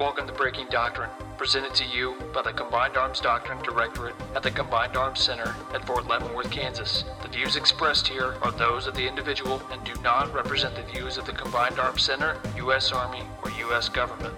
Welcome 0.00 0.26
to 0.26 0.32
Breaking 0.32 0.66
Doctrine, 0.70 1.08
presented 1.38 1.72
to 1.76 1.84
you 1.84 2.16
by 2.34 2.42
the 2.42 2.52
Combined 2.52 2.96
Arms 2.96 3.20
Doctrine 3.20 3.62
Directorate 3.62 4.16
at 4.34 4.42
the 4.42 4.50
Combined 4.50 4.96
Arms 4.96 5.20
Center 5.20 5.54
at 5.72 5.86
Fort 5.86 6.08
Leavenworth, 6.08 6.50
Kansas. 6.50 7.04
The 7.22 7.28
views 7.28 7.54
expressed 7.54 8.08
here 8.08 8.34
are 8.42 8.50
those 8.50 8.88
of 8.88 8.96
the 8.96 9.06
individual 9.06 9.62
and 9.70 9.84
do 9.84 9.92
not 10.02 10.34
represent 10.34 10.74
the 10.74 10.82
views 10.82 11.16
of 11.16 11.26
the 11.26 11.32
Combined 11.32 11.78
Arms 11.78 12.02
Center, 12.02 12.36
U.S. 12.56 12.90
Army, 12.90 13.22
or 13.44 13.52
U.S. 13.52 13.88
government. 13.88 14.34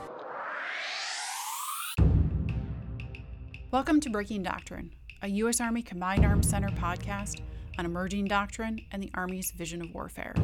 Welcome 3.70 4.00
to 4.00 4.10
Breaking 4.10 4.42
Doctrine, 4.42 4.92
a 5.22 5.28
U.S. 5.28 5.58
Army 5.58 5.80
Combined 5.80 6.26
Arms 6.26 6.50
Center 6.50 6.68
podcast 6.68 7.40
on 7.78 7.86
emerging 7.86 8.26
doctrine 8.26 8.82
and 8.92 9.02
the 9.02 9.10
Army's 9.14 9.52
vision 9.52 9.80
of 9.80 9.94
warfare. 9.94 10.34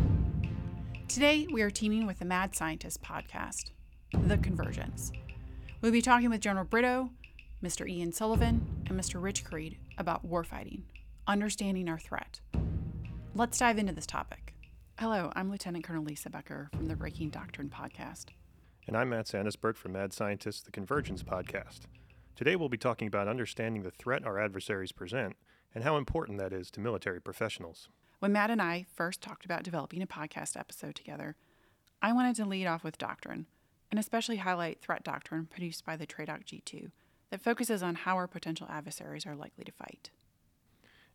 Today, 1.06 1.46
we 1.52 1.60
are 1.60 1.70
teaming 1.70 2.06
with 2.06 2.18
the 2.18 2.24
Mad 2.24 2.56
Scientist 2.56 3.02
podcast, 3.02 3.72
The 4.12 4.36
Convergence. 4.38 5.10
We'll 5.80 5.90
be 5.90 6.02
talking 6.02 6.30
with 6.30 6.40
General 6.40 6.64
Brito, 6.64 7.11
Mr. 7.62 7.89
Ian 7.89 8.12
Sullivan, 8.12 8.84
and 8.86 8.98
Mr. 8.98 9.20
Rich 9.20 9.44
Creed 9.44 9.79
about 9.98 10.29
warfighting, 10.29 10.82
understanding 11.26 11.89
our 11.89 11.98
threat. 11.98 12.40
Let's 13.34 13.58
dive 13.58 13.79
into 13.79 13.93
this 13.93 14.06
topic. 14.06 14.54
Hello, 14.98 15.32
I'm 15.34 15.50
Lieutenant 15.50 15.84
Colonel 15.84 16.04
Lisa 16.04 16.30
Becker 16.30 16.68
from 16.76 16.89
the 16.89 16.94
Breaking 16.96 17.30
Doctrine 17.30 17.70
podcast. 17.70 18.26
And 18.86 18.96
I'm 18.96 19.08
Matt 19.08 19.26
Santaspirt 19.26 19.76
from 19.76 19.93
Mad 19.93 20.12
Scientists, 20.12 20.61
the 20.62 20.72
Convergence 20.72 21.22
podcast. 21.22 21.81
Today 22.36 22.54
we'll 22.54 22.68
be 22.68 22.76
talking 22.76 23.08
about 23.08 23.29
understanding 23.29 23.82
the 23.82 23.90
threat 23.90 24.25
our 24.26 24.39
adversaries 24.39 24.92
present 24.92 25.36
and 25.75 25.84
how 25.84 25.96
important 25.96 26.39
that 26.39 26.53
is 26.53 26.70
to 26.72 26.81
military 26.81 27.20
professionals. 27.20 27.89
When 28.18 28.32
Matt 28.32 28.50
and 28.50 28.61
I 28.62 28.86
first 28.94 29.22
talked 29.22 29.44
about 29.44 29.62
developing 29.62 30.03
a 30.03 30.06
podcast 30.06 30.56
episode 30.56 30.94
together, 30.94 31.34
I 32.03 32.12
wanted 32.12 32.36
to 32.36 32.44
lead 32.44 32.67
off 32.67 32.84
with 32.84 32.98
doctrine, 32.98 33.47
and 33.92 33.98
especially 33.98 34.39
highlight 34.39 34.81
threat 34.81 35.05
doctrine 35.05 35.45
produced 35.45 35.84
by 35.84 35.97
the 35.97 36.06
TRADOC 36.06 36.45
G2 36.47 36.91
that 37.31 37.43
focuses 37.43 37.83
on 37.83 37.95
how 37.95 38.17
our 38.17 38.27
potential 38.27 38.67
adversaries 38.71 39.27
are 39.27 39.37
likely 39.37 39.65
to 39.65 39.73
fight. 39.73 40.11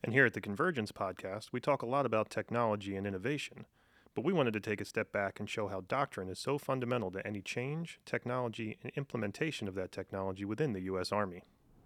And 0.03 0.13
here 0.13 0.27
at 0.27 0.33
the 0.33 0.41
Convergence 0.41 0.91
podcast, 0.91 1.47
we 1.51 1.59
talk 1.59 1.81
a 1.81 1.87
lot 1.87 2.05
about 2.05 2.29
technology 2.29 2.95
and 2.95 3.07
innovation, 3.07 3.65
but 4.13 4.23
we 4.23 4.31
wanted 4.31 4.53
to 4.53 4.59
take 4.59 4.79
a 4.79 4.85
step 4.85 5.11
back 5.11 5.39
and 5.39 5.49
show 5.49 5.69
how 5.69 5.81
doctrine 5.87 6.29
is 6.29 6.37
so 6.37 6.59
fundamental 6.59 7.09
to 7.11 7.25
any 7.25 7.41
change, 7.41 7.99
technology, 8.05 8.77
and 8.83 8.91
implementation 8.95 9.67
of 9.67 9.73
that 9.73 9.91
technology 9.91 10.45
within 10.45 10.73
the 10.73 10.81
U.S. 10.81 11.11
Army. 11.11 11.41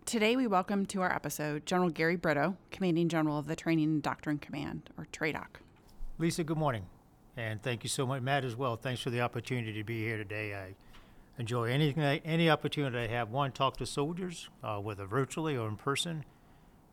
Today, 0.05 0.36
we 0.36 0.45
welcome 0.45 0.86
to 0.88 1.02
our 1.02 1.14
episode 1.14 1.66
General 1.66 1.89
Gary 1.89 2.17
Brito, 2.17 2.58
Commanding 2.70 3.08
General 3.08 3.38
of 3.38 3.48
the 3.48 3.55
Training 3.55 3.86
and 3.86 4.03
Doctrine 4.03 4.39
Command, 4.39 4.89
or 4.98 5.08
TRADOC. 5.14 5.61
Lisa, 6.17 6.44
good 6.44 6.58
morning. 6.58 6.88
And 7.37 7.61
thank 7.61 7.83
you 7.83 7.89
so 7.89 8.05
much, 8.05 8.21
Matt, 8.21 8.43
as 8.43 8.55
well. 8.55 8.75
Thanks 8.75 9.01
for 9.01 9.09
the 9.09 9.21
opportunity 9.21 9.73
to 9.73 9.83
be 9.83 10.03
here 10.03 10.17
today. 10.17 10.53
I 10.53 10.75
enjoy 11.37 11.69
anything, 11.69 12.03
any 12.03 12.49
opportunity 12.49 12.97
I 12.97 13.07
have. 13.07 13.29
One, 13.29 13.51
talk 13.51 13.77
to 13.77 13.85
soldiers, 13.85 14.49
uh, 14.63 14.77
whether 14.77 15.05
virtually 15.05 15.55
or 15.55 15.67
in 15.67 15.77
person. 15.77 16.25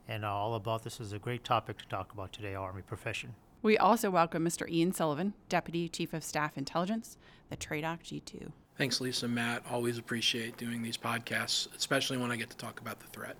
And 0.07 0.25
uh, 0.25 0.33
all 0.33 0.55
about 0.55 0.85
this 0.85 1.01
is 1.01 1.13
a 1.13 1.19
great 1.19 1.45
topic 1.45 1.79
to 1.79 1.87
talk 1.89 2.13
about 2.13 2.33
today, 2.33 2.55
Army 2.55 2.83
profession. 2.83 3.35
We 3.61 3.77
also 3.77 4.09
welcome 4.09 4.45
Mr. 4.45 4.69
Ian 4.71 4.93
Sullivan, 4.93 5.35
Deputy 5.49 5.89
Chief 5.89 6.15
of 6.15 6.23
Staff 6.23 6.57
Intelligence, 6.57 7.19
the 7.51 7.57
TRADOC 7.57 8.23
G2. 8.23 8.53
Thanks, 8.77 9.01
Lisa 9.01 9.27
and 9.27 9.35
Matt. 9.35 9.65
Always 9.69 9.99
appreciate 9.99 10.57
doing 10.57 10.81
these 10.81 10.97
podcasts, 10.97 11.67
especially 11.77 12.17
when 12.17 12.31
I 12.31 12.37
get 12.37 12.49
to 12.51 12.57
talk 12.57 12.81
about 12.81 13.01
the 13.01 13.09
threat. 13.09 13.37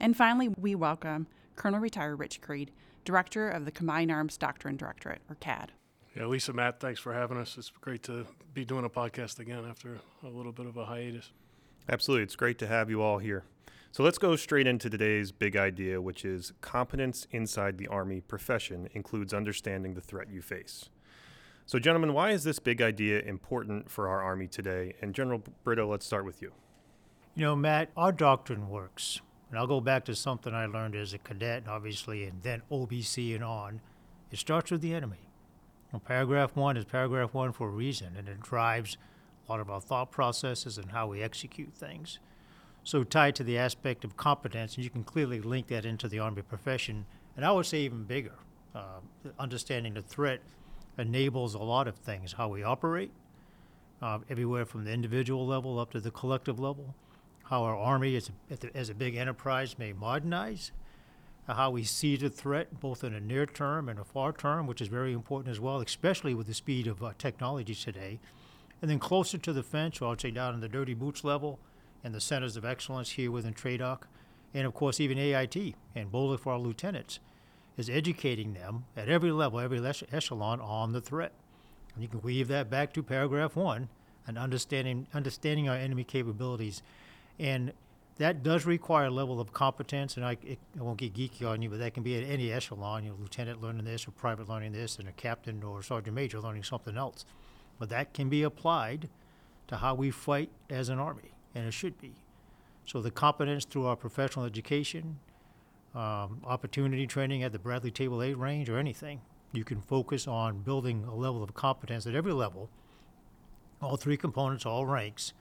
And 0.00 0.16
finally, 0.16 0.48
we 0.48 0.74
welcome 0.74 1.26
Colonel 1.54 1.78
Retired 1.78 2.16
Rich 2.16 2.40
Creed, 2.40 2.70
Director 3.04 3.50
of 3.50 3.66
the 3.66 3.70
Combined 3.70 4.10
Arms 4.10 4.38
Doctrine 4.38 4.76
Directorate, 4.76 5.20
or 5.28 5.36
CAD. 5.36 5.72
Yeah, 6.16 6.26
Lisa, 6.26 6.52
Matt, 6.52 6.78
thanks 6.78 7.00
for 7.00 7.14
having 7.14 7.38
us. 7.38 7.56
It's 7.56 7.70
great 7.70 8.02
to 8.04 8.26
be 8.52 8.66
doing 8.66 8.84
a 8.84 8.90
podcast 8.90 9.38
again 9.38 9.64
after 9.68 9.98
a 10.22 10.28
little 10.28 10.52
bit 10.52 10.66
of 10.66 10.76
a 10.76 10.84
hiatus. 10.84 11.30
Absolutely. 11.88 12.24
It's 12.24 12.36
great 12.36 12.58
to 12.58 12.66
have 12.66 12.90
you 12.90 13.00
all 13.00 13.18
here. 13.18 13.44
So 13.92 14.02
let's 14.02 14.18
go 14.18 14.36
straight 14.36 14.66
into 14.66 14.88
today's 14.90 15.32
big 15.32 15.56
idea, 15.56 16.00
which 16.00 16.24
is 16.24 16.52
competence 16.60 17.26
inside 17.30 17.78
the 17.78 17.88
Army 17.88 18.20
profession 18.20 18.88
includes 18.92 19.34
understanding 19.34 19.94
the 19.94 20.00
threat 20.00 20.30
you 20.30 20.42
face. 20.42 20.88
So, 21.64 21.78
gentlemen, 21.78 22.12
why 22.12 22.30
is 22.30 22.42
this 22.44 22.58
big 22.58 22.82
idea 22.82 23.20
important 23.20 23.90
for 23.90 24.08
our 24.08 24.20
Army 24.20 24.48
today? 24.48 24.94
And 25.00 25.14
General 25.14 25.42
Brito, 25.62 25.88
let's 25.88 26.04
start 26.04 26.24
with 26.24 26.42
you. 26.42 26.52
You 27.34 27.44
know, 27.44 27.56
Matt, 27.56 27.90
our 27.96 28.12
doctrine 28.12 28.68
works. 28.68 29.20
And 29.48 29.58
I'll 29.58 29.66
go 29.66 29.80
back 29.80 30.04
to 30.06 30.14
something 30.14 30.54
I 30.54 30.66
learned 30.66 30.96
as 30.96 31.12
a 31.12 31.18
cadet, 31.18 31.64
obviously, 31.68 32.24
and 32.24 32.42
then 32.42 32.62
OBC 32.70 33.34
and 33.34 33.44
on. 33.44 33.80
It 34.30 34.38
starts 34.38 34.70
with 34.70 34.80
the 34.80 34.94
enemy. 34.94 35.18
Well, 35.92 36.00
paragraph 36.00 36.56
one 36.56 36.78
is 36.78 36.86
paragraph 36.86 37.34
one 37.34 37.52
for 37.52 37.68
a 37.68 37.70
reason, 37.70 38.14
and 38.16 38.26
it 38.26 38.40
drives 38.40 38.96
a 39.46 39.52
lot 39.52 39.60
of 39.60 39.68
our 39.68 39.80
thought 39.80 40.10
processes 40.10 40.78
and 40.78 40.90
how 40.90 41.06
we 41.06 41.22
execute 41.22 41.74
things. 41.74 42.18
So, 42.82 43.04
tied 43.04 43.36
to 43.36 43.44
the 43.44 43.58
aspect 43.58 44.02
of 44.02 44.16
competence, 44.16 44.74
and 44.74 44.84
you 44.84 44.90
can 44.90 45.04
clearly 45.04 45.40
link 45.40 45.66
that 45.68 45.84
into 45.84 46.08
the 46.08 46.18
Army 46.18 46.42
profession, 46.42 47.04
and 47.36 47.44
I 47.44 47.52
would 47.52 47.66
say 47.66 47.80
even 47.80 48.04
bigger. 48.04 48.34
Uh, 48.74 49.00
understanding 49.38 49.92
the 49.92 50.00
threat 50.00 50.40
enables 50.96 51.52
a 51.52 51.58
lot 51.58 51.86
of 51.86 51.96
things 51.96 52.32
how 52.32 52.48
we 52.48 52.62
operate, 52.62 53.12
uh, 54.00 54.18
everywhere 54.30 54.64
from 54.64 54.84
the 54.84 54.92
individual 54.92 55.46
level 55.46 55.78
up 55.78 55.90
to 55.92 56.00
the 56.00 56.10
collective 56.10 56.58
level, 56.58 56.94
how 57.44 57.62
our 57.64 57.76
Army 57.76 58.16
as 58.16 58.30
a, 58.50 58.76
as 58.76 58.88
a 58.88 58.94
big 58.94 59.14
enterprise 59.14 59.78
may 59.78 59.92
modernize, 59.92 60.72
how 61.48 61.70
we 61.70 61.82
see 61.82 62.16
the 62.16 62.30
threat 62.30 62.80
both 62.80 63.02
in 63.02 63.14
a 63.14 63.20
near 63.20 63.46
term 63.46 63.88
and 63.88 63.98
a 63.98 64.04
far 64.04 64.32
term, 64.32 64.66
which 64.66 64.80
is 64.80 64.88
very 64.88 65.12
important 65.12 65.50
as 65.50 65.60
well, 65.60 65.80
especially 65.80 66.34
with 66.34 66.46
the 66.46 66.54
speed 66.54 66.86
of 66.86 67.02
uh, 67.02 67.12
technology 67.18 67.74
today. 67.74 68.20
And 68.80 68.90
then 68.90 68.98
closer 68.98 69.38
to 69.38 69.52
the 69.52 69.62
fence, 69.62 70.00
or 70.00 70.12
I'd 70.12 70.20
say 70.20 70.30
down 70.30 70.54
in 70.54 70.60
the 70.60 70.68
dirty 70.68 70.94
boots 70.94 71.24
level, 71.24 71.58
and 72.04 72.14
the 72.14 72.20
centers 72.20 72.56
of 72.56 72.64
excellence 72.64 73.10
here 73.10 73.30
within 73.30 73.54
TRADOC, 73.54 74.02
and 74.54 74.66
of 74.66 74.74
course 74.74 75.00
even 75.00 75.18
AIT 75.18 75.74
and 75.94 76.10
boldly 76.10 76.38
for 76.38 76.52
our 76.52 76.58
lieutenants, 76.58 77.18
is 77.76 77.88
educating 77.88 78.54
them 78.54 78.84
at 78.96 79.08
every 79.08 79.32
level, 79.32 79.60
every 79.60 79.80
echelon 80.12 80.60
on 80.60 80.92
the 80.92 81.00
threat. 81.00 81.32
And 81.94 82.02
you 82.02 82.08
can 82.08 82.22
weave 82.22 82.48
that 82.48 82.70
back 82.70 82.92
to 82.94 83.02
paragraph 83.02 83.56
one 83.56 83.88
and 84.26 84.38
understanding 84.38 85.06
understanding 85.14 85.68
our 85.68 85.76
enemy 85.76 86.04
capabilities, 86.04 86.82
and 87.38 87.72
that 88.18 88.42
does 88.42 88.66
require 88.66 89.06
a 89.06 89.10
level 89.10 89.40
of 89.40 89.52
competence. 89.52 90.16
And 90.16 90.24
I, 90.24 90.36
it, 90.42 90.58
I 90.78 90.82
won't 90.82 90.98
get 90.98 91.14
geeky 91.14 91.48
on 91.48 91.62
you, 91.62 91.70
but 91.70 91.78
that 91.78 91.94
can 91.94 92.02
be 92.02 92.16
at 92.16 92.28
any 92.28 92.52
echelon. 92.52 93.04
You 93.04 93.10
know, 93.10 93.16
lieutenant 93.20 93.62
learning 93.62 93.84
this, 93.84 94.06
or 94.06 94.10
private 94.12 94.48
learning 94.48 94.72
this, 94.72 94.98
and 94.98 95.08
a 95.08 95.12
captain 95.12 95.62
or 95.62 95.82
sergeant 95.82 96.14
major 96.14 96.40
learning 96.40 96.64
something 96.64 96.96
else. 96.96 97.24
But 97.78 97.88
that 97.88 98.14
can 98.14 98.28
be 98.28 98.42
applied 98.42 99.08
to 99.68 99.76
how 99.76 99.94
we 99.94 100.10
fight 100.10 100.50
as 100.68 100.88
an 100.88 100.98
army 100.98 101.32
and 101.54 101.66
it 101.66 101.72
should 101.72 102.00
be. 102.00 102.12
So 102.84 103.00
the 103.00 103.10
competence 103.10 103.64
through 103.64 103.86
our 103.86 103.96
professional 103.96 104.44
education, 104.44 105.18
um, 105.94 106.40
opportunity 106.44 107.06
training 107.06 107.42
at 107.42 107.52
the 107.52 107.58
Bradley 107.58 107.90
Table 107.90 108.22
8 108.22 108.36
range, 108.36 108.68
or 108.68 108.78
anything, 108.78 109.20
you 109.52 109.64
can 109.64 109.80
focus 109.80 110.26
on 110.26 110.60
building 110.62 111.04
a 111.04 111.14
level 111.14 111.42
of 111.42 111.54
competence 111.54 112.06
at 112.06 112.14
every 112.14 112.32
level, 112.32 112.70
all 113.80 113.96
three 113.96 114.16
components, 114.16 114.64
all 114.64 114.86
ranks, 114.86 115.32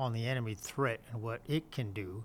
on 0.00 0.14
the 0.14 0.26
enemy 0.26 0.54
threat 0.54 1.00
and 1.12 1.20
what 1.20 1.42
it 1.46 1.70
can 1.70 1.92
do 1.92 2.24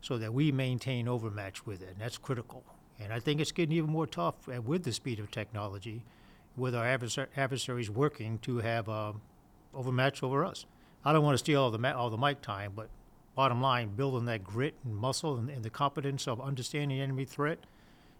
so 0.00 0.18
that 0.18 0.34
we 0.34 0.50
maintain 0.50 1.06
overmatch 1.06 1.64
with 1.64 1.80
it. 1.80 1.90
And 1.90 2.00
that's 2.00 2.18
critical. 2.18 2.64
And 2.98 3.12
I 3.12 3.20
think 3.20 3.40
it's 3.40 3.52
getting 3.52 3.76
even 3.76 3.90
more 3.90 4.06
tough 4.06 4.48
with 4.48 4.82
the 4.82 4.92
speed 4.92 5.20
of 5.20 5.30
technology, 5.30 6.02
with 6.56 6.74
our 6.74 6.84
adversaries 6.84 7.88
working 7.88 8.38
to 8.38 8.58
have 8.58 8.88
uh, 8.88 9.12
overmatch 9.72 10.22
over 10.22 10.44
us. 10.44 10.66
I 11.04 11.12
don't 11.12 11.22
want 11.22 11.34
to 11.34 11.38
steal 11.38 11.62
all 11.62 11.70
the 11.70 11.94
all 11.94 12.10
the 12.10 12.18
mic 12.18 12.42
time, 12.42 12.72
but 12.74 12.88
bottom 13.36 13.62
line, 13.62 13.94
building 13.94 14.24
that 14.24 14.42
grit 14.42 14.74
and 14.84 14.96
muscle 14.96 15.36
and, 15.36 15.48
and 15.48 15.64
the 15.64 15.70
competence 15.70 16.26
of 16.26 16.40
understanding 16.40 17.00
enemy 17.00 17.24
threat 17.24 17.60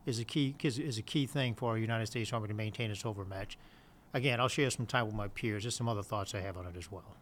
is 0.06 0.20
a 0.20 0.24
key 0.24 0.54
is, 0.62 0.78
is 0.78 0.98
a 0.98 1.02
key 1.02 1.26
thing 1.26 1.54
for 1.54 1.70
our 1.70 1.78
United 1.78 2.06
States 2.06 2.32
Army 2.32 2.46
to 2.46 2.54
maintain 2.54 2.92
its 2.92 3.04
overmatch. 3.04 3.58
Again, 4.14 4.40
I'll 4.40 4.48
share 4.48 4.70
some 4.70 4.86
time 4.86 5.06
with 5.06 5.16
my 5.16 5.26
peers. 5.26 5.64
Just 5.64 5.76
some 5.76 5.88
other 5.88 6.04
thoughts 6.04 6.34
I 6.34 6.40
have 6.40 6.56
on 6.56 6.66
it 6.66 6.76
as 6.76 6.90
well. 6.92 7.16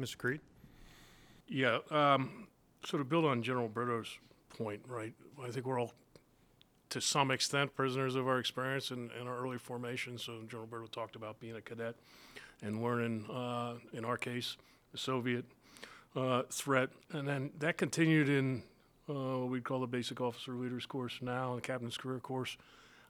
Mr. 0.00 0.18
Creed. 0.18 0.40
Yeah, 1.48 1.78
um, 1.90 2.46
sort 2.84 3.00
of 3.00 3.08
build 3.08 3.24
on 3.24 3.42
General 3.42 3.68
Brito's 3.68 4.18
point, 4.56 4.80
right? 4.86 5.14
I 5.42 5.50
think 5.50 5.66
we're 5.66 5.80
all, 5.80 5.92
to 6.90 7.00
some 7.00 7.30
extent, 7.30 7.74
prisoners 7.74 8.14
of 8.14 8.28
our 8.28 8.38
experience 8.38 8.90
in 8.90 9.10
our 9.26 9.38
early 9.38 9.58
formation. 9.58 10.18
So 10.18 10.40
General 10.48 10.66
Brito 10.66 10.86
talked 10.86 11.16
about 11.16 11.40
being 11.40 11.56
a 11.56 11.60
cadet 11.60 11.96
and 12.62 12.82
learning, 12.82 13.26
uh, 13.30 13.74
in 13.92 14.04
our 14.04 14.16
case, 14.16 14.56
the 14.92 14.98
Soviet 14.98 15.44
uh, 16.14 16.42
threat. 16.50 16.90
And 17.12 17.26
then 17.26 17.50
that 17.58 17.76
continued 17.78 18.28
in 18.28 18.62
uh, 19.08 19.38
what 19.38 19.50
we'd 19.50 19.64
call 19.64 19.80
the 19.80 19.86
basic 19.86 20.20
officer 20.20 20.52
leaders 20.52 20.86
course 20.86 21.18
now, 21.20 21.54
the 21.56 21.60
captain's 21.60 21.96
career 21.96 22.20
course. 22.20 22.56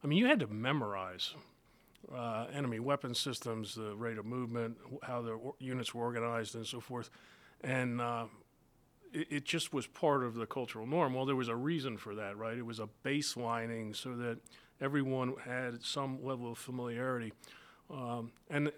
I 0.02 0.06
mean, 0.06 0.18
you 0.18 0.26
had 0.26 0.40
to 0.40 0.46
memorize 0.46 1.34
uh, 2.14 2.46
enemy 2.52 2.80
weapon 2.80 3.14
systems, 3.14 3.74
the 3.74 3.94
rate 3.96 4.18
of 4.18 4.26
movement, 4.26 4.76
how 5.02 5.22
the 5.22 5.38
units 5.58 5.94
were 5.94 6.04
organized, 6.04 6.54
and 6.54 6.66
so 6.66 6.80
forth. 6.80 7.10
And 7.62 8.00
uh, 8.00 8.26
it, 9.12 9.28
it, 9.30 9.44
just 9.44 9.72
was 9.72 9.86
part 9.86 10.24
of 10.24 10.34
the 10.34 10.46
cultural 10.46 10.86
norm. 10.86 11.14
Well, 11.14 11.26
there 11.26 11.36
was 11.36 11.48
a 11.48 11.56
reason 11.56 11.98
for 11.98 12.14
that, 12.14 12.36
right? 12.36 12.56
It 12.56 12.66
was 12.66 12.80
a 12.80 12.88
baselining 13.04 13.94
so 13.94 14.16
that 14.16 14.38
everyone 14.80 15.34
had 15.44 15.82
some 15.84 16.24
level 16.24 16.52
of 16.52 16.58
familiarity 16.58 17.32
Um, 17.90 18.32
and 18.48 18.70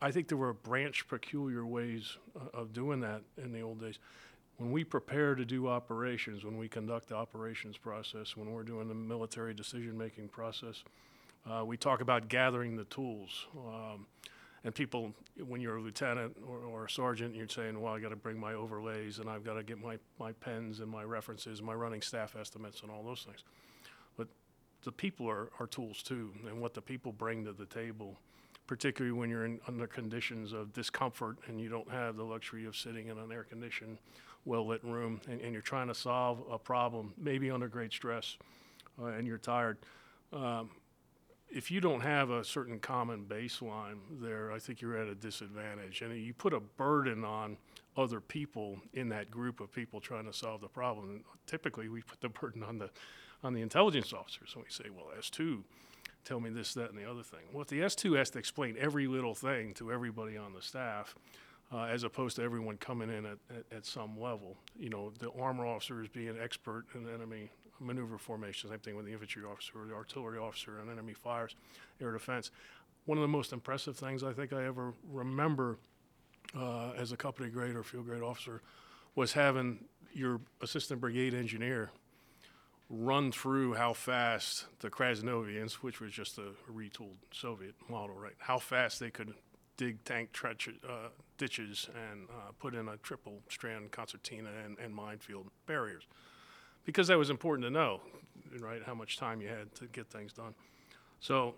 I 0.00 0.10
think 0.12 0.28
there 0.28 0.38
were 0.38 0.52
branch 0.52 1.08
peculiar 1.08 1.66
ways 1.66 2.16
uh, 2.36 2.56
of 2.58 2.72
doing 2.72 3.00
that 3.00 3.22
in 3.36 3.52
the 3.52 3.62
old 3.62 3.80
days. 3.80 3.98
When 4.58 4.70
we 4.72 4.84
prepare 4.84 5.34
to 5.34 5.44
do 5.44 5.68
operations, 5.68 6.44
when 6.44 6.56
we 6.56 6.68
conduct 6.68 7.08
the 7.08 7.16
operations 7.16 7.76
process, 7.78 8.36
when 8.36 8.52
we're 8.52 8.62
doing 8.62 8.88
the 8.88 8.94
military 8.94 9.54
decision 9.54 9.96
making 9.98 10.28
process, 10.28 10.84
uh, 11.48 11.64
we 11.64 11.76
talk 11.76 12.00
about 12.00 12.28
gathering 12.28 12.76
the 12.76 12.84
tools. 12.84 13.46
Um, 13.56 14.06
and 14.62 14.74
people, 14.74 15.14
when 15.46 15.60
you're 15.60 15.76
a 15.76 15.80
lieutenant 15.80 16.36
or, 16.46 16.58
or 16.58 16.84
a 16.84 16.90
sergeant, 16.90 17.34
you're 17.34 17.48
saying, 17.48 17.80
well, 17.80 17.94
I 17.94 18.00
got 18.00 18.10
to 18.10 18.16
bring 18.16 18.38
my 18.38 18.52
overlays 18.52 19.18
and 19.18 19.28
I've 19.28 19.44
got 19.44 19.54
to 19.54 19.62
get 19.62 19.80
my, 19.82 19.98
my 20.18 20.32
pens 20.32 20.80
and 20.80 20.88
my 20.88 21.02
references, 21.02 21.62
my 21.62 21.72
running 21.72 22.02
staff 22.02 22.36
estimates, 22.38 22.82
and 22.82 22.90
all 22.90 23.02
those 23.02 23.22
things. 23.22 23.42
But 24.18 24.28
the 24.84 24.92
people 24.92 25.28
are, 25.30 25.48
are 25.58 25.66
tools 25.66 26.02
too, 26.02 26.32
and 26.46 26.60
what 26.60 26.74
the 26.74 26.82
people 26.82 27.12
bring 27.12 27.44
to 27.46 27.52
the 27.52 27.64
table, 27.64 28.18
particularly 28.66 29.16
when 29.16 29.30
you're 29.30 29.46
in, 29.46 29.60
under 29.66 29.86
conditions 29.86 30.52
of 30.52 30.74
discomfort 30.74 31.38
and 31.46 31.58
you 31.58 31.70
don't 31.70 31.90
have 31.90 32.16
the 32.16 32.24
luxury 32.24 32.66
of 32.66 32.76
sitting 32.76 33.08
in 33.08 33.16
an 33.16 33.32
air 33.32 33.44
conditioned, 33.44 33.96
well 34.44 34.66
lit 34.66 34.84
room 34.84 35.22
and, 35.28 35.40
and, 35.40 35.52
you're 35.52 35.62
trying 35.62 35.88
to 35.88 35.94
solve 35.94 36.42
a 36.50 36.58
problem, 36.58 37.14
maybe 37.18 37.50
under 37.50 37.68
great 37.68 37.92
stress, 37.92 38.36
uh, 39.00 39.06
and 39.06 39.26
you're 39.26 39.38
tired. 39.38 39.78
Um, 40.32 40.70
if 41.50 41.70
you 41.70 41.80
don't 41.80 42.00
have 42.00 42.30
a 42.30 42.44
certain 42.44 42.78
common 42.78 43.24
baseline 43.24 43.98
there, 44.20 44.52
I 44.52 44.58
think 44.58 44.80
you're 44.80 44.96
at 44.96 45.08
a 45.08 45.14
disadvantage. 45.14 46.02
And 46.02 46.16
you 46.16 46.32
put 46.32 46.52
a 46.52 46.60
burden 46.60 47.24
on 47.24 47.56
other 47.96 48.20
people 48.20 48.78
in 48.92 49.08
that 49.08 49.30
group 49.30 49.60
of 49.60 49.72
people 49.72 50.00
trying 50.00 50.26
to 50.26 50.32
solve 50.32 50.60
the 50.60 50.68
problem. 50.68 51.10
And 51.10 51.24
typically, 51.46 51.88
we 51.88 52.02
put 52.02 52.20
the 52.20 52.28
burden 52.28 52.62
on 52.62 52.78
the 52.78 52.90
on 53.42 53.54
the 53.54 53.62
intelligence 53.62 54.12
officers, 54.12 54.50
and 54.54 54.62
we 54.62 54.70
say, 54.70 54.90
"Well, 54.90 55.06
S2, 55.18 55.62
tell 56.26 56.40
me 56.40 56.50
this, 56.50 56.74
that, 56.74 56.90
and 56.90 56.98
the 56.98 57.10
other 57.10 57.22
thing." 57.22 57.40
Well, 57.52 57.62
if 57.62 57.68
the 57.68 57.80
S2 57.80 58.18
has 58.18 58.28
to 58.30 58.38
explain 58.38 58.76
every 58.78 59.06
little 59.06 59.34
thing 59.34 59.72
to 59.74 59.90
everybody 59.90 60.36
on 60.36 60.52
the 60.52 60.60
staff, 60.60 61.14
uh, 61.72 61.84
as 61.84 62.04
opposed 62.04 62.36
to 62.36 62.42
everyone 62.42 62.76
coming 62.76 63.08
in 63.08 63.24
at, 63.24 63.38
at, 63.48 63.64
at, 63.74 63.86
some 63.86 64.20
level. 64.20 64.56
You 64.76 64.90
know, 64.90 65.12
the 65.18 65.30
armor 65.40 65.66
officers 65.66 66.08
being 66.08 66.36
expert 66.40 66.86
in 66.94 67.08
enemy 67.08 67.50
maneuver 67.80 68.18
formation. 68.18 68.70
Same 68.70 68.78
thing 68.78 68.96
with 68.96 69.06
the 69.06 69.12
infantry 69.12 69.42
officer 69.44 69.72
or 69.76 69.86
the 69.86 69.94
artillery 69.94 70.38
officer 70.38 70.78
and 70.78 70.90
enemy 70.90 71.14
fires, 71.14 71.56
air 72.00 72.12
defense. 72.12 72.50
One 73.06 73.18
of 73.18 73.22
the 73.22 73.28
most 73.28 73.52
impressive 73.52 73.96
things 73.96 74.22
I 74.22 74.32
think 74.32 74.52
I 74.52 74.64
ever 74.64 74.94
remember 75.10 75.78
uh, 76.56 76.92
as 76.96 77.12
a 77.12 77.16
company 77.16 77.48
grade 77.48 77.76
or 77.76 77.82
field 77.82 78.06
grade 78.06 78.22
officer 78.22 78.62
was 79.14 79.32
having 79.32 79.84
your 80.12 80.40
assistant 80.60 81.00
brigade 81.00 81.34
engineer 81.34 81.90
run 82.88 83.30
through 83.30 83.74
how 83.74 83.92
fast 83.92 84.66
the 84.80 84.90
Krasnovians, 84.90 85.74
which 85.74 86.00
was 86.00 86.12
just 86.12 86.38
a 86.38 86.52
retooled 86.70 87.16
Soviet 87.32 87.74
model, 87.88 88.16
right, 88.16 88.34
how 88.38 88.58
fast 88.58 88.98
they 88.98 89.10
could 89.10 89.32
dig 89.76 90.04
tank 90.04 90.32
trench, 90.32 90.68
uh, 90.86 91.08
ditches 91.38 91.88
and 91.94 92.28
uh, 92.28 92.50
put 92.58 92.74
in 92.74 92.88
a 92.88 92.96
triple 92.98 93.40
strand 93.48 93.90
concertina 93.92 94.50
and, 94.64 94.76
and 94.78 94.94
minefield 94.94 95.46
barriers 95.66 96.02
because 96.84 97.08
that 97.08 97.18
was 97.18 97.30
important 97.30 97.64
to 97.66 97.70
know, 97.70 98.00
right? 98.58 98.82
How 98.84 98.94
much 98.94 99.16
time 99.18 99.40
you 99.40 99.48
had 99.48 99.74
to 99.76 99.86
get 99.86 100.08
things 100.08 100.32
done. 100.32 100.54
So, 101.20 101.54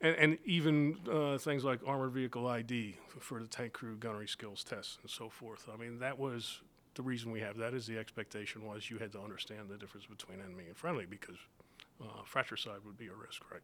and, 0.00 0.16
and 0.16 0.38
even 0.44 0.96
uh, 1.10 1.38
things 1.38 1.64
like 1.64 1.80
armored 1.86 2.12
vehicle 2.12 2.46
ID 2.46 2.96
for 3.18 3.40
the 3.40 3.48
tank 3.48 3.72
crew 3.72 3.96
gunnery 3.96 4.28
skills 4.28 4.62
tests 4.62 4.98
and 5.02 5.10
so 5.10 5.28
forth. 5.28 5.66
I 5.72 5.76
mean, 5.76 5.98
that 6.00 6.18
was 6.18 6.60
the 6.94 7.02
reason 7.02 7.30
we 7.30 7.40
have 7.40 7.56
that 7.58 7.74
is 7.74 7.86
the 7.86 7.98
expectation 7.98 8.66
was 8.66 8.90
you 8.90 8.98
had 8.98 9.12
to 9.12 9.20
understand 9.20 9.68
the 9.68 9.76
difference 9.76 10.06
between 10.06 10.40
enemy 10.40 10.64
and 10.66 10.76
friendly 10.76 11.06
because 11.06 11.36
uh, 12.02 12.22
fratricide 12.24 12.78
would 12.84 12.98
be 12.98 13.06
a 13.06 13.14
risk, 13.14 13.42
right? 13.50 13.62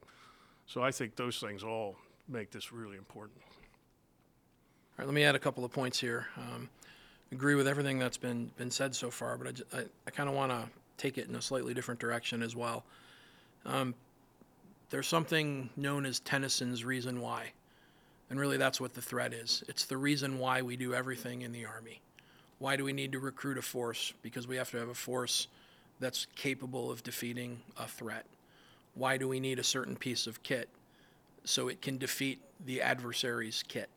So 0.67 0.83
I 0.83 0.91
think 0.91 1.17
those 1.17 1.39
things 1.39 1.63
all 1.63 1.97
make 2.29 2.51
this 2.51 2.73
really 2.73 2.97
important. 2.97 3.41
All 3.45 4.99
right, 4.99 5.07
let 5.07 5.15
me 5.15 5.25
add 5.25 5.35
a 5.35 5.39
couple 5.41 5.65
of 5.65 5.73
points 5.73 6.01
here. 6.01 6.29
Um, 6.37 6.69
agree 7.33 7.57
with 7.57 7.67
everything 7.67 7.99
that's 7.99 8.17
been 8.17 8.51
been 8.57 8.71
said 8.71 8.95
so 8.95 9.11
far, 9.11 9.37
but 9.37 9.49
I, 9.73 9.79
I, 9.79 9.85
I 10.07 10.11
kind 10.11 10.29
of 10.29 10.35
want 10.35 10.53
to 10.53 10.69
take 10.97 11.19
it 11.19 11.29
in 11.29 11.35
a 11.35 11.43
slightly 11.43 11.75
different 11.75 12.01
direction 12.01 12.43
as 12.43 12.55
well. 12.55 12.85
Um, 13.67 13.95
there's 14.91 15.09
something 15.09 15.71
known 15.77 16.07
as 16.07 16.21
Tennyson's 16.21 16.85
reason 16.85 17.21
why. 17.21 17.53
And 18.31 18.41
really, 18.41 18.57
that's 18.57 18.81
what 18.81 18.95
the 18.95 19.03
threat 19.03 19.33
is. 19.33 19.63
It's 19.69 19.85
the 19.85 19.97
reason 19.97 20.39
why 20.39 20.63
we 20.63 20.77
do 20.77 20.95
everything 20.95 21.43
in 21.43 21.53
the 21.53 21.67
Army. 21.67 22.01
Why 22.59 22.77
do 22.77 22.85
we 22.85 22.93
need 22.93 23.13
to 23.13 23.19
recruit 23.19 23.59
a 23.59 23.63
force? 23.63 24.13
Because 24.23 24.47
we 24.47 24.57
have 24.57 24.71
to 24.71 24.79
have 24.79 24.89
a 24.89 24.95
force 24.95 25.49
that's 26.01 26.27
capable 26.37 26.91
of 26.91 27.03
defeating 27.03 27.61
a 27.79 27.87
threat. 27.87 28.25
Why 28.95 29.17
do 29.17 29.29
we 29.29 29.41
need 29.41 29.59
a 29.59 29.65
certain 29.65 29.97
piece 29.97 30.27
of 30.27 30.43
kit? 30.43 30.69
So 31.45 31.69
it 31.69 31.83
can 31.83 31.99
defeat 31.99 32.41
the 32.65 32.81
adversary's 32.81 33.63
kit, 33.69 33.91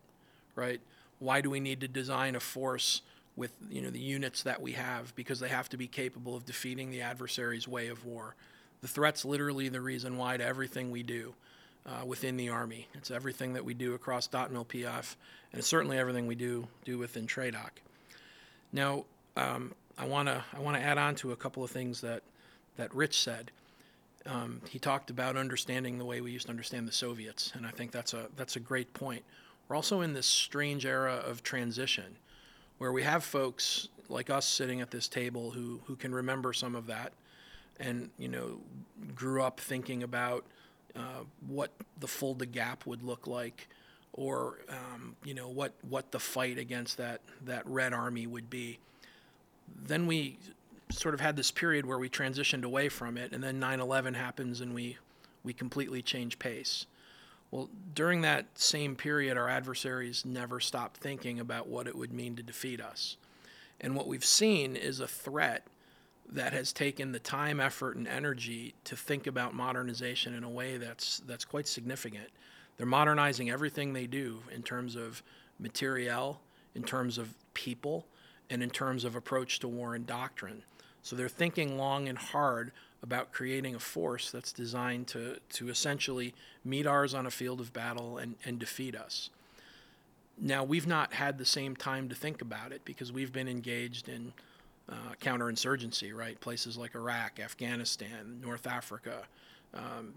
right? 0.56 0.82
Why 1.20 1.42
do 1.42 1.50
we 1.50 1.60
need 1.60 1.80
to 1.82 1.88
design 1.88 2.36
a 2.36 2.40
force 2.40 3.02
with 3.38 3.52
you 3.70 3.82
know 3.82 3.90
the 3.90 4.00
units 4.00 4.44
that 4.44 4.62
we 4.62 4.74
have 4.74 5.16
because 5.16 5.40
they 5.40 5.48
have 5.48 5.70
to 5.70 5.78
be 5.78 5.88
capable 5.88 6.36
of 6.36 6.46
defeating 6.46 6.90
the 6.90 7.02
adversary's 7.02 7.68
way 7.68 7.88
of 7.88 8.04
war. 8.06 8.36
The 8.82 8.88
threat's 8.88 9.24
literally 9.24 9.70
the 9.70 9.80
reason 9.80 10.18
why 10.18 10.36
to 10.38 10.44
everything 10.44 10.92
we 10.92 11.04
do 11.04 11.36
uh, 11.86 12.04
within 12.06 12.36
the 12.36 12.50
Army. 12.50 12.88
It's 12.96 13.12
everything 13.12 13.54
that 13.54 13.64
we 13.64 13.74
do 13.74 13.94
across 13.94 14.28
DOT 14.28 14.52
PF, 14.52 15.16
and 15.52 15.60
it's 15.60 15.68
certainly 15.68 15.98
everything 15.98 16.28
we 16.28 16.36
do 16.36 16.68
do 16.84 16.98
within 16.98 17.28
TRADOC. 17.28 17.70
Now, 18.74 19.06
um, 19.38 19.74
I 19.98 20.06
want 20.06 20.28
to 20.28 20.44
I 20.56 20.60
want 20.60 20.76
to 20.76 20.84
add 20.84 20.98
on 20.98 21.16
to 21.16 21.32
a 21.32 21.36
couple 21.36 21.64
of 21.64 21.72
things 21.72 22.02
that 22.02 22.24
that 22.76 22.94
Rich 22.94 23.22
said. 23.22 23.52
Um, 24.26 24.62
he 24.70 24.78
talked 24.78 25.10
about 25.10 25.38
understanding 25.38 25.98
the 25.98 26.04
way 26.04 26.20
we 26.20 26.32
used 26.32 26.48
to 26.48 26.52
understand 26.52 26.86
the 26.86 26.92
Soviets, 26.92 27.54
and 27.56 27.66
I 27.66 27.70
think 27.70 27.92
that's 27.92 28.14
a 28.14 28.28
that's 28.36 28.56
a 28.56 28.60
great 28.60 28.94
point. 28.94 29.24
We're 29.70 29.76
also 29.76 30.02
in 30.02 30.14
this 30.14 30.26
strange 30.26 30.86
era 30.86 31.16
of 31.26 31.44
transition 31.44 32.18
where 32.78 32.92
we 32.92 33.04
have 33.04 33.24
folks 33.24 33.90
like 34.10 34.30
us 34.30 34.46
sitting 34.46 34.82
at 34.82 34.92
this 34.92 35.08
table 35.08 35.52
who 35.52 35.80
who 35.86 35.96
can 35.96 36.14
remember 36.14 36.54
some 36.54 36.76
of 36.76 36.88
that, 36.88 37.14
and 37.80 38.10
you 38.18 38.28
know, 38.28 38.60
grew 39.16 39.42
up 39.42 39.60
thinking 39.60 40.04
about 40.04 40.46
uh, 40.96 41.24
what 41.48 41.72
the 42.00 42.08
Fulda 42.08 42.46
Gap 42.46 42.86
would 42.86 43.04
look 43.04 43.28
like, 43.28 43.68
or 44.14 44.60
um, 44.70 45.16
you 45.24 45.34
know 45.34 45.50
what 45.50 45.74
what 45.90 46.12
the 46.12 46.20
fight 46.20 46.58
against 46.58 46.98
that 46.98 47.22
that 47.46 47.66
Red 47.68 47.94
Army 47.94 48.28
would 48.28 48.50
be. 48.50 48.80
Then 49.86 50.08
we 50.08 50.38
sort 50.90 51.14
of 51.14 51.20
had 51.20 51.36
this 51.36 51.52
period 51.52 51.86
where 51.86 51.98
we 51.98 52.10
transitioned 52.10 52.64
away 52.64 52.90
from 52.90 53.18
it, 53.18 53.34
and 53.34 53.44
then 53.44 53.60
9/11 53.60 54.16
happens, 54.16 54.62
and 54.62 54.74
we 54.74 54.98
we 55.44 55.54
completely 55.54 56.02
change 56.02 56.40
pace. 56.40 56.86
Well, 57.52 57.70
during 57.94 58.22
that 58.22 58.46
same 58.56 58.96
period, 58.96 59.38
our 59.38 59.48
adversaries 59.48 60.26
never 60.26 60.60
stopped 60.60 60.98
thinking 60.98 61.40
about 61.40 61.68
what 61.68 61.88
it 61.88 61.96
would 61.96 62.12
mean 62.12 62.36
to 62.36 62.44
defeat 62.44 62.82
us. 62.82 63.18
And 63.80 63.96
what 63.96 64.08
we've 64.08 64.26
seen 64.26 64.76
is 64.76 65.00
a 65.00 65.08
threat 65.08 65.66
that 66.30 66.52
has 66.52 66.74
taken 66.74 67.14
the 67.14 67.20
time, 67.20 67.60
effort, 67.60 67.96
and 67.96 68.08
energy 68.08 68.74
to 68.84 68.96
think 68.98 69.28
about 69.28 69.54
modernization 69.54 70.34
in 70.34 70.44
a 70.44 70.50
way 70.50 70.78
that's 70.78 71.20
that's 71.26 71.46
quite 71.46 71.68
significant. 71.68 72.28
They're 72.76 72.86
modernizing 72.86 73.50
everything 73.50 73.94
they 73.94 74.08
do 74.08 74.44
in 74.54 74.62
terms 74.62 74.96
of 74.96 75.24
materiel, 75.58 76.42
in 76.76 76.84
terms 76.84 77.18
of 77.18 77.34
people, 77.54 78.06
and 78.50 78.62
in 78.62 78.70
terms 78.70 79.04
of 79.06 79.16
approach 79.16 79.60
to 79.60 79.68
war 79.68 79.96
and 79.96 80.06
doctrine. 80.06 80.64
So 81.02 81.16
they're 81.16 81.30
thinking 81.30 81.78
long 81.78 82.10
and 82.10 82.18
hard 82.18 82.72
about 83.04 83.32
creating 83.32 83.76
a 83.76 83.80
force 83.80 84.32
that's 84.32 84.52
designed 84.52 85.08
to, 85.08 85.38
to 85.50 85.70
essentially 85.70 86.34
meet 86.66 86.88
ours 86.88 87.14
on 87.14 87.26
a 87.26 87.32
field 87.32 87.60
of 87.60 87.72
battle 87.74 88.18
and, 88.18 88.36
and 88.46 88.60
defeat 88.60 88.96
us. 88.96 89.30
Now, 90.40 90.64
we've 90.64 90.88
not 90.88 91.14
had 91.14 91.38
the 91.38 91.46
same 91.46 91.76
time 91.76 92.10
to 92.10 92.16
think 92.16 92.42
about 92.42 92.72
it 92.72 92.82
because 92.86 93.12
we've 93.12 93.34
been 93.34 93.48
engaged 93.48 94.08
in 94.08 94.34
uh, 94.90 95.14
counterinsurgency, 95.22 96.14
right? 96.14 96.40
Places 96.40 96.78
like 96.78 96.96
Iraq, 96.96 97.40
Afghanistan, 97.40 98.40
North 98.42 98.68
Africa, 98.68 99.24
um, 99.74 100.14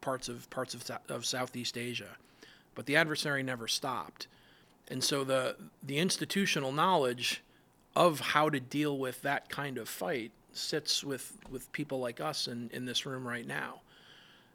parts 0.00 0.28
of 0.28 0.48
parts 0.50 0.74
of, 0.74 0.90
of 1.08 1.26
Southeast 1.26 1.76
Asia, 1.76 2.16
but 2.74 2.86
the 2.86 2.96
adversary 2.96 3.42
never 3.42 3.68
stopped, 3.68 4.26
and 4.88 5.04
so 5.04 5.24
the 5.24 5.56
the 5.82 5.98
institutional 5.98 6.72
knowledge 6.72 7.42
of 7.94 8.20
how 8.20 8.48
to 8.48 8.58
deal 8.58 8.96
with 8.96 9.22
that 9.22 9.48
kind 9.48 9.76
of 9.76 9.88
fight 9.88 10.32
sits 10.56 11.04
with, 11.04 11.36
with 11.50 11.70
people 11.72 11.98
like 11.98 12.20
us 12.20 12.48
in, 12.48 12.70
in 12.72 12.84
this 12.84 13.06
room 13.06 13.26
right 13.26 13.46
now. 13.46 13.80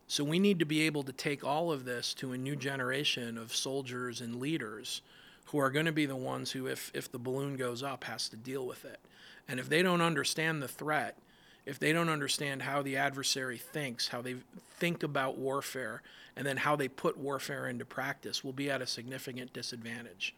So 0.07 0.23
we 0.23 0.39
need 0.39 0.59
to 0.59 0.65
be 0.65 0.81
able 0.81 1.03
to 1.03 1.13
take 1.13 1.43
all 1.43 1.71
of 1.71 1.85
this 1.85 2.13
to 2.15 2.31
a 2.31 2.37
new 2.37 2.55
generation 2.55 3.37
of 3.37 3.55
soldiers 3.55 4.21
and 4.21 4.39
leaders 4.39 5.01
who 5.45 5.59
are 5.59 5.69
going 5.69 5.85
to 5.85 5.91
be 5.91 6.05
the 6.05 6.15
ones 6.15 6.51
who, 6.51 6.67
if, 6.67 6.91
if 6.93 7.11
the 7.11 7.19
balloon 7.19 7.57
goes 7.57 7.83
up, 7.83 8.03
has 8.05 8.29
to 8.29 8.35
deal 8.35 8.65
with 8.65 8.85
it. 8.85 8.99
And 9.47 9.59
if 9.59 9.69
they 9.69 9.81
don't 9.81 10.01
understand 10.01 10.61
the 10.61 10.67
threat, 10.67 11.17
if 11.65 11.77
they 11.77 11.93
don't 11.93 12.09
understand 12.09 12.63
how 12.63 12.81
the 12.81 12.97
adversary 12.97 13.57
thinks, 13.57 14.07
how 14.07 14.21
they 14.21 14.35
think 14.77 15.03
about 15.03 15.37
warfare, 15.37 16.01
and 16.35 16.45
then 16.45 16.57
how 16.57 16.75
they 16.75 16.87
put 16.87 17.17
warfare 17.17 17.67
into 17.67 17.85
practice, 17.85 18.43
we'll 18.43 18.53
be 18.53 18.71
at 18.71 18.81
a 18.81 18.87
significant 18.87 19.53
disadvantage. 19.53 20.33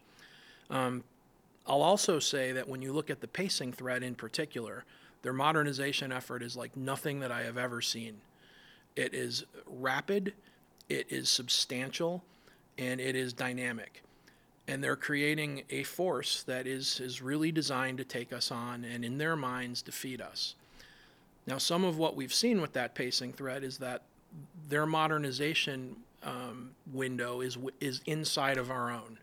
Um, 0.68 1.04
I'll 1.66 1.82
also 1.82 2.18
say 2.18 2.52
that 2.52 2.68
when 2.68 2.82
you 2.82 2.92
look 2.92 3.08
at 3.08 3.20
the 3.20 3.28
pacing 3.28 3.72
threat 3.72 4.02
in 4.02 4.14
particular, 4.14 4.84
their 5.22 5.32
modernization 5.32 6.12
effort 6.12 6.42
is 6.42 6.56
like 6.56 6.76
nothing 6.76 7.20
that 7.20 7.30
I 7.30 7.42
have 7.42 7.56
ever 7.56 7.80
seen. 7.80 8.20
It 8.96 9.14
is 9.14 9.44
rapid, 9.66 10.34
it 10.88 11.06
is 11.10 11.28
substantial, 11.28 12.22
and 12.76 13.00
it 13.00 13.16
is 13.16 13.32
dynamic. 13.32 14.02
And 14.68 14.82
they're 14.82 14.96
creating 14.96 15.64
a 15.70 15.82
force 15.82 16.42
that 16.44 16.66
is, 16.66 17.00
is 17.00 17.22
really 17.22 17.50
designed 17.50 17.98
to 17.98 18.04
take 18.04 18.32
us 18.32 18.50
on 18.50 18.84
and, 18.84 19.04
in 19.04 19.18
their 19.18 19.34
minds, 19.34 19.82
defeat 19.82 20.20
us. 20.20 20.54
Now, 21.46 21.58
some 21.58 21.84
of 21.84 21.98
what 21.98 22.14
we've 22.14 22.32
seen 22.32 22.60
with 22.60 22.72
that 22.74 22.94
pacing 22.94 23.32
threat 23.32 23.64
is 23.64 23.78
that 23.78 24.02
their 24.68 24.86
modernization 24.86 25.96
um, 26.22 26.70
window 26.92 27.40
is 27.40 27.58
is 27.80 28.00
inside 28.06 28.58
of 28.58 28.70
our 28.70 28.90
own. 28.90 29.18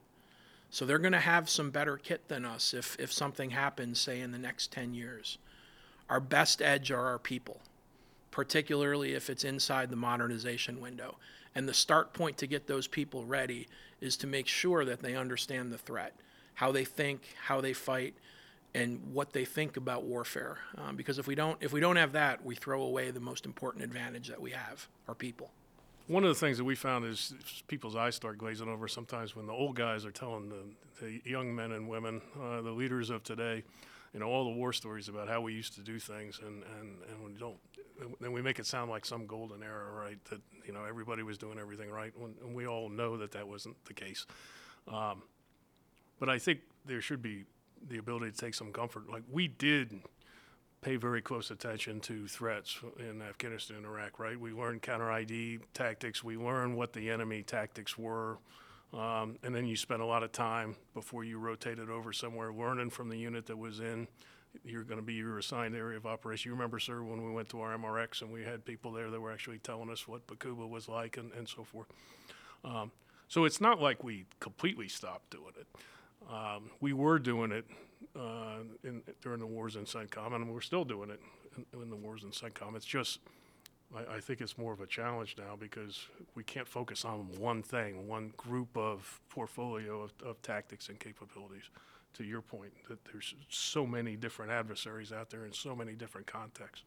So 0.70 0.86
they're 0.86 1.00
going 1.00 1.14
to 1.14 1.20
have 1.20 1.50
some 1.50 1.72
better 1.72 1.98
kit 1.98 2.28
than 2.28 2.46
us 2.46 2.74
if 2.74 2.98
if 3.00 3.12
something 3.12 3.52
happens, 3.52 4.00
say 4.00 4.20
in 4.22 4.32
the 4.32 4.38
next 4.38 4.72
ten 4.72 4.94
years. 4.94 5.38
Our 6.10 6.20
best 6.20 6.62
edge 6.62 6.92
are 6.92 7.06
our 7.06 7.20
people, 7.20 7.62
particularly 8.32 9.14
if 9.14 9.30
it's 9.30 9.44
inside 9.44 9.90
the 9.90 9.96
modernization 9.96 10.82
window. 10.82 11.18
And 11.56 11.68
the 11.68 11.74
start 11.74 12.14
point 12.14 12.38
to 12.40 12.48
get 12.48 12.68
those 12.68 12.88
people 12.88 13.26
ready 13.26 13.68
is 14.02 14.18
to 14.18 14.28
make 14.28 14.48
sure 14.48 14.86
that 14.86 15.02
they 15.02 15.16
understand 15.16 15.72
the 15.72 15.78
threat, 15.78 16.16
how 16.56 16.72
they 16.72 16.86
think, 16.86 17.22
how 17.46 17.62
they 17.62 17.74
fight, 17.74 18.16
and 18.74 19.14
what 19.14 19.34
they 19.34 19.46
think 19.46 19.78
about 19.78 20.04
warfare. 20.04 20.60
Um, 20.78 20.96
because 20.96 21.18
if 21.18 21.28
we 21.28 21.36
don't 21.36 21.58
if 21.62 21.74
we 21.74 21.80
don't 21.80 21.96
have 21.96 22.12
that, 22.14 22.46
we 22.46 22.56
throw 22.56 22.84
away 22.84 23.12
the 23.12 23.20
most 23.20 23.46
important 23.46 23.84
advantage 23.84 24.28
that 24.28 24.40
we 24.40 24.52
have, 24.52 24.88
our 25.08 25.16
people. 25.16 25.50
One 26.08 26.24
of 26.24 26.30
the 26.30 26.40
things 26.40 26.58
that 26.58 26.64
we 26.64 26.76
found 26.76 27.06
is 27.06 27.34
people's 27.68 27.96
eyes 27.96 28.16
start 28.16 28.40
glazing 28.40 28.68
over 28.68 28.88
sometimes 28.88 29.36
when 29.36 29.46
the 29.46 29.54
old 29.54 29.76
guys 29.76 30.06
are 30.06 30.12
telling 30.12 30.50
the, 30.50 31.06
the 31.06 31.22
young 31.24 31.56
men 31.56 31.72
and 31.72 31.88
women, 31.88 32.20
uh, 32.42 32.62
the 32.62 32.72
leaders 32.72 33.12
of 33.12 33.24
today, 33.24 33.64
you 34.14 34.20
know, 34.20 34.28
all 34.28 34.46
the 34.46 34.52
war 34.52 34.74
stories 34.74 35.08
about 35.08 35.28
how 35.28 35.42
we 35.42 35.54
used 35.54 35.76
to 35.76 35.82
do 35.82 36.00
things, 36.00 36.40
and, 36.46 36.64
and, 36.80 36.98
and 37.10 37.24
we 37.24 37.34
don't, 37.34 37.58
then 38.20 38.32
we 38.32 38.42
make 38.42 38.60
it 38.60 38.66
sound 38.66 38.90
like 38.90 39.06
some 39.06 39.26
golden 39.26 39.62
era, 39.62 39.92
right? 39.92 40.24
That, 40.26 40.42
you 40.66 40.74
know, 40.74 40.84
everybody 40.86 41.24
was 41.24 41.38
doing 41.38 41.60
everything 41.60 41.90
right, 41.90 42.14
when, 42.18 42.34
and 42.44 42.56
we 42.56 42.68
all 42.68 42.90
know 42.90 43.18
that 43.18 43.32
that 43.32 43.48
wasn't 43.48 43.76
the 43.86 43.94
case. 43.94 44.26
Um, 44.88 45.24
but 46.20 46.30
I 46.30 46.40
think 46.40 46.60
there 46.86 47.02
should 47.02 47.22
be 47.22 47.46
the 47.88 47.98
ability 47.98 48.32
to 48.32 48.38
take 48.38 48.54
some 48.54 48.72
comfort. 48.72 49.10
Like, 49.10 49.24
we 49.32 49.48
did 49.48 50.02
pay 50.82 50.96
very 50.96 51.22
close 51.22 51.52
attention 51.52 52.00
to 52.00 52.28
threats 52.28 52.80
in 53.00 53.22
Afghanistan 53.22 53.78
and 53.78 53.86
Iraq, 53.86 54.20
right? 54.20 54.40
We 54.40 54.54
learned 54.54 54.82
counter 54.82 55.12
ID 55.12 55.60
tactics, 55.74 56.24
we 56.24 56.38
learned 56.38 56.78
what 56.78 56.94
the 56.94 57.10
enemy 57.10 57.44
tactics 57.44 57.98
were. 57.98 58.38
Um, 58.94 59.38
and 59.44 59.54
then 59.54 59.66
you 59.66 59.76
spent 59.76 60.02
a 60.02 60.06
lot 60.06 60.24
of 60.24 60.32
time 60.32 60.76
before 60.94 61.24
you 61.24 61.38
rotated 61.38 61.90
over 61.90 62.12
somewhere 62.12 62.52
learning 62.52 62.90
from 62.90 63.10
the 63.10 63.18
unit 63.18 63.46
that 63.48 63.58
was 63.58 63.80
in. 63.80 64.08
You're 64.64 64.84
going 64.84 65.00
to 65.00 65.06
be 65.06 65.14
your 65.14 65.38
assigned 65.38 65.76
area 65.76 65.98
of 65.98 66.08
operation. 66.08 66.50
You 66.50 66.56
remember, 66.56 66.80
sir, 66.80 67.04
when 67.04 67.24
we 67.24 67.32
went 67.32 67.50
to 67.50 67.62
our 67.62 67.78
MRX 67.78 68.24
and 68.24 68.32
we 68.32 68.44
had 68.44 68.66
people 68.66 68.92
there 68.92 69.12
that 69.12 69.22
were 69.22 69.32
actually 69.32 69.60
telling 69.60 69.92
us 69.92 70.08
what 70.08 70.26
Baqubah 70.26 70.68
was 70.68 70.90
like 70.90 71.18
and, 71.18 71.32
and 71.34 71.48
so 71.48 71.64
forth. 71.64 71.88
Um, 72.66 72.92
so 73.28 73.46
it's 73.46 73.62
not 73.62 73.80
like 73.80 74.04
we 74.04 74.26
completely 74.40 74.88
stopped 74.88 75.30
doing 75.30 75.54
it. 75.60 75.68
Um, 76.28 76.72
we 76.82 76.94
were 76.94 77.20
doing 77.20 77.52
it 77.52 77.66
uh, 78.16 78.64
in, 78.84 79.04
during 79.22 79.40
the 79.40 79.46
wars 79.46 79.76
in 79.76 79.86
CENTCOM, 79.86 80.34
and 80.34 80.52
we're 80.52 80.62
still 80.62 80.84
doing 80.84 81.12
it 81.12 81.22
in, 81.56 81.82
in 81.82 81.90
the 81.92 81.96
wars 81.96 82.24
in 82.24 82.32
CENTCOM. 82.32 82.76
It's 82.76 82.86
just, 82.86 83.20
I, 83.96 84.16
I, 84.16 84.20
think 84.20 84.42
it's 84.42 84.58
more 84.58 84.74
of 84.74 84.82
a 84.82 84.88
challenge 84.88 85.36
now 85.38 85.56
because 85.60 86.06
we 86.36 86.44
can't 86.44 86.68
focus 86.68 87.06
on 87.06 87.28
one 87.38 87.64
thing, 87.64 88.08
one 88.08 88.34
group 88.38 88.76
of 88.78 89.20
portfolio 89.30 90.02
of, 90.02 90.14
of 90.26 90.42
tactics 90.42 90.90
and 90.90 91.00
capabilities. 91.00 91.70
To 92.16 92.24
your 92.24 92.42
point, 92.42 92.72
that 92.90 93.06
there's 93.06 93.36
so 93.50 93.86
many 93.86 94.16
different 94.16 94.52
adversaries 94.52 95.12
out 95.12 95.30
there 95.30 95.46
in 95.46 95.54
so 95.54 95.76
many 95.76 95.94
different 95.94 96.26
contexts. 96.26 96.84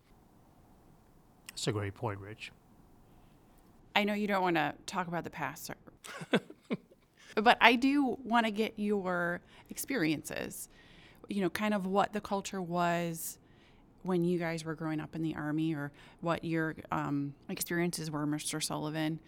That's 1.51 1.69
a 1.69 1.73
great 1.73 1.95
point, 1.95 2.19
Rich. 2.19 2.51
I 3.95 4.03
know 4.03 4.15
you 4.15 4.27
don't 4.27 4.43
want 4.43 4.57
to 4.57 4.75
talk 4.85 5.07
about 5.07 5.23
the 5.23 5.31
past, 5.31 5.67
sir. 5.67 5.75
but 7.37 7.57
I 7.61 7.77
do 7.77 8.19
want 8.25 8.47
to 8.47 8.53
get 8.53 8.75
your 8.77 9.41
experiences 9.71 10.69
you 11.29 11.41
know, 11.41 11.51
kind 11.51 11.75
of 11.75 11.87
what 11.87 12.13
the 12.13 12.21
culture 12.21 12.61
was 12.61 13.39
when 14.03 14.25
you 14.25 14.39
guys 14.39 14.65
were 14.65 14.75
growing 14.75 15.01
up 15.01 15.15
in 15.15 15.23
the 15.23 15.35
army 15.35 15.75
or 15.75 15.93
what 16.21 16.45
your 16.45 16.75
um, 16.91 17.35
experiences 17.49 18.11
were, 18.11 18.27
Mr. 18.27 18.63
Sullivan, 18.63 19.21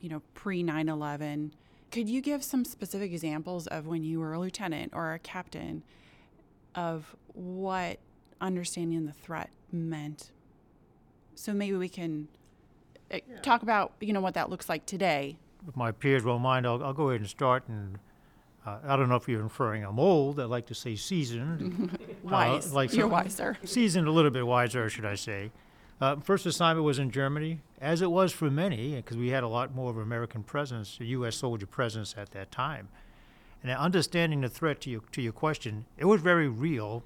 you 0.00 0.08
know, 0.08 0.22
pre 0.34 0.62
9 0.62 0.88
11. 0.88 1.54
Could 1.90 2.08
you 2.08 2.20
give 2.20 2.42
some 2.42 2.64
specific 2.64 3.12
examples 3.12 3.66
of 3.66 3.86
when 3.86 4.02
you 4.02 4.18
were 4.20 4.32
a 4.32 4.40
lieutenant 4.40 4.92
or 4.94 5.12
a 5.12 5.18
captain 5.18 5.82
of 6.74 7.14
what 7.34 7.98
understanding 8.40 9.06
the 9.06 9.12
threat 9.12 9.50
meant? 9.70 10.30
So 11.34 11.52
maybe 11.52 11.76
we 11.76 11.88
can 11.88 12.28
uh, 13.12 13.18
yeah. 13.28 13.40
talk 13.40 13.62
about, 13.62 13.92
you 14.00 14.12
know, 14.12 14.20
what 14.20 14.34
that 14.34 14.48
looks 14.48 14.68
like 14.68 14.86
today. 14.86 15.36
If 15.68 15.76
my 15.76 15.92
peers 15.92 16.24
won't 16.24 16.42
mind, 16.42 16.66
I'll, 16.66 16.82
I'll 16.82 16.92
go 16.92 17.10
ahead 17.10 17.20
and 17.20 17.28
start 17.28 17.64
and 17.68 17.98
uh, 18.64 18.78
I 18.86 18.96
don't 18.96 19.08
know 19.08 19.16
if 19.16 19.28
you're 19.28 19.42
inferring 19.42 19.84
I'm 19.84 19.98
old. 19.98 20.38
I 20.38 20.44
like 20.44 20.66
to 20.66 20.74
say 20.74 20.96
seasoned. 20.96 21.98
Wise. 22.22 22.70
Uh, 22.70 22.74
like 22.74 22.94
you're 22.94 23.08
wiser. 23.08 23.58
Seasoned, 23.64 24.06
a 24.06 24.12
little 24.12 24.30
bit 24.30 24.46
wiser, 24.46 24.88
should 24.88 25.04
I 25.04 25.16
say. 25.16 25.50
Uh, 26.00 26.16
first 26.16 26.46
assignment 26.46 26.84
was 26.84 26.98
in 26.98 27.10
Germany, 27.10 27.60
as 27.80 28.02
it 28.02 28.10
was 28.10 28.32
for 28.32 28.50
many, 28.50 28.96
because 28.96 29.16
we 29.16 29.28
had 29.28 29.44
a 29.44 29.48
lot 29.48 29.74
more 29.74 29.90
of 29.90 29.98
American 29.98 30.42
presence, 30.42 30.98
a 31.00 31.04
U.S. 31.04 31.36
soldier 31.36 31.66
presence 31.66 32.14
at 32.16 32.30
that 32.32 32.50
time. 32.50 32.88
And 33.62 33.70
understanding 33.70 34.40
the 34.40 34.48
threat 34.48 34.80
to, 34.82 34.90
you, 34.90 35.02
to 35.12 35.22
your 35.22 35.32
question, 35.32 35.84
it 35.96 36.04
was 36.04 36.20
very 36.20 36.48
real, 36.48 37.04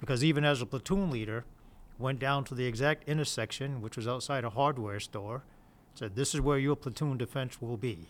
because 0.00 0.24
even 0.24 0.44
as 0.44 0.62
a 0.62 0.66
platoon 0.66 1.10
leader, 1.10 1.44
went 1.98 2.18
down 2.18 2.44
to 2.44 2.54
the 2.54 2.66
exact 2.66 3.08
intersection, 3.08 3.82
which 3.82 3.96
was 3.96 4.08
outside 4.08 4.44
a 4.44 4.50
hardware 4.50 5.00
store, 5.00 5.42
said, 5.94 6.14
"This 6.14 6.34
is 6.34 6.40
where 6.40 6.58
your 6.58 6.76
platoon 6.76 7.18
defense 7.18 7.60
will 7.60 7.76
be." 7.76 8.06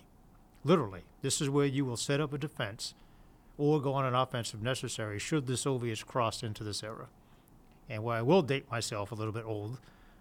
Literally, 0.69 1.01
this 1.23 1.41
is 1.41 1.49
where 1.49 1.65
you 1.65 1.87
will 1.87 1.97
set 1.97 2.21
up 2.21 2.35
a 2.35 2.39
defense 2.39 2.93
or 3.57 3.81
go 3.81 3.95
on 3.95 4.05
an 4.05 4.15
offensive 4.15 4.63
necessary 4.63 5.19
should 5.19 5.47
the 5.47 5.57
Soviets 5.57 6.03
cross 6.03 6.43
into 6.43 6.63
this 6.63 6.83
era. 6.83 7.09
And 7.89 8.05
where 8.05 8.19
I 8.19 8.21
will 8.21 8.43
date 8.43 8.71
myself 8.71 9.11
a 9.11 9.15
little 9.15 9.33
bit 9.33 9.47
old, 9.47 9.79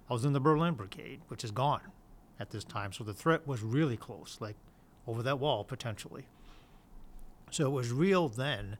I 0.10 0.13
was 0.13 0.24
in 0.24 0.32
the 0.32 0.39
Berlin 0.39 0.75
Brigade, 0.75 1.20
which 1.27 1.44
is 1.44 1.51
gone 1.51 1.82
at 2.39 2.51
this 2.51 2.63
time. 2.63 2.94
So 2.94 3.04
the 3.04 3.13
threat 3.13 3.46
was 3.46 3.62
really 3.62 3.98
close, 3.98 4.38
like 4.39 4.56
over 5.06 5.22
that 5.22 5.38
wall 5.38 5.66
potentially. 5.66 6.27
So 7.51 7.66
it 7.66 7.72
was 7.72 7.92
real 7.92 8.30
then. 8.30 8.77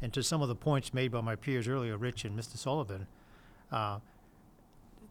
And 0.00 0.14
to 0.14 0.22
some 0.22 0.40
of 0.40 0.48
the 0.48 0.54
points 0.54 0.94
made 0.94 1.12
by 1.12 1.20
my 1.20 1.36
peers 1.36 1.68
earlier, 1.68 1.98
Rich 1.98 2.24
and 2.24 2.38
Mr. 2.38 2.56
Sullivan, 2.56 3.06
uh, 3.70 3.98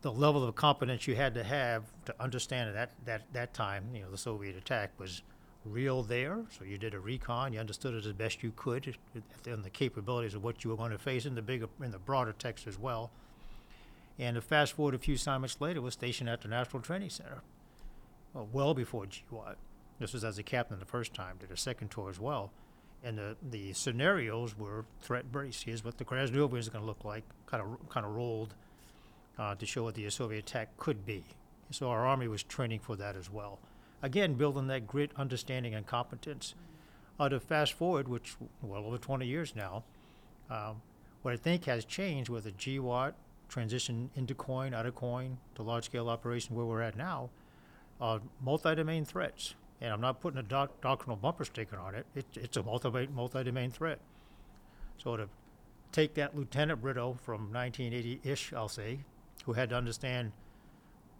the 0.01 0.11
level 0.11 0.43
of 0.43 0.55
competence 0.55 1.07
you 1.07 1.15
had 1.15 1.35
to 1.35 1.43
have 1.43 1.83
to 2.05 2.15
understand 2.19 2.69
at 2.69 2.73
that, 2.73 3.05
that, 3.05 3.33
that 3.33 3.53
time, 3.53 3.89
you 3.93 4.01
know, 4.01 4.09
the 4.09 4.17
Soviet 4.17 4.57
attack 4.57 4.89
was 4.97 5.21
real 5.65 6.03
there. 6.03 6.43
So 6.57 6.63
you 6.63 6.77
did 6.77 6.93
a 6.93 6.99
recon. 6.99 7.53
You 7.53 7.59
understood 7.59 7.93
it 7.93 8.05
as 8.05 8.13
best 8.13 8.43
you 8.43 8.51
could, 8.55 8.95
and 9.45 9.63
the 9.63 9.69
capabilities 9.69 10.33
of 10.33 10.43
what 10.43 10.63
you 10.63 10.69
were 10.69 10.77
going 10.77 10.91
to 10.91 10.97
face 10.97 11.25
in 11.25 11.35
the 11.35 11.41
bigger, 11.41 11.67
in 11.83 11.91
the 11.91 11.99
broader 11.99 12.33
text 12.37 12.67
as 12.67 12.77
well. 12.77 13.11
And 14.17 14.35
to 14.35 14.41
fast 14.41 14.73
forward 14.73 14.95
a 14.95 14.99
few 14.99 15.15
assignments 15.15 15.61
later, 15.61 15.81
was 15.81 15.93
stationed 15.93 16.29
at 16.29 16.41
the 16.41 16.47
National 16.47 16.81
Training 16.81 17.09
Center, 17.09 17.41
well, 18.33 18.49
well 18.51 18.73
before 18.73 19.05
GWOT. 19.05 19.55
This 19.99 20.13
was 20.13 20.23
as 20.23 20.37
a 20.37 20.43
captain 20.43 20.79
the 20.79 20.85
first 20.85 21.13
time. 21.13 21.37
Did 21.39 21.51
a 21.51 21.57
second 21.57 21.91
tour 21.91 22.09
as 22.09 22.19
well, 22.19 22.51
and 23.03 23.17
the 23.17 23.35
the 23.49 23.73
scenarios 23.73 24.57
were 24.57 24.85
threat 25.01 25.31
based. 25.31 25.63
Here's 25.63 25.83
what 25.83 25.97
the 25.97 26.05
Krasnova 26.05 26.57
is 26.57 26.69
going 26.69 26.81
to 26.81 26.87
look 26.87 27.03
like, 27.03 27.23
kind 27.47 27.61
of 27.61 27.89
kind 27.89 28.05
of 28.05 28.15
rolled 28.15 28.53
uh, 29.37 29.55
to 29.55 29.65
show 29.65 29.83
what 29.83 29.95
the 29.95 30.09
Soviet 30.09 30.39
attack 30.39 30.77
could 30.77 31.05
be. 31.05 31.23
So 31.71 31.89
our 31.89 32.07
army 32.07 32.27
was 32.27 32.43
training 32.43 32.79
for 32.79 32.95
that 32.95 33.15
as 33.15 33.29
well 33.29 33.59
again, 34.01 34.33
building 34.33 34.67
that 34.67 34.87
grit, 34.87 35.11
understanding, 35.15 35.73
and 35.73 35.85
competence. 35.85 36.55
Uh, 37.19 37.27
to 37.27 37.39
fast 37.39 37.73
forward, 37.73 38.07
which 38.07 38.35
well 38.61 38.85
over 38.85 38.97
20 38.97 39.27
years 39.27 39.53
now, 39.53 39.83
um, 40.49 40.81
what 41.21 41.33
I 41.33 41.37
think 41.37 41.65
has 41.65 41.83
changed 41.83 42.29
with 42.29 42.45
the 42.45 42.51
GWOT 42.51 43.13
transition 43.49 44.09
into 44.15 44.33
COIN, 44.33 44.73
out 44.73 44.85
of 44.85 44.95
COIN, 44.95 45.37
to 45.55 45.63
large 45.63 45.85
scale 45.85 46.07
operation 46.07 46.55
where 46.55 46.65
we're 46.65 46.81
at 46.81 46.95
now, 46.95 47.29
uh, 47.99 48.19
multi 48.41 48.73
domain 48.75 49.03
threats. 49.03 49.55
And 49.81 49.91
I'm 49.91 50.01
not 50.01 50.21
putting 50.21 50.39
a 50.39 50.43
doc- 50.43 50.81
doctrinal 50.81 51.17
bumper 51.17 51.45
sticker 51.45 51.77
on 51.77 51.95
it, 51.95 52.05
it 52.15 52.25
it's 52.35 52.57
a 52.57 52.63
multi 52.63 53.43
domain 53.43 53.71
threat. 53.71 53.99
So 54.97 55.17
to 55.17 55.27
take 55.91 56.13
that 56.15 56.37
Lieutenant 56.37 56.81
Brito 56.81 57.17
from 57.21 57.51
1980 57.51 58.21
ish, 58.23 58.53
I'll 58.53 58.69
say, 58.69 58.99
who 59.45 59.53
had 59.53 59.69
to 59.69 59.75
understand 59.75 60.31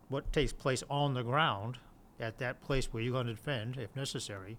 what 0.10 0.32
takes 0.32 0.54
place 0.54 0.84
on 0.90 1.14
the 1.14 1.24
ground 1.24 1.78
at 2.20 2.38
that 2.40 2.62
place 2.62 2.92
where 2.92 3.02
you're 3.02 3.14
going 3.14 3.28
to 3.28 3.34
defend 3.34 3.78
if 3.78 3.96
necessary. 3.96 4.58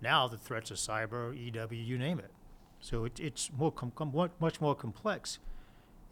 Now 0.00 0.28
the 0.28 0.36
threats 0.36 0.70
are 0.70 0.74
cyber, 0.74 1.34
EW, 1.34 1.76
you 1.76 1.98
name 1.98 2.18
it. 2.18 2.30
So 2.80 3.04
it, 3.04 3.18
it's 3.18 3.50
more 3.56 3.72
com- 3.72 3.92
com- 3.94 4.30
much 4.40 4.60
more 4.60 4.74
complex, 4.74 5.38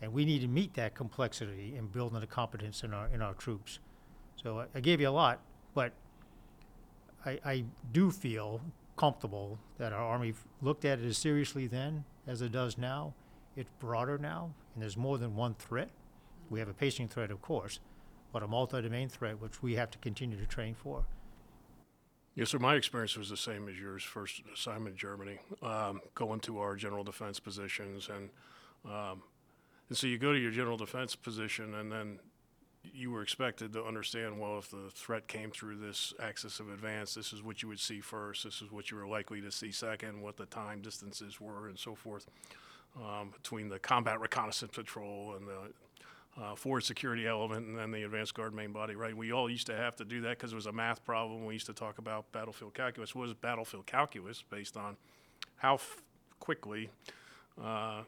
and 0.02 0.12
we 0.12 0.24
need 0.24 0.40
to 0.40 0.48
meet 0.48 0.74
that 0.74 0.94
complexity 0.94 1.74
in 1.76 1.86
building 1.86 2.20
the 2.20 2.26
competence 2.26 2.82
in 2.82 2.92
our 2.92 3.08
in 3.08 3.22
our 3.22 3.34
troops. 3.34 3.78
So 4.42 4.60
I, 4.60 4.66
I 4.74 4.80
gave 4.80 5.00
you 5.00 5.08
a 5.08 5.10
lot, 5.10 5.40
but 5.74 5.92
I, 7.24 7.38
I 7.44 7.64
do 7.92 8.10
feel 8.10 8.60
comfortable 8.96 9.58
that 9.78 9.92
our 9.92 10.02
Army 10.02 10.34
looked 10.60 10.84
at 10.84 10.98
it 10.98 11.04
as 11.04 11.18
seriously 11.18 11.66
then 11.66 12.04
as 12.26 12.42
it 12.42 12.52
does 12.52 12.76
now. 12.76 13.14
It's 13.54 13.70
broader 13.78 14.18
now, 14.18 14.52
and 14.74 14.82
there's 14.82 14.96
more 14.96 15.18
than 15.18 15.34
one 15.34 15.54
threat. 15.54 15.88
We 16.50 16.58
have 16.58 16.68
a 16.68 16.74
pacing 16.74 17.08
threat, 17.08 17.30
of 17.30 17.40
course, 17.40 17.80
but 18.36 18.42
a 18.42 18.46
multi-domain 18.46 19.08
threat, 19.08 19.40
which 19.40 19.62
we 19.62 19.76
have 19.76 19.90
to 19.90 19.96
continue 19.96 20.36
to 20.36 20.44
train 20.44 20.74
for. 20.74 21.06
Yes, 22.34 22.50
sir. 22.50 22.58
My 22.58 22.74
experience 22.74 23.16
was 23.16 23.30
the 23.30 23.36
same 23.38 23.66
as 23.66 23.78
yours. 23.78 24.02
First 24.02 24.42
assignment 24.52 24.92
in 24.92 24.98
Germany, 24.98 25.38
um, 25.62 26.02
going 26.14 26.40
to 26.40 26.58
our 26.58 26.76
general 26.76 27.02
defense 27.02 27.40
positions, 27.40 28.10
and 28.14 28.28
um, 28.84 29.22
and 29.88 29.96
so 29.96 30.06
you 30.06 30.18
go 30.18 30.34
to 30.34 30.38
your 30.38 30.50
general 30.50 30.76
defense 30.76 31.16
position, 31.16 31.76
and 31.76 31.90
then 31.90 32.18
you 32.82 33.10
were 33.10 33.22
expected 33.22 33.72
to 33.72 33.82
understand. 33.82 34.38
Well, 34.38 34.58
if 34.58 34.70
the 34.70 34.90
threat 34.92 35.28
came 35.28 35.50
through 35.50 35.76
this 35.78 36.12
axis 36.22 36.60
of 36.60 36.68
advance, 36.68 37.14
this 37.14 37.32
is 37.32 37.42
what 37.42 37.62
you 37.62 37.68
would 37.68 37.80
see 37.80 38.02
first. 38.02 38.44
This 38.44 38.60
is 38.60 38.70
what 38.70 38.90
you 38.90 38.98
were 38.98 39.06
likely 39.06 39.40
to 39.40 39.50
see 39.50 39.72
second. 39.72 40.20
What 40.20 40.36
the 40.36 40.44
time 40.44 40.82
distances 40.82 41.40
were, 41.40 41.68
and 41.68 41.78
so 41.78 41.94
forth, 41.94 42.26
um, 43.02 43.30
between 43.30 43.70
the 43.70 43.78
combat 43.78 44.20
reconnaissance 44.20 44.72
patrol 44.74 45.36
and 45.36 45.48
the 45.48 45.72
uh, 46.40 46.54
forward 46.54 46.82
security 46.82 47.26
element 47.26 47.66
and 47.66 47.78
then 47.78 47.90
the 47.90 48.02
advanced 48.02 48.34
guard 48.34 48.54
main 48.54 48.72
body, 48.72 48.94
right? 48.94 49.16
We 49.16 49.32
all 49.32 49.48
used 49.48 49.66
to 49.68 49.76
have 49.76 49.96
to 49.96 50.04
do 50.04 50.20
that 50.22 50.30
because 50.30 50.52
it 50.52 50.56
was 50.56 50.66
a 50.66 50.72
math 50.72 51.04
problem. 51.04 51.46
We 51.46 51.54
used 51.54 51.66
to 51.66 51.72
talk 51.72 51.98
about 51.98 52.30
battlefield 52.32 52.74
calculus. 52.74 53.14
What 53.14 53.22
was 53.22 53.34
battlefield 53.34 53.86
calculus 53.86 54.42
based 54.42 54.76
on 54.76 54.96
how 55.56 55.74
f- 55.74 56.02
quickly 56.38 56.90
uh, 57.62 58.02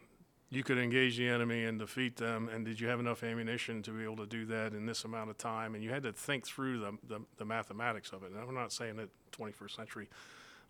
you 0.51 0.63
could 0.63 0.79
engage 0.79 1.17
the 1.17 1.29
enemy 1.29 1.65
and 1.65 1.79
defeat 1.79 2.17
them, 2.17 2.49
and 2.49 2.65
did 2.65 2.81
you 2.81 2.89
have 2.89 3.01
enough 3.01 3.23
ammunition 3.23 3.83
to 3.83 3.91
be 3.91 4.03
able 4.03 4.17
to 4.17 4.27
do 4.27 4.45
that 4.47 4.73
in 4.73 4.87
this 4.87 5.05
amount 5.05 5.31
of 5.31 5.39
time? 5.39 5.75
And 5.75 5.83
you 5.83 5.91
had 5.91 6.03
to 6.03 6.13
think 6.13 6.47
through 6.47 6.81
the, 6.81 6.93
the, 7.07 7.21
the 7.39 7.45
mathematics 7.45 8.13
of 8.13 8.23
it. 8.23 8.33
And 8.33 8.41
I'm 8.41 8.55
not 8.55 8.73
saying 8.73 8.97
that 8.97 9.09
21st 9.33 9.77
century 9.77 10.09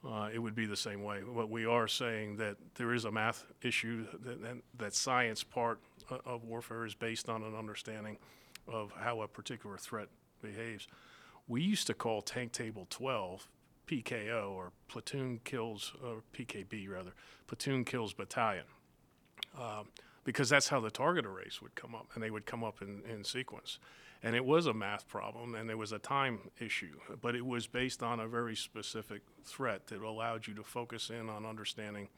uh, 0.07 0.29
it 0.33 0.39
would 0.39 0.55
be 0.55 0.67
the 0.67 0.77
same 0.77 1.03
way. 1.03 1.21
But 1.27 1.51
we 1.51 1.67
are 1.67 1.89
saying 1.89 2.37
that 2.37 2.57
there 2.77 2.93
is 2.93 3.05
a 3.05 3.11
math 3.11 3.47
issue, 3.63 4.07
that, 4.25 4.43
that, 4.43 4.57
that 4.79 4.95
science 4.95 5.43
part 5.43 5.81
of 6.25 6.45
warfare 6.45 6.85
is 6.85 6.95
based 6.95 7.29
on 7.29 7.43
an 7.43 7.55
understanding 7.55 8.19
of 8.67 8.93
how 8.99 9.23
a 9.23 9.29
particular 9.29 9.77
threat 9.77 10.09
behaves. 10.43 10.87
We 11.47 11.63
used 11.63 11.87
to 11.89 11.95
call 11.95 12.23
tank 12.23 12.53
table 12.53 12.87
12 12.91 13.49
PKO 13.87 14.51
or 14.51 14.73
platoon 14.87 15.41
kills, 15.45 15.93
or 16.05 16.23
PKB 16.35 16.89
rather, 16.89 17.13
platoon 17.47 17.85
kills 17.85 18.13
battalion. 18.13 18.65
Um, 19.59 19.89
because 20.25 20.51
that's 20.51 20.69
how 20.69 20.79
the 20.79 20.91
target 20.91 21.25
arrays 21.25 21.61
would 21.63 21.75
come 21.75 21.95
up, 21.95 22.11
and 22.15 22.23
they 22.23 22.31
would 22.31 22.45
come 22.45 22.63
up 22.63 22.83
in, 22.83 23.01
in 23.11 23.25
sequence. 23.25 23.79
And 24.23 24.35
it 24.35 24.45
was 24.45 24.67
a 24.67 24.75
math 24.75 25.07
problem, 25.07 25.55
and 25.55 25.69
there 25.69 25.77
was 25.77 25.93
a 25.93 25.99
time 25.99 26.41
issue, 26.59 26.99
but 27.21 27.37
it 27.37 27.47
was 27.47 27.69
based 27.69 28.03
on 28.03 28.19
a 28.19 28.27
very 28.27 28.57
specific 28.57 29.23
threat 29.45 29.87
that 29.89 30.03
allowed 30.03 30.47
you 30.47 30.55
to 30.55 30.65
focus 30.65 31.11
in 31.11 31.29
on 31.29 31.47
understanding 31.47 32.09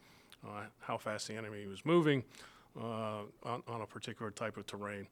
uh, 0.47 0.63
how 0.79 0.97
fast 0.97 1.29
the 1.29 1.35
enemy 1.35 1.67
was 1.67 1.85
moving 1.85 2.25
uh, 2.81 3.23
on, 3.43 3.63
on, 3.69 3.83
a 3.83 3.87
particular 3.87 4.31
type 4.31 4.57
of 4.57 4.67
terrain, 4.67 5.07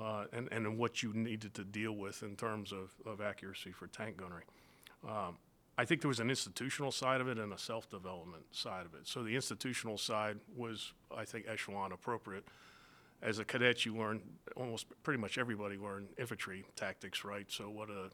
uh, 0.00 0.24
and, 0.32 0.48
and 0.50 0.78
what 0.78 1.02
you 1.02 1.12
needed 1.12 1.52
to 1.52 1.64
deal 1.64 1.92
with 1.92 2.22
in 2.22 2.36
terms 2.36 2.72
of, 2.72 2.90
of 3.04 3.20
accuracy 3.20 3.72
for 3.72 3.86
tank 3.88 4.16
gunnery. 4.16 4.44
Um, 5.06 5.36
I 5.76 5.84
think 5.84 6.02
there 6.02 6.08
was 6.08 6.20
an 6.20 6.30
institutional 6.30 6.92
side 6.92 7.20
of 7.20 7.28
it 7.28 7.38
and 7.38 7.52
a 7.52 7.58
self 7.58 7.88
development 7.88 8.44
side 8.52 8.86
of 8.86 8.94
it. 8.94 9.06
So 9.06 9.22
the 9.22 9.34
institutional 9.34 9.98
side 9.98 10.38
was, 10.54 10.92
I 11.14 11.24
think, 11.24 11.46
echelon 11.48 11.92
appropriate 11.92 12.44
as 13.22 13.38
a 13.38 13.44
cadet, 13.44 13.84
you 13.84 13.94
learn 13.96 14.20
almost 14.56 14.86
pretty 15.02 15.20
much 15.20 15.36
everybody 15.36 15.76
learned 15.76 16.08
infantry 16.18 16.64
tactics, 16.74 17.24
right? 17.24 17.50
So 17.50 17.68
what 17.68 17.90
a, 17.90 18.10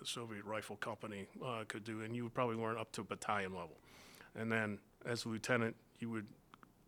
a 0.00 0.04
Soviet 0.04 0.44
rifle 0.44 0.76
company 0.76 1.26
uh, 1.44 1.64
could 1.68 1.84
do, 1.84 2.00
and 2.02 2.16
you 2.16 2.24
would 2.24 2.34
probably 2.34 2.56
learn 2.56 2.78
up 2.78 2.90
to 2.92 3.02
battalion 3.02 3.52
level, 3.52 3.76
and 4.34 4.50
then 4.50 4.78
as 5.04 5.24
a 5.24 5.28
lieutenant, 5.28 5.76
you 5.98 6.10
would 6.10 6.26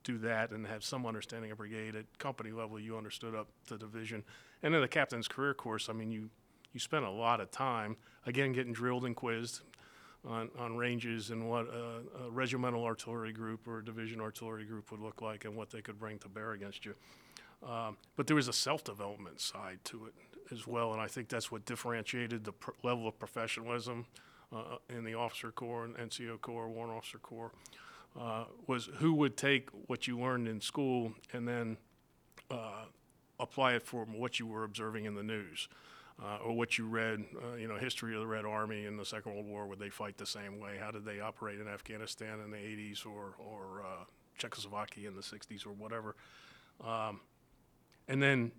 do 0.05 0.19
that 0.19 0.51
and 0.51 0.67
have 0.67 0.83
some 0.83 1.07
understanding 1.07 1.51
of 1.51 1.59
brigade. 1.59 1.95
At 1.95 2.19
company 2.19 2.51
level, 2.51 2.81
you 2.81 2.97
understood 2.97 3.35
up 3.35 3.49
to 3.69 3.79
division, 3.79 4.25
and 4.63 4.75
then 4.75 4.81
the 4.81 4.89
captain's 4.89 5.29
career 5.29 5.55
course. 5.55 5.89
I 5.89 5.93
mean, 5.93 6.11
you 6.11 6.31
you 6.73 6.81
spent 6.81 7.05
a 7.05 7.11
lot 7.11 7.41
of 7.41 7.51
time 7.51 7.97
again 8.27 8.53
getting 8.53 8.73
drilled 8.73 9.05
and 9.05 9.15
quizzed 9.15 9.61
on, 10.27 10.49
on 10.59 10.77
ranges 10.77 11.31
and 11.31 11.49
what 11.49 11.67
a, 11.67 12.27
a 12.27 12.31
regimental 12.31 12.85
artillery 12.85 13.33
group 13.33 13.67
or 13.67 13.79
a 13.79 13.85
division 13.85 14.21
artillery 14.21 14.65
group 14.65 14.91
would 14.91 15.01
look 15.01 15.21
like 15.21 15.45
and 15.45 15.55
what 15.55 15.71
they 15.71 15.83
could 15.83 15.99
bring 15.99 16.19
to 16.21 16.29
bear 16.29 16.53
against 16.53 16.85
you. 16.85 16.95
Um, 17.67 17.97
but 18.17 18.27
there 18.27 18.37
was 18.37 18.49
a 18.49 18.53
self 18.53 18.85
development 18.85 19.41
side 19.41 19.79
to 19.85 20.07
it 20.07 20.15
as 20.51 20.67
well, 20.67 20.93
and 20.93 21.01
I 21.01 21.07
think 21.07 21.29
that's 21.29 21.51
what 21.51 21.65
differentiated 21.65 22.45
the 22.45 22.53
pr- 22.53 22.73
level 22.83 23.07
of 23.07 23.19
professionalism 23.19 24.07
uh, 24.55 24.77
in 24.89 25.05
the 25.05 25.15
officer 25.15 25.51
corps 25.51 25.85
and 25.85 25.97
NCO 25.97 26.41
corps, 26.41 26.69
warrant 26.69 26.97
officer 26.97 27.19
corps, 27.19 27.53
uh, 28.19 28.45
was 28.67 28.91
who 28.97 29.15
would 29.15 29.37
take 29.37 29.71
what 29.87 30.07
you 30.07 30.19
learned 30.19 30.49
in 30.49 30.61
school 30.61 31.13
and 31.33 31.47
then 31.47 31.77
uh, 32.51 32.85
apply 33.39 33.75
it 33.75 33.83
for 33.83 34.05
what 34.05 34.39
you 34.39 34.47
were 34.47 34.65
observing 34.65 35.05
in 35.05 35.15
the 35.15 35.23
news. 35.23 35.69
Uh, 36.23 36.37
or 36.45 36.53
what 36.55 36.77
you 36.79 36.87
read, 36.87 37.25
uh, 37.43 37.57
you 37.57 37.67
know, 37.67 37.77
history 37.77 38.15
of 38.15 38.21
the 38.21 38.27
Red 38.27 38.45
Army 38.45 38.85
in 38.85 38.97
the 38.97 39.05
Second 39.05 39.33
World 39.33 39.47
War. 39.47 39.67
Would 39.67 39.81
they 39.81 39.89
fight 39.89 40.19
the 40.19 40.27
same 40.27 40.61
way? 40.61 40.77
How 40.79 40.91
did 40.91 41.05
they 41.05 41.21
operate 41.21 41.59
in 41.59 41.67
Afghanistan 41.67 42.39
in 42.45 42.51
the 42.51 42.59
80s 42.59 43.07
or, 43.07 43.35
or 43.39 43.83
uh, 43.83 44.05
Czechoslovakia 44.37 45.09
in 45.09 45.17
the 45.17 45.23
60s 45.23 45.67
or 45.67 45.71
whatever? 45.71 46.15
Um, 46.85 47.21
and 48.09 48.23
then 48.23 48.53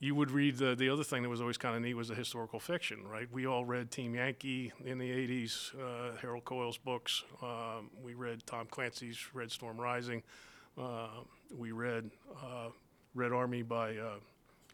you 0.00 0.14
would 0.14 0.30
read 0.30 0.56
the, 0.56 0.74
the 0.74 0.88
other 0.88 1.04
thing 1.04 1.22
that 1.22 1.28
was 1.28 1.42
always 1.42 1.58
kind 1.58 1.76
of 1.76 1.82
neat 1.82 1.92
was 1.92 2.08
the 2.08 2.14
historical 2.14 2.58
fiction, 2.58 3.06
right? 3.06 3.28
We 3.30 3.46
all 3.46 3.66
read 3.66 3.90
Team 3.90 4.14
Yankee 4.14 4.72
in 4.82 4.96
the 4.96 5.10
80s, 5.10 5.74
uh, 5.78 6.16
Harold 6.16 6.46
Coyle's 6.46 6.78
books. 6.78 7.22
Um, 7.42 7.90
we 8.02 8.14
read 8.14 8.46
Tom 8.46 8.66
Clancy's 8.70 9.18
Red 9.34 9.52
Storm 9.52 9.78
Rising. 9.78 10.22
Uh, 10.78 11.08
we 11.54 11.72
read 11.72 12.10
uh, 12.42 12.68
Red 13.14 13.32
Army 13.32 13.60
by 13.60 13.98
uh, 13.98 14.14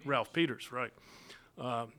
Ralph 0.04 0.32
Peters, 0.32 0.70
right? 0.70 0.92
Um, 1.58 1.92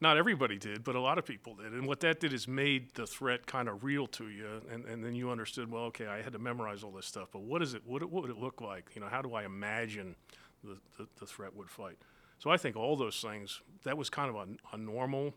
not 0.00 0.16
everybody 0.16 0.58
did, 0.58 0.84
but 0.84 0.94
a 0.94 1.00
lot 1.00 1.18
of 1.18 1.26
people 1.26 1.54
did. 1.54 1.72
And 1.72 1.86
what 1.86 2.00
that 2.00 2.18
did 2.20 2.32
is 2.32 2.48
made 2.48 2.94
the 2.94 3.06
threat 3.06 3.46
kind 3.46 3.68
of 3.68 3.84
real 3.84 4.06
to 4.08 4.28
you. 4.28 4.62
And, 4.72 4.86
and 4.86 5.04
then 5.04 5.14
you 5.14 5.30
understood, 5.30 5.70
well, 5.70 5.84
okay, 5.84 6.06
I 6.06 6.22
had 6.22 6.32
to 6.32 6.38
memorize 6.38 6.82
all 6.82 6.92
this 6.92 7.06
stuff, 7.06 7.28
but 7.30 7.42
what 7.42 7.60
is 7.60 7.74
it? 7.74 7.82
What, 7.84 8.02
what 8.04 8.22
would 8.22 8.30
it 8.30 8.38
look 8.38 8.62
like? 8.62 8.90
You 8.94 9.02
know, 9.02 9.08
how 9.08 9.20
do 9.20 9.34
I 9.34 9.44
imagine– 9.44 10.16
the, 10.62 10.76
the, 10.98 11.06
the 11.18 11.26
threat 11.26 11.54
would 11.54 11.70
fight. 11.70 11.98
So 12.38 12.50
I 12.50 12.56
think 12.56 12.76
all 12.76 12.96
those 12.96 13.20
things, 13.20 13.62
that 13.84 13.96
was 13.96 14.10
kind 14.10 14.28
of 14.28 14.36
a, 14.36 14.74
a 14.74 14.78
normal 14.78 15.34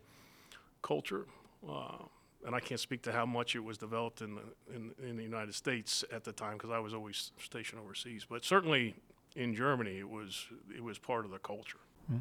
culture. 0.81 1.25
Uh, 1.67 1.97
and 2.45 2.55
I 2.55 2.59
can't 2.59 2.79
speak 2.79 3.01
to 3.03 3.11
how 3.11 3.25
much 3.25 3.55
it 3.55 3.63
was 3.63 3.77
developed 3.77 4.21
in 4.21 4.35
the, 4.35 4.41
in, 4.73 4.91
in 5.03 5.17
the 5.17 5.23
United 5.23 5.53
States 5.55 6.03
at 6.11 6.23
the 6.23 6.31
time 6.31 6.53
because 6.53 6.71
I 6.71 6.79
was 6.79 6.93
always 6.93 7.31
stationed 7.41 7.81
overseas. 7.81 8.25
But 8.29 8.45
certainly 8.45 8.95
in 9.35 9.53
Germany, 9.53 9.99
it 9.99 10.09
was, 10.09 10.45
it 10.75 10.83
was 10.83 10.97
part 10.97 11.25
of 11.25 11.31
the 11.31 11.39
culture. 11.39 11.79
Mm-hmm. 12.11 12.19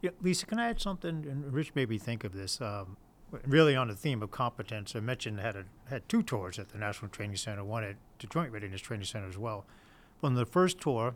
Yeah, 0.00 0.10
Lisa, 0.22 0.46
can 0.46 0.60
I 0.60 0.68
add 0.68 0.80
something? 0.80 1.26
And 1.28 1.52
Rich 1.52 1.74
made 1.74 1.88
me 1.88 1.98
think 1.98 2.22
of 2.22 2.32
this. 2.32 2.60
Um, 2.60 2.96
really 3.46 3.74
on 3.74 3.88
the 3.88 3.96
theme 3.96 4.22
of 4.22 4.30
competence, 4.30 4.94
I 4.94 5.00
mentioned 5.00 5.40
had 5.40 5.56
a, 5.56 5.64
had 5.88 6.08
two 6.08 6.22
tours 6.22 6.58
at 6.58 6.68
the 6.68 6.78
National 6.78 7.10
Training 7.10 7.36
Center, 7.36 7.64
one 7.64 7.84
at 7.84 7.96
the 8.20 8.28
Joint 8.28 8.52
Readiness 8.52 8.80
Training 8.80 9.06
Center 9.06 9.28
as 9.28 9.36
well. 9.36 9.66
On 10.22 10.34
the 10.34 10.46
first 10.46 10.80
tour, 10.80 11.14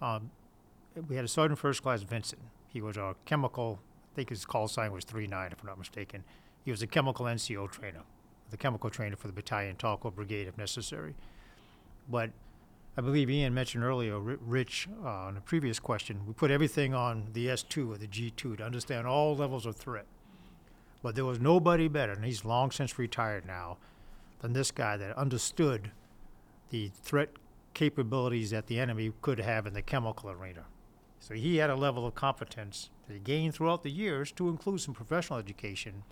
um, 0.00 0.30
we 1.08 1.16
had 1.16 1.24
a 1.24 1.28
Sergeant 1.28 1.58
First 1.58 1.82
Class 1.82 2.02
Vincent. 2.02 2.42
He 2.68 2.80
was 2.80 2.96
a 2.96 3.14
chemical, 3.24 3.80
I 4.12 4.16
think 4.16 4.30
his 4.30 4.44
call 4.44 4.68
sign 4.68 4.92
was 4.92 5.04
39, 5.04 5.52
if 5.52 5.60
I'm 5.60 5.66
not 5.66 5.78
mistaken. 5.78 6.24
He 6.64 6.70
was 6.70 6.82
a 6.82 6.86
chemical 6.86 7.26
NCO 7.26 7.70
trainer, 7.70 8.02
the 8.50 8.56
chemical 8.56 8.90
trainer 8.90 9.16
for 9.16 9.26
the 9.26 9.32
battalion, 9.32 9.76
Talco 9.76 10.14
Brigade 10.14 10.48
if 10.48 10.56
necessary. 10.56 11.14
But 12.08 12.30
I 12.96 13.00
believe 13.00 13.28
Ian 13.28 13.54
mentioned 13.54 13.82
earlier, 13.82 14.18
Rich, 14.18 14.88
uh, 15.04 15.08
on 15.08 15.36
a 15.36 15.40
previous 15.40 15.80
question, 15.80 16.20
we 16.26 16.32
put 16.32 16.50
everything 16.50 16.94
on 16.94 17.28
the 17.32 17.48
S2 17.48 17.90
or 17.92 17.98
the 17.98 18.06
G2 18.06 18.58
to 18.58 18.64
understand 18.64 19.06
all 19.06 19.34
levels 19.34 19.66
of 19.66 19.76
threat. 19.76 20.06
But 21.02 21.16
there 21.16 21.24
was 21.24 21.40
nobody 21.40 21.88
better, 21.88 22.12
and 22.12 22.24
he's 22.24 22.44
long 22.44 22.70
since 22.70 22.98
retired 22.98 23.46
now, 23.46 23.78
than 24.40 24.52
this 24.52 24.70
guy 24.70 24.96
that 24.96 25.16
understood 25.16 25.90
the 26.70 26.90
threat 27.02 27.30
capabilities 27.74 28.50
that 28.50 28.66
the 28.66 28.78
enemy 28.78 29.12
could 29.20 29.40
have 29.40 29.66
in 29.66 29.74
the 29.74 29.82
chemical 29.82 30.30
arena. 30.30 30.64
So 31.18 31.34
he 31.34 31.56
had 31.56 31.70
a 31.70 31.76
level 31.76 32.06
of 32.06 32.14
competence 32.14 32.90
that 33.06 33.14
he 33.14 33.20
gained 33.20 33.54
throughout 33.54 33.82
the 33.82 33.90
years 33.90 34.30
to 34.32 34.48
include 34.48 34.80
some 34.80 34.94
professional 34.94 35.38
education 35.38 36.04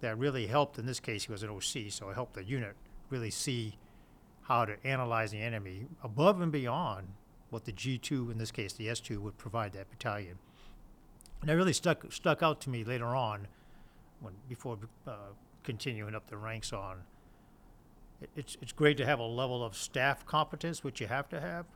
that 0.00 0.18
really 0.18 0.46
helped. 0.46 0.78
In 0.78 0.86
this 0.86 1.00
case, 1.00 1.24
he 1.24 1.32
was 1.32 1.42
an 1.42 1.50
OC, 1.50 1.90
so 1.90 2.10
it 2.10 2.14
helped 2.14 2.34
the 2.34 2.44
unit 2.44 2.76
really 3.10 3.30
see 3.30 3.78
how 4.42 4.64
to 4.64 4.76
analyze 4.84 5.30
the 5.30 5.40
enemy 5.40 5.86
above 6.02 6.40
and 6.40 6.52
beyond 6.52 7.08
what 7.50 7.64
the 7.64 7.72
G2, 7.72 8.30
in 8.32 8.38
this 8.38 8.50
case 8.50 8.72
the 8.72 8.88
S2, 8.88 9.18
would 9.18 9.38
provide 9.38 9.72
that 9.72 9.88
battalion. 9.88 10.38
And 11.40 11.48
that 11.48 11.56
really 11.56 11.72
stuck 11.72 12.10
stuck 12.12 12.42
out 12.42 12.60
to 12.62 12.70
me 12.70 12.84
later 12.84 13.06
on, 13.06 13.46
when 14.20 14.34
before 14.48 14.78
uh, 15.06 15.32
continuing 15.62 16.14
up 16.14 16.26
the 16.28 16.36
ranks 16.36 16.72
on 16.72 17.02
it's, 18.36 18.56
it's 18.60 18.72
great 18.72 18.96
to 18.98 19.06
have 19.06 19.18
a 19.18 19.26
level 19.26 19.64
of 19.64 19.76
staff 19.76 20.24
competence, 20.26 20.82
which 20.82 21.00
you 21.00 21.06
have 21.06 21.28
to 21.30 21.40
have. 21.40 21.66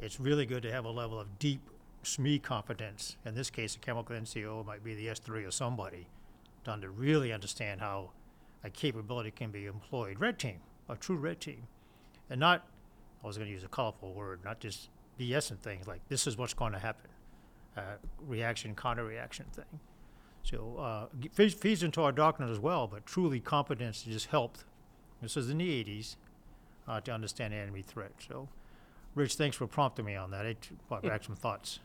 It's 0.00 0.18
really 0.18 0.46
good 0.46 0.62
to 0.64 0.72
have 0.72 0.84
a 0.84 0.90
level 0.90 1.18
of 1.18 1.38
deep 1.38 1.60
SME 2.04 2.42
competence. 2.42 3.16
In 3.24 3.34
this 3.34 3.50
case, 3.50 3.76
a 3.76 3.78
chemical 3.78 4.16
NCO 4.16 4.64
might 4.66 4.84
be 4.84 4.94
the 4.94 5.06
S3 5.06 5.46
or 5.46 5.50
somebody, 5.50 6.08
done 6.64 6.80
to 6.80 6.90
really 6.90 7.32
understand 7.32 7.80
how 7.80 8.10
a 8.64 8.70
capability 8.70 9.30
can 9.30 9.50
be 9.50 9.66
employed. 9.66 10.20
Red 10.20 10.38
team, 10.38 10.60
a 10.88 10.96
true 10.96 11.16
red 11.16 11.40
team. 11.40 11.66
And 12.30 12.40
not, 12.40 12.66
I 13.22 13.26
was 13.26 13.36
going 13.36 13.48
to 13.48 13.52
use 13.52 13.64
a 13.64 13.68
colorful 13.68 14.12
word, 14.12 14.40
not 14.44 14.60
just 14.60 14.88
BS 15.18 15.50
and 15.50 15.60
things 15.60 15.86
like 15.86 16.00
this 16.08 16.26
is 16.26 16.36
what's 16.36 16.54
going 16.54 16.72
to 16.72 16.78
happen, 16.78 17.10
uh, 17.76 17.96
reaction, 18.26 18.74
counter 18.74 19.04
reaction 19.04 19.46
thing. 19.52 19.80
So 20.42 20.76
uh, 20.78 21.06
feeds, 21.32 21.54
feeds 21.54 21.82
into 21.82 22.02
our 22.02 22.12
doctrine 22.12 22.50
as 22.50 22.58
well, 22.58 22.86
but 22.86 23.06
truly 23.06 23.40
competence 23.40 24.02
just 24.02 24.26
helped. 24.26 24.64
This 25.22 25.36
was 25.36 25.48
in 25.48 25.58
the 25.58 25.84
80s 25.84 26.16
uh, 26.88 27.00
to 27.00 27.12
understand 27.12 27.54
enemy 27.54 27.82
threat. 27.82 28.12
So, 28.28 28.48
Rich, 29.14 29.36
thanks 29.36 29.56
for 29.56 29.66
prompting 29.66 30.04
me 30.04 30.16
on 30.16 30.32
that. 30.32 30.44
It 30.44 30.68
brought 30.88 31.02
back 31.02 31.24
some 31.24 31.36
thoughts. 31.36 31.78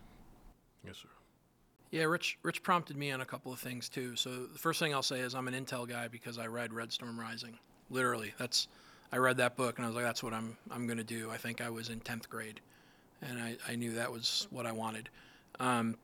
Yes, 0.84 0.98
sir. 0.98 1.10
Yeah, 1.92 2.04
Rich. 2.04 2.38
Rich 2.44 2.64
prompted 2.64 2.98
me 2.98 3.12
on 3.12 3.22
a 3.22 3.26
couple 3.26 3.54
of 3.54 3.60
things 3.60 3.88
too. 3.88 4.16
So 4.16 4.30
the 4.46 4.60
first 4.60 4.80
thing 4.80 4.94
I'll 4.94 5.04
say 5.04 5.20
is 5.20 5.36
I'm 5.36 5.48
an 5.48 5.54
Intel 5.54 5.88
guy 5.88 6.08
because 6.08 6.38
I 6.38 6.48
read 6.48 6.74
Red 6.74 6.92
Storm 6.92 7.20
Rising. 7.20 7.58
Literally, 7.90 8.34
that's 8.38 8.68
I 9.12 9.18
read 9.18 9.38
that 9.38 9.56
book 9.56 9.78
and 9.78 9.86
I 9.86 9.88
was 9.88 9.96
like, 9.96 10.04
that's 10.04 10.22
what 10.22 10.34
I'm 10.34 10.58
I'm 10.70 10.86
going 10.86 10.98
to 10.98 11.04
do. 11.04 11.30
I 11.32 11.38
think 11.38 11.62
I 11.62 11.70
was 11.70 11.90
in 11.90 12.00
tenth 12.02 12.30
grade, 12.30 12.60
and 13.22 13.40
I, 13.40 13.56
I 13.68 13.76
knew 13.76 13.94
that 13.94 14.12
was 14.12 14.48
what 14.52 14.66
I 14.66 14.74
wanted. 14.74 15.10
Um, 15.60 15.96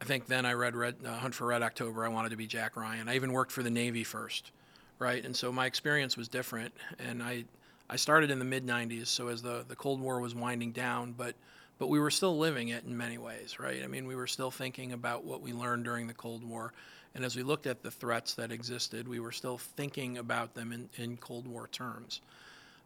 I 0.00 0.06
think 0.06 0.26
then 0.26 0.46
I 0.46 0.52
read 0.52 0.74
Red 0.74 0.96
uh, 1.04 1.18
Hunt 1.18 1.34
for 1.34 1.46
Red 1.46 1.62
October. 1.62 2.04
I 2.04 2.08
wanted 2.08 2.30
to 2.30 2.36
be 2.36 2.46
Jack 2.46 2.76
Ryan. 2.76 3.08
I 3.08 3.16
even 3.16 3.32
worked 3.32 3.52
for 3.52 3.62
the 3.62 3.70
Navy 3.70 4.04
first, 4.04 4.50
right? 4.98 5.24
And 5.24 5.34
so 5.34 5.52
my 5.52 5.66
experience 5.66 6.16
was 6.16 6.28
different. 6.28 6.72
And 6.98 7.22
I 7.22 7.44
I 7.88 7.96
started 7.96 8.30
in 8.30 8.38
the 8.38 8.44
mid 8.44 8.66
'90s, 8.66 9.08
so 9.08 9.28
as 9.28 9.42
the 9.42 9.64
the 9.68 9.76
Cold 9.76 10.00
War 10.00 10.20
was 10.20 10.34
winding 10.34 10.72
down, 10.72 11.12
but 11.12 11.34
but 11.78 11.88
we 11.88 11.98
were 11.98 12.10
still 12.10 12.38
living 12.38 12.68
it 12.68 12.84
in 12.84 12.96
many 12.96 13.18
ways, 13.18 13.58
right? 13.58 13.82
I 13.82 13.86
mean, 13.86 14.06
we 14.06 14.14
were 14.14 14.26
still 14.26 14.50
thinking 14.50 14.92
about 14.92 15.24
what 15.24 15.40
we 15.40 15.52
learned 15.52 15.84
during 15.84 16.06
the 16.06 16.14
Cold 16.14 16.44
War. 16.44 16.72
And 17.14 17.24
as 17.24 17.36
we 17.36 17.42
looked 17.42 17.66
at 17.66 17.82
the 17.82 17.90
threats 17.90 18.34
that 18.34 18.50
existed, 18.50 19.08
we 19.08 19.20
were 19.20 19.32
still 19.32 19.58
thinking 19.58 20.18
about 20.18 20.54
them 20.54 20.72
in, 20.72 20.88
in 20.96 21.16
Cold 21.16 21.46
War 21.46 21.68
terms. 21.68 22.20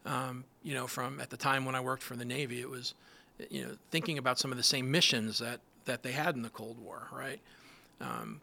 Um, 0.05 0.43
you 0.63 0.73
know, 0.73 0.87
from 0.87 1.19
at 1.19 1.29
the 1.29 1.37
time 1.37 1.65
when 1.65 1.75
I 1.75 1.81
worked 1.81 2.03
for 2.03 2.15
the 2.15 2.25
Navy, 2.25 2.61
it 2.61 2.69
was, 2.69 2.93
you 3.49 3.65
know, 3.65 3.71
thinking 3.91 4.17
about 4.17 4.39
some 4.39 4.51
of 4.51 4.57
the 4.57 4.63
same 4.63 4.89
missions 4.89 5.39
that, 5.39 5.59
that 5.85 6.03
they 6.03 6.11
had 6.11 6.35
in 6.35 6.41
the 6.41 6.49
Cold 6.49 6.77
War, 6.79 7.07
right? 7.11 7.39
Um, 8.01 8.39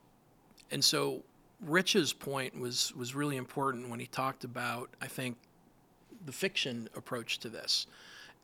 and 0.70 0.84
so 0.84 1.22
Rich's 1.60 2.12
point 2.12 2.58
was, 2.58 2.92
was 2.94 3.14
really 3.14 3.36
important 3.36 3.88
when 3.88 4.00
he 4.00 4.06
talked 4.06 4.44
about, 4.44 4.90
I 5.00 5.06
think, 5.06 5.36
the 6.24 6.32
fiction 6.32 6.88
approach 6.96 7.38
to 7.38 7.48
this 7.48 7.86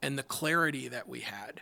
and 0.01 0.19
the 0.19 0.23
clarity 0.23 0.89
that 0.89 1.09
we 1.09 1.21
had. 1.21 1.61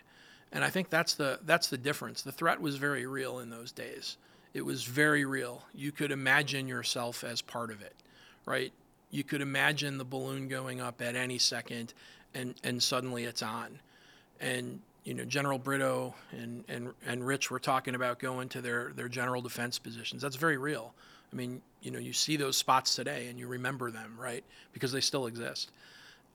And 0.51 0.63
I 0.63 0.69
think 0.69 0.89
that's 0.89 1.13
the 1.13 1.39
that's 1.43 1.67
the 1.67 1.77
difference. 1.77 2.21
The 2.23 2.31
threat 2.31 2.59
was 2.59 2.75
very 2.75 3.05
real 3.05 3.39
in 3.39 3.49
those 3.49 3.71
days. 3.71 4.17
It 4.53 4.63
was 4.63 4.83
very 4.83 5.23
real. 5.23 5.63
You 5.73 5.93
could 5.93 6.11
imagine 6.11 6.67
yourself 6.67 7.23
as 7.23 7.41
part 7.41 7.71
of 7.71 7.81
it, 7.81 7.95
right? 8.45 8.73
You 9.11 9.23
could 9.23 9.41
imagine 9.41 9.97
the 9.97 10.03
balloon 10.03 10.49
going 10.49 10.81
up 10.81 11.01
at 11.01 11.15
any 11.15 11.37
second 11.37 11.93
and 12.33 12.55
and 12.63 12.83
suddenly 12.83 13.23
it's 13.23 13.41
on. 13.41 13.79
And 14.41 14.81
you 15.03 15.13
know, 15.13 15.25
General 15.25 15.57
Brito 15.57 16.13
and, 16.31 16.63
and, 16.67 16.93
and 17.05 17.25
Rich 17.25 17.49
were 17.49 17.59
talking 17.59 17.95
about 17.95 18.19
going 18.19 18.49
to 18.49 18.61
their, 18.61 18.91
their 18.95 19.09
general 19.09 19.41
defense 19.41 19.79
positions. 19.79 20.21
That's 20.21 20.35
very 20.35 20.57
real. 20.57 20.93
I 21.31 21.35
mean, 21.35 21.61
you 21.81 21.91
know, 21.91 21.99
you 21.99 22.13
see 22.13 22.37
those 22.37 22.57
spots 22.57 22.95
today 22.95 23.27
and 23.29 23.39
you 23.39 23.47
remember 23.47 23.91
them, 23.91 24.15
right? 24.19 24.43
Because 24.73 24.91
they 24.91 25.01
still 25.01 25.27
exist. 25.27 25.71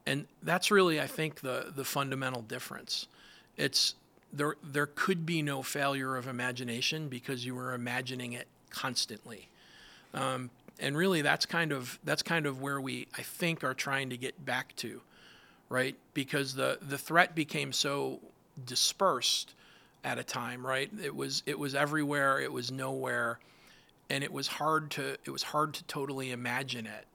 And 0.07 0.27
that's 0.43 0.71
really, 0.71 1.01
I 1.01 1.07
think, 1.07 1.41
the, 1.41 1.73
the 1.75 1.85
fundamental 1.85 2.43
difference. 2.43 3.09
It's 3.57 3.95
there, 4.33 4.57
there 4.63 4.87
could 4.87 5.27
be 5.27 5.43
no 5.43 5.63
failure 5.63 6.17
of 6.17 6.27
imagination 6.27 7.09
because 7.09 7.45
you 7.45 7.55
were 7.55 7.75
imagining 7.75 8.33
it 8.33 8.47
constantly. 8.71 9.49
Um, 10.15 10.51
and 10.79 10.97
really, 10.97 11.23
that's 11.23 11.47
kind 11.47 11.73
of 11.73 11.99
that's 12.05 12.23
kind 12.23 12.45
of 12.45 12.61
where 12.61 12.81
we, 12.81 13.07
I 13.17 13.23
think, 13.23 13.65
are 13.65 13.75
trying 13.75 14.11
to 14.11 14.17
get 14.17 14.45
back 14.45 14.77
to, 14.77 15.01
right? 15.69 15.97
Because 16.13 16.55
the 16.55 16.79
the 16.87 16.99
threat 16.99 17.35
became 17.35 17.73
so 17.73 18.21
dispersed 18.67 19.55
at 20.05 20.19
a 20.19 20.25
time, 20.25 20.67
right? 20.67 20.91
It 21.03 21.15
was 21.15 21.43
it 21.47 21.59
was 21.59 21.75
everywhere, 21.75 22.41
it 22.41 22.53
was 22.53 22.71
nowhere, 22.71 23.39
and 24.11 24.23
it 24.23 24.33
was 24.33 24.47
hard 24.47 24.90
to 24.92 25.16
it 25.25 25.31
was 25.31 25.42
hard 25.42 25.75
to 25.75 25.85
totally 25.85 26.31
imagine 26.33 26.87
it. 26.87 27.07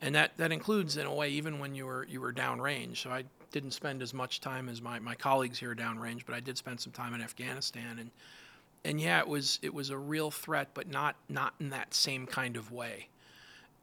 And 0.00 0.14
that, 0.14 0.36
that 0.36 0.52
includes 0.52 0.96
in 0.96 1.06
a 1.06 1.14
way 1.14 1.30
even 1.30 1.58
when 1.58 1.74
you 1.74 1.86
were 1.86 2.06
you 2.08 2.20
were 2.20 2.32
downrange. 2.32 2.98
So 2.98 3.10
I 3.10 3.24
didn't 3.50 3.72
spend 3.72 4.02
as 4.02 4.14
much 4.14 4.40
time 4.40 4.68
as 4.68 4.80
my, 4.80 4.98
my 4.98 5.14
colleagues 5.14 5.58
here 5.58 5.74
downrange, 5.74 6.24
but 6.26 6.34
I 6.34 6.40
did 6.40 6.56
spend 6.56 6.80
some 6.80 6.92
time 6.92 7.14
in 7.14 7.20
Afghanistan 7.20 7.98
and 7.98 8.10
and 8.84 9.00
yeah, 9.00 9.18
it 9.18 9.28
was 9.28 9.58
it 9.62 9.74
was 9.74 9.90
a 9.90 9.98
real 9.98 10.30
threat, 10.30 10.68
but 10.74 10.88
not 10.88 11.16
not 11.28 11.54
in 11.60 11.70
that 11.70 11.94
same 11.94 12.26
kind 12.26 12.56
of 12.56 12.72
way. 12.72 13.08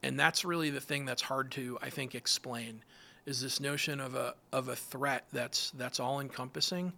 And 0.03 0.19
that's 0.19 0.45
really 0.45 0.69
the 0.69 0.81
thing 0.81 1.05
that's 1.05 1.21
hard 1.21 1.51
to 1.51 1.77
I 1.81 1.89
think 1.89 2.15
explain 2.15 2.81
is 3.25 3.41
this 3.41 3.59
notion 3.59 3.99
of 3.99 4.15
a 4.15 4.35
of 4.53 4.69
a 4.69 4.75
threat 4.75 5.25
that's 5.33 5.71
that's 5.71 5.99
all 5.99 6.21
encompassing, 6.21 6.93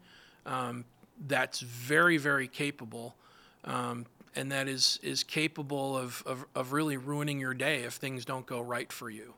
um, 0.46 0.86
that's 1.28 1.62
very 1.62 2.17
very 2.17 2.48
capable, 2.48 3.15
um, 3.63 4.06
and 4.38 4.52
that 4.52 4.67
is 4.67 5.00
is 5.04 5.23
capable 5.23 5.97
of, 5.97 6.23
of 6.26 6.45
of 6.56 6.71
really 6.71 6.97
ruining 6.97 7.39
your 7.39 7.54
day 7.54 7.84
if 7.84 7.93
things 7.93 8.26
don't 8.26 8.45
go 8.45 8.62
right 8.62 8.91
for 8.91 9.10
you. 9.10 9.34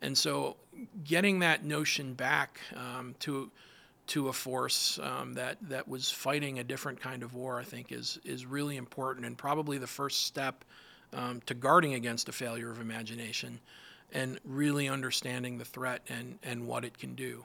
And 0.00 0.16
so, 0.16 0.56
getting 1.04 1.40
that 1.40 1.64
notion 1.64 2.14
back 2.14 2.60
um, 2.76 3.14
to 3.20 3.50
to 4.08 4.28
a 4.28 4.32
force 4.32 4.98
um, 5.02 5.34
that 5.34 5.58
that 5.62 5.88
was 5.88 6.10
fighting 6.10 6.58
a 6.58 6.64
different 6.64 7.00
kind 7.00 7.22
of 7.22 7.34
war, 7.34 7.58
I 7.58 7.64
think, 7.64 7.90
is 7.90 8.18
is 8.24 8.46
really 8.46 8.76
important 8.76 9.26
and 9.26 9.36
probably 9.36 9.78
the 9.78 9.86
first 9.86 10.26
step 10.26 10.64
um, 11.12 11.40
to 11.46 11.54
guarding 11.54 11.94
against 11.94 12.28
a 12.28 12.32
failure 12.32 12.70
of 12.70 12.80
imagination 12.80 13.58
and 14.12 14.38
really 14.44 14.88
understanding 14.88 15.58
the 15.58 15.64
threat 15.64 16.02
and, 16.08 16.38
and 16.42 16.66
what 16.66 16.84
it 16.84 16.96
can 16.98 17.14
do. 17.14 17.44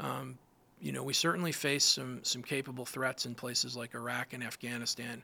Um, 0.00 0.38
you 0.80 0.92
know, 0.92 1.02
we 1.02 1.14
certainly 1.14 1.52
face 1.52 1.84
some, 1.84 2.22
some 2.24 2.42
capable 2.42 2.84
threats 2.84 3.24
in 3.24 3.34
places 3.34 3.76
like 3.76 3.94
Iraq 3.94 4.34
and 4.34 4.42
Afghanistan, 4.42 5.22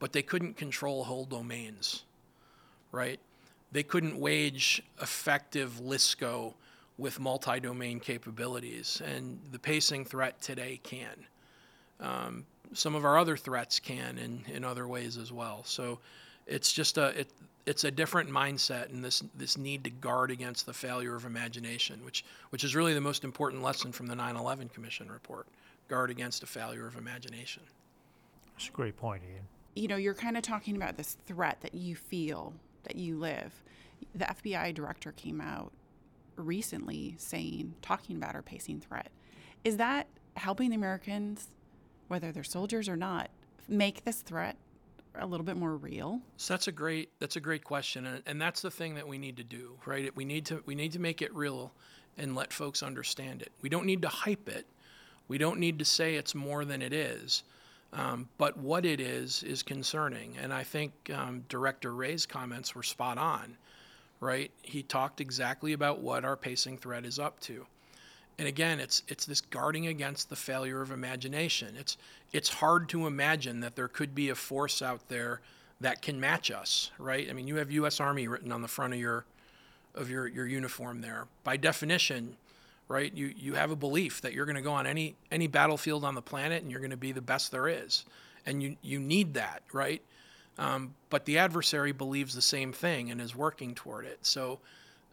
but 0.00 0.12
they 0.12 0.22
couldn't 0.22 0.56
control 0.56 1.04
whole 1.04 1.24
domains, 1.24 2.02
right? 2.90 3.20
They 3.70 3.84
couldn't 3.84 4.18
wage 4.18 4.82
effective 5.00 5.80
LSCO 5.80 6.54
with 6.98 7.20
multi 7.20 7.60
domain 7.60 8.00
capabilities, 8.00 9.00
and 9.04 9.38
the 9.52 9.58
pacing 9.58 10.04
threat 10.04 10.40
today 10.42 10.80
can. 10.82 11.26
Um, 12.00 12.44
some 12.72 12.94
of 12.94 13.04
our 13.04 13.18
other 13.18 13.36
threats 13.36 13.78
can 13.78 14.18
in, 14.18 14.44
in 14.52 14.64
other 14.64 14.88
ways 14.88 15.16
as 15.16 15.32
well. 15.32 15.62
So 15.64 15.98
it's 16.46 16.72
just 16.72 16.98
a, 16.98 17.20
it, 17.20 17.28
it's 17.66 17.84
a 17.84 17.90
different 17.90 18.30
mindset 18.30 18.90
and 18.90 19.04
this 19.04 19.22
this 19.36 19.56
need 19.56 19.84
to 19.84 19.90
guard 19.90 20.30
against 20.30 20.66
the 20.66 20.72
failure 20.72 21.14
of 21.14 21.24
imagination, 21.24 22.04
which 22.04 22.24
which 22.50 22.64
is 22.64 22.74
really 22.74 22.94
the 22.94 23.00
most 23.00 23.24
important 23.24 23.62
lesson 23.62 23.92
from 23.92 24.06
the 24.06 24.14
9/11 24.14 24.72
Commission 24.72 25.10
report. 25.10 25.46
Guard 25.88 26.10
against 26.10 26.42
a 26.42 26.46
failure 26.46 26.86
of 26.86 26.96
imagination. 26.96 27.62
That's 28.54 28.68
a 28.68 28.72
great 28.72 28.96
point, 28.96 29.22
Ian. 29.24 29.42
You 29.74 29.88
know, 29.88 29.96
you're 29.96 30.14
kind 30.14 30.36
of 30.36 30.42
talking 30.42 30.76
about 30.76 30.96
this 30.96 31.16
threat 31.26 31.60
that 31.60 31.74
you 31.74 31.94
feel 31.94 32.54
that 32.84 32.96
you 32.96 33.16
live. 33.18 33.62
The 34.14 34.24
FBI 34.24 34.74
director 34.74 35.12
came 35.12 35.40
out 35.40 35.72
recently 36.36 37.14
saying, 37.18 37.74
talking 37.82 38.16
about 38.16 38.34
our 38.34 38.42
pacing 38.42 38.80
threat. 38.80 39.10
Is 39.64 39.76
that 39.76 40.08
helping 40.34 40.70
the 40.70 40.76
Americans, 40.76 41.48
whether 42.08 42.32
they're 42.32 42.42
soldiers 42.44 42.88
or 42.88 42.96
not, 42.96 43.30
make 43.68 44.04
this 44.04 44.22
threat 44.22 44.56
a 45.14 45.26
little 45.26 45.44
bit 45.44 45.56
more 45.56 45.76
real? 45.76 46.20
So 46.36 46.54
that's 46.54 46.68
a 46.68 46.72
great 46.72 47.10
that's 47.18 47.36
a 47.36 47.40
great 47.40 47.64
question, 47.64 48.06
and, 48.06 48.22
and 48.26 48.40
that's 48.40 48.62
the 48.62 48.70
thing 48.70 48.94
that 48.94 49.06
we 49.06 49.18
need 49.18 49.36
to 49.36 49.44
do, 49.44 49.76
right? 49.86 50.14
We 50.16 50.24
need 50.24 50.46
to 50.46 50.62
we 50.66 50.74
need 50.74 50.92
to 50.92 50.98
make 50.98 51.22
it 51.22 51.34
real 51.34 51.72
and 52.16 52.34
let 52.34 52.52
folks 52.52 52.82
understand 52.82 53.42
it. 53.42 53.52
We 53.62 53.68
don't 53.68 53.86
need 53.86 54.02
to 54.02 54.08
hype 54.08 54.48
it. 54.48 54.66
We 55.28 55.38
don't 55.38 55.60
need 55.60 55.78
to 55.78 55.84
say 55.84 56.16
it's 56.16 56.34
more 56.34 56.64
than 56.64 56.82
it 56.82 56.92
is. 56.92 57.44
Um, 57.92 58.28
but 58.38 58.56
what 58.56 58.86
it 58.86 59.00
is 59.00 59.42
is 59.42 59.62
concerning, 59.62 60.36
and 60.40 60.52
I 60.52 60.62
think 60.62 60.92
um, 61.12 61.44
Director 61.48 61.92
Wray's 61.92 62.24
comments 62.24 62.74
were 62.74 62.84
spot 62.84 63.18
on, 63.18 63.56
right? 64.20 64.50
He 64.62 64.82
talked 64.82 65.20
exactly 65.20 65.72
about 65.72 66.00
what 66.00 66.24
our 66.24 66.36
pacing 66.36 66.78
threat 66.78 67.04
is 67.04 67.18
up 67.18 67.40
to. 67.40 67.66
And 68.38 68.46
again, 68.48 68.80
it's 68.80 69.02
it's 69.08 69.26
this 69.26 69.40
guarding 69.40 69.88
against 69.88 70.30
the 70.30 70.36
failure 70.36 70.80
of 70.80 70.92
imagination. 70.92 71.74
It's 71.78 71.98
it's 72.32 72.48
hard 72.48 72.88
to 72.90 73.06
imagine 73.06 73.60
that 73.60 73.76
there 73.76 73.88
could 73.88 74.14
be 74.14 74.30
a 74.30 74.34
force 74.34 74.80
out 74.80 75.08
there 75.08 75.40
that 75.80 76.00
can 76.00 76.20
match 76.20 76.50
us, 76.50 76.90
right? 76.98 77.28
I 77.28 77.32
mean, 77.32 77.48
you 77.48 77.56
have 77.56 77.70
U.S. 77.72 78.00
Army 78.00 78.28
written 78.28 78.52
on 78.52 78.62
the 78.62 78.68
front 78.68 78.94
of 78.94 79.00
your 79.00 79.24
of 79.94 80.08
your 80.08 80.26
your 80.26 80.46
uniform 80.46 81.00
there. 81.00 81.26
By 81.44 81.56
definition, 81.56 82.36
right? 82.90 83.14
You 83.14 83.32
you 83.36 83.54
have 83.54 83.70
a 83.70 83.76
belief 83.76 84.20
that 84.22 84.32
you're 84.32 84.44
going 84.44 84.56
to 84.56 84.62
go 84.62 84.72
on 84.72 84.86
any 84.86 85.14
any 85.30 85.46
battlefield 85.46 86.04
on 86.04 86.16
the 86.16 86.22
planet 86.22 86.62
and 86.62 86.70
you're 86.70 86.80
going 86.80 86.90
to 86.90 86.96
be 86.96 87.12
the 87.12 87.22
best 87.22 87.52
there 87.52 87.68
is, 87.68 88.04
and 88.44 88.62
you 88.62 88.76
you 88.82 88.98
need 88.98 89.34
that, 89.34 89.62
right? 89.72 90.02
Um, 90.58 90.94
but 91.08 91.24
the 91.24 91.38
adversary 91.38 91.92
believes 91.92 92.34
the 92.34 92.42
same 92.42 92.72
thing 92.72 93.10
and 93.10 93.20
is 93.20 93.34
working 93.34 93.74
toward 93.74 94.04
it. 94.04 94.18
So 94.22 94.58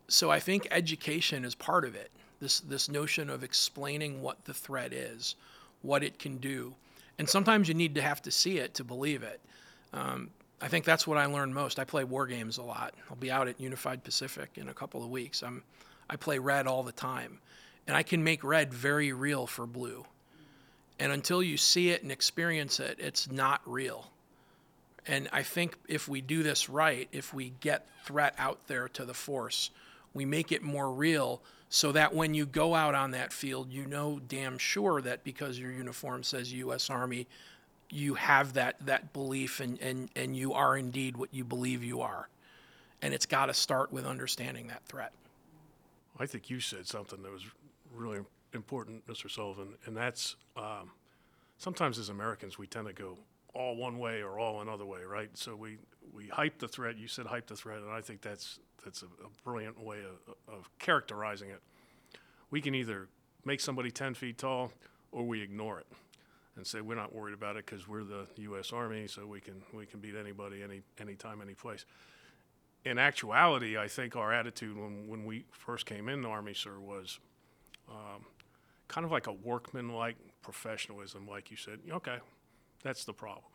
so 0.07 0.31
I 0.31 0.39
think 0.39 0.67
education 0.71 1.45
is 1.45 1.53
part 1.53 1.85
of 1.85 1.95
it 1.95 2.11
this 2.39 2.59
this 2.61 2.89
notion 2.89 3.29
of 3.29 3.43
explaining 3.43 4.21
what 4.21 4.43
the 4.45 4.53
threat 4.53 4.91
is, 4.91 5.35
what 5.83 6.03
it 6.03 6.19
can 6.19 6.37
do, 6.37 6.73
and 7.19 7.29
sometimes 7.29 7.67
you 7.67 7.75
need 7.75 7.93
to 7.95 8.01
have 8.01 8.21
to 8.23 8.31
see 8.31 8.57
it 8.57 8.73
to 8.73 8.83
believe 8.83 9.21
it. 9.21 9.39
Um, 9.93 10.31
I 10.61 10.67
think 10.67 10.83
that's 10.83 11.05
what 11.05 11.19
I 11.19 11.27
learned 11.27 11.53
most. 11.53 11.77
I 11.77 11.83
play 11.83 12.03
war 12.03 12.25
games 12.25 12.57
a 12.57 12.63
lot. 12.63 12.95
I'll 13.09 13.15
be 13.17 13.29
out 13.29 13.47
at 13.47 13.61
Unified 13.61 14.03
Pacific 14.03 14.49
in 14.55 14.69
a 14.69 14.73
couple 14.73 15.03
of 15.03 15.11
weeks. 15.11 15.43
I'm 15.43 15.61
I 16.09 16.15
play 16.15 16.39
red 16.39 16.67
all 16.67 16.83
the 16.83 16.91
time, 16.91 17.39
and 17.87 17.95
I 17.95 18.03
can 18.03 18.23
make 18.23 18.43
red 18.43 18.73
very 18.73 19.13
real 19.13 19.47
for 19.47 19.65
blue. 19.65 20.05
And 20.99 21.11
until 21.11 21.41
you 21.41 21.57
see 21.57 21.89
it 21.89 22.03
and 22.03 22.11
experience 22.11 22.79
it, 22.79 22.97
it's 22.99 23.31
not 23.31 23.61
real. 23.65 24.11
And 25.05 25.29
I 25.31 25.43
think 25.43 25.77
if 25.87 26.07
we 26.07 26.21
do 26.21 26.43
this 26.43 26.69
right, 26.69 27.07
if 27.11 27.33
we 27.33 27.53
get 27.61 27.87
threat 28.03 28.35
out 28.37 28.67
there 28.67 28.89
to 28.89 29.05
the 29.05 29.13
force, 29.13 29.69
we 30.13 30.25
make 30.25 30.51
it 30.51 30.61
more 30.61 30.91
real 30.91 31.41
so 31.69 31.91
that 31.93 32.13
when 32.13 32.33
you 32.33 32.45
go 32.45 32.75
out 32.75 32.95
on 32.95 33.11
that 33.11 33.31
field, 33.31 33.71
you 33.71 33.85
know 33.85 34.19
damn 34.27 34.57
sure 34.57 35.01
that 35.01 35.23
because 35.23 35.59
your 35.59 35.71
uniform 35.71 36.23
says 36.23 36.51
U.S. 36.53 36.89
Army, 36.89 37.27
you 37.89 38.15
have 38.15 38.53
that, 38.53 38.75
that 38.85 39.13
belief 39.13 39.59
and, 39.59 39.79
and, 39.81 40.09
and 40.15 40.35
you 40.35 40.53
are 40.53 40.77
indeed 40.77 41.15
what 41.15 41.33
you 41.33 41.43
believe 41.43 41.83
you 41.83 42.01
are. 42.01 42.27
And 43.01 43.13
it's 43.13 43.25
got 43.25 43.45
to 43.45 43.53
start 43.53 43.93
with 43.93 44.05
understanding 44.05 44.67
that 44.67 44.83
threat. 44.85 45.13
I 46.19 46.25
think 46.25 46.49
you 46.49 46.59
said 46.59 46.87
something 46.87 47.21
that 47.21 47.31
was 47.31 47.43
really 47.97 48.19
important, 48.53 49.05
Mr. 49.07 49.29
Sullivan, 49.29 49.75
and 49.85 49.95
that's 49.95 50.35
um, 50.55 50.91
sometimes 51.57 51.97
as 51.99 52.09
Americans 52.09 52.57
we 52.57 52.67
tend 52.67 52.87
to 52.87 52.93
go 52.93 53.17
all 53.53 53.75
one 53.75 53.97
way 53.97 54.21
or 54.21 54.39
all 54.39 54.61
another 54.61 54.85
way, 54.85 55.01
right? 55.03 55.29
So 55.33 55.55
we 55.55 55.77
we 56.13 56.27
hype 56.27 56.59
the 56.59 56.67
threat. 56.67 56.97
You 56.97 57.07
said 57.07 57.25
hype 57.25 57.47
the 57.47 57.55
threat, 57.55 57.79
and 57.79 57.91
I 57.91 58.01
think 58.01 58.21
that's 58.21 58.59
that's 58.83 59.01
a, 59.01 59.05
a 59.05 59.29
brilliant 59.43 59.79
way 59.83 59.99
of, 59.99 60.35
of 60.53 60.69
characterizing 60.79 61.49
it. 61.49 61.61
We 62.49 62.61
can 62.61 62.75
either 62.75 63.09
make 63.45 63.59
somebody 63.59 63.91
ten 63.91 64.13
feet 64.13 64.37
tall, 64.37 64.71
or 65.11 65.23
we 65.23 65.41
ignore 65.41 65.79
it 65.79 65.87
and 66.55 66.65
say 66.65 66.81
we're 66.81 66.95
not 66.95 67.13
worried 67.13 67.33
about 67.33 67.55
it 67.55 67.65
because 67.65 67.87
we're 67.87 68.03
the 68.03 68.27
U.S. 68.37 68.71
Army, 68.71 69.07
so 69.07 69.25
we 69.25 69.41
can 69.41 69.61
we 69.73 69.85
can 69.85 69.99
beat 69.99 70.15
anybody 70.15 70.63
any 70.63 70.81
anytime, 70.99 71.41
any 71.41 71.53
place 71.53 71.85
in 72.87 72.97
actuality, 72.97 73.77
I 73.77 73.87
think 73.87 74.15
our 74.15 74.31
attitude 74.31 74.77
when, 74.77 75.07
when 75.07 75.25
we 75.25 75.45
first 75.51 75.85
came 75.85 76.07
in 76.07 76.21
the 76.21 76.29
Army, 76.29 76.53
sir, 76.53 76.79
was 76.79 77.19
um, 77.89 78.25
kind 78.87 79.05
of 79.05 79.11
like 79.11 79.27
a 79.27 79.31
workman-like 79.31 80.17
professionalism, 80.41 81.27
like 81.27 81.51
you 81.51 81.57
said. 81.57 81.79
Okay, 81.91 82.17
that's 82.83 83.05
the 83.05 83.13
problem. 83.13 83.51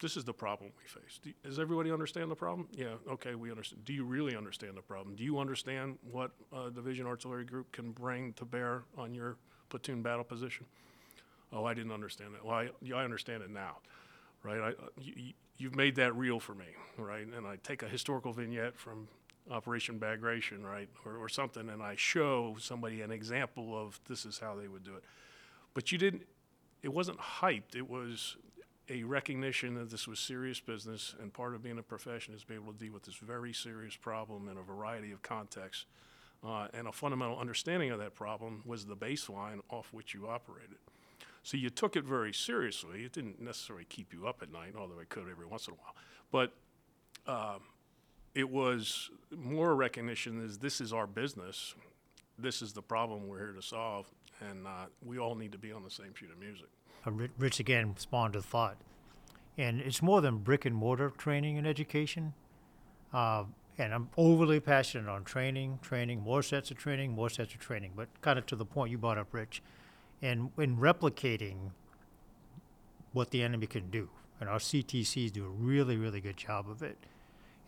This 0.00 0.16
is 0.16 0.24
the 0.24 0.32
problem 0.32 0.70
we 0.78 0.88
face. 0.88 1.20
Do, 1.22 1.30
does 1.44 1.58
everybody 1.58 1.92
understand 1.92 2.30
the 2.30 2.34
problem? 2.34 2.68
Yeah. 2.72 2.94
Okay, 3.10 3.34
we 3.34 3.50
understand. 3.50 3.84
Do 3.84 3.92
you 3.92 4.04
really 4.04 4.34
understand 4.34 4.76
the 4.76 4.82
problem? 4.82 5.14
Do 5.14 5.22
you 5.22 5.38
understand 5.38 5.98
what 6.10 6.30
a 6.56 6.70
division 6.70 7.06
artillery 7.06 7.44
group 7.44 7.70
can 7.70 7.92
bring 7.92 8.32
to 8.34 8.46
bear 8.46 8.84
on 8.96 9.14
your 9.14 9.36
platoon 9.68 10.00
battle 10.00 10.24
position? 10.24 10.64
Oh, 11.52 11.64
I 11.64 11.74
didn't 11.74 11.92
understand 11.92 12.34
that. 12.34 12.44
Well, 12.44 12.54
I, 12.54 12.70
yeah, 12.80 12.96
I 12.96 13.04
understand 13.04 13.42
it 13.42 13.50
now, 13.50 13.76
right? 14.42 14.60
I, 14.60 14.72
you, 14.98 15.32
you've 15.58 15.76
made 15.76 15.96
that 15.96 16.16
real 16.16 16.40
for 16.40 16.54
me, 16.54 16.66
right? 16.96 17.26
And 17.26 17.46
I 17.46 17.56
take 17.62 17.82
a 17.82 17.88
historical 17.88 18.32
vignette 18.32 18.78
from 18.78 19.08
Operation 19.50 19.98
Bagration, 19.98 20.64
right, 20.64 20.88
or, 21.04 21.16
or 21.16 21.28
something, 21.28 21.68
and 21.68 21.82
I 21.82 21.94
show 21.96 22.56
somebody 22.58 23.02
an 23.02 23.10
example 23.10 23.76
of 23.76 24.00
this 24.08 24.24
is 24.24 24.38
how 24.38 24.54
they 24.54 24.68
would 24.68 24.84
do 24.84 24.94
it. 24.94 25.04
But 25.74 25.92
you 25.92 25.98
didn't, 25.98 26.22
it 26.82 26.92
wasn't 26.92 27.18
hyped, 27.18 27.74
it 27.74 27.88
was 27.88 28.36
a 28.88 29.04
recognition 29.04 29.74
that 29.74 29.90
this 29.90 30.08
was 30.08 30.18
serious 30.18 30.60
business, 30.60 31.14
and 31.20 31.32
part 31.32 31.54
of 31.54 31.62
being 31.62 31.78
a 31.78 31.82
profession 31.82 32.34
is 32.34 32.44
be 32.44 32.54
able 32.54 32.72
to 32.72 32.78
deal 32.78 32.92
with 32.92 33.04
this 33.04 33.16
very 33.16 33.52
serious 33.52 33.96
problem 33.96 34.48
in 34.48 34.56
a 34.56 34.62
variety 34.62 35.12
of 35.12 35.22
contexts. 35.22 35.86
Uh, 36.42 36.68
and 36.72 36.88
a 36.88 36.92
fundamental 36.92 37.38
understanding 37.38 37.90
of 37.90 37.98
that 37.98 38.14
problem 38.14 38.62
was 38.64 38.86
the 38.86 38.96
baseline 38.96 39.60
off 39.68 39.92
which 39.92 40.14
you 40.14 40.26
operated. 40.26 40.78
So 41.42 41.56
you 41.56 41.70
took 41.70 41.96
it 41.96 42.04
very 42.04 42.32
seriously. 42.32 43.04
It 43.04 43.12
didn't 43.12 43.40
necessarily 43.40 43.84
keep 43.84 44.12
you 44.12 44.26
up 44.26 44.42
at 44.42 44.50
night, 44.50 44.74
although 44.76 44.98
it 45.00 45.08
could 45.08 45.28
every 45.30 45.46
once 45.46 45.68
in 45.68 45.74
a 45.74 45.76
while. 45.76 45.94
But 46.30 46.52
uh, 47.26 47.58
it 48.34 48.48
was 48.48 49.10
more 49.36 49.74
recognition 49.74 50.42
is 50.44 50.58
this 50.58 50.80
is 50.80 50.92
our 50.92 51.06
business. 51.06 51.74
This 52.38 52.62
is 52.62 52.72
the 52.72 52.82
problem 52.82 53.28
we're 53.28 53.38
here 53.38 53.52
to 53.52 53.62
solve, 53.62 54.10
and 54.48 54.66
uh, 54.66 54.86
we 55.04 55.18
all 55.18 55.34
need 55.34 55.52
to 55.52 55.58
be 55.58 55.72
on 55.72 55.84
the 55.84 55.90
same 55.90 56.14
sheet 56.14 56.30
of 56.30 56.38
music. 56.38 56.68
Rich 57.38 57.60
again 57.60 57.94
spawned 57.96 58.36
a 58.36 58.42
thought, 58.42 58.76
and 59.58 59.80
it's 59.80 60.02
more 60.02 60.20
than 60.20 60.38
brick 60.38 60.64
and 60.64 60.74
mortar 60.74 61.10
training 61.10 61.58
and 61.58 61.66
education. 61.66 62.34
Uh, 63.12 63.44
and 63.78 63.94
I'm 63.94 64.10
overly 64.18 64.60
passionate 64.60 65.08
on 65.08 65.24
training, 65.24 65.78
training, 65.80 66.20
more 66.20 66.42
sets 66.42 66.70
of 66.70 66.76
training, 66.76 67.12
more 67.12 67.30
sets 67.30 67.54
of 67.54 67.60
training. 67.60 67.92
But 67.96 68.08
kind 68.20 68.38
of 68.38 68.44
to 68.46 68.56
the 68.56 68.66
point 68.66 68.90
you 68.90 68.98
brought 68.98 69.16
up, 69.16 69.32
Rich, 69.32 69.62
and 70.20 70.50
in 70.58 70.76
replicating 70.76 71.70
what 73.12 73.30
the 73.30 73.42
enemy 73.42 73.66
can 73.66 73.90
do. 73.90 74.10
And 74.38 74.48
our 74.48 74.58
CTCs 74.58 75.32
do 75.32 75.44
a 75.44 75.48
really, 75.48 75.96
really 75.96 76.20
good 76.20 76.36
job 76.36 76.68
of 76.68 76.82
it. 76.82 76.98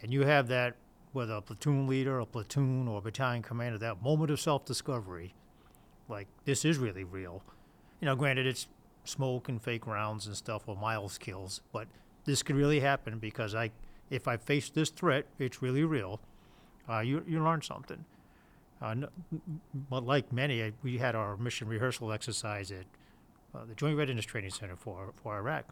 And 0.03 0.13
you 0.13 0.23
have 0.23 0.49
that, 0.49 0.75
whether 1.13 1.35
a 1.35 1.41
platoon 1.41 1.87
leader, 1.87 2.19
a 2.19 2.27
platoon, 2.27 2.89
or 2.89 2.99
a 2.99 3.01
battalion 3.01 3.43
commander, 3.43 3.79
that 3.79 4.03
moment 4.03 4.31
of 4.31 4.41
self 4.41 4.65
discovery, 4.65 5.35
like 6.09 6.29
this 6.45 6.65
is 6.65 6.79
really 6.79 7.05
real. 7.05 7.43
You 8.01 8.07
know, 8.07 8.17
granted, 8.17 8.47
it's 8.47 8.67
smoke 9.05 9.49
and 9.49 9.63
fake 9.63 9.87
rounds 9.87 10.27
and 10.27 10.37
stuff 10.37 10.63
or 10.67 10.77
MILES 10.77 11.19
kills, 11.19 11.61
but 11.73 11.87
this 12.25 12.43
could 12.43 12.57
really 12.57 12.81
happen 12.81 13.19
because 13.19 13.55
I, 13.55 13.71
if 14.11 14.29
I 14.29 14.37
face 14.37 14.71
this 14.71 14.91
threat, 14.91 15.27
it's 15.39 15.63
really 15.63 15.85
real. 15.85 16.21
Uh, 16.89 17.01
you 17.01 17.25
you 17.27 17.43
learn 17.43 17.63
something. 17.63 18.05
Uh, 18.81 18.97
but 19.89 20.05
like 20.05 20.33
many, 20.33 20.73
we 20.83 20.99
had 20.99 21.15
our 21.15 21.37
mission 21.37 21.69
rehearsal 21.69 22.13
exercise 22.13 22.73
at 22.73 22.85
uh, 23.55 23.65
the 23.65 23.75
Joint 23.77 23.97
Readiness 23.97 24.25
Training 24.25 24.51
Center 24.51 24.75
for, 24.75 25.13
for 25.23 25.37
Iraq 25.37 25.67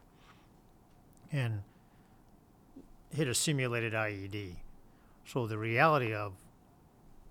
and 1.31 1.61
hit 3.13 3.27
a 3.27 3.33
simulated 3.33 3.93
IED. 3.93 4.55
So 5.25 5.47
the 5.47 5.57
reality 5.57 6.13
of 6.13 6.33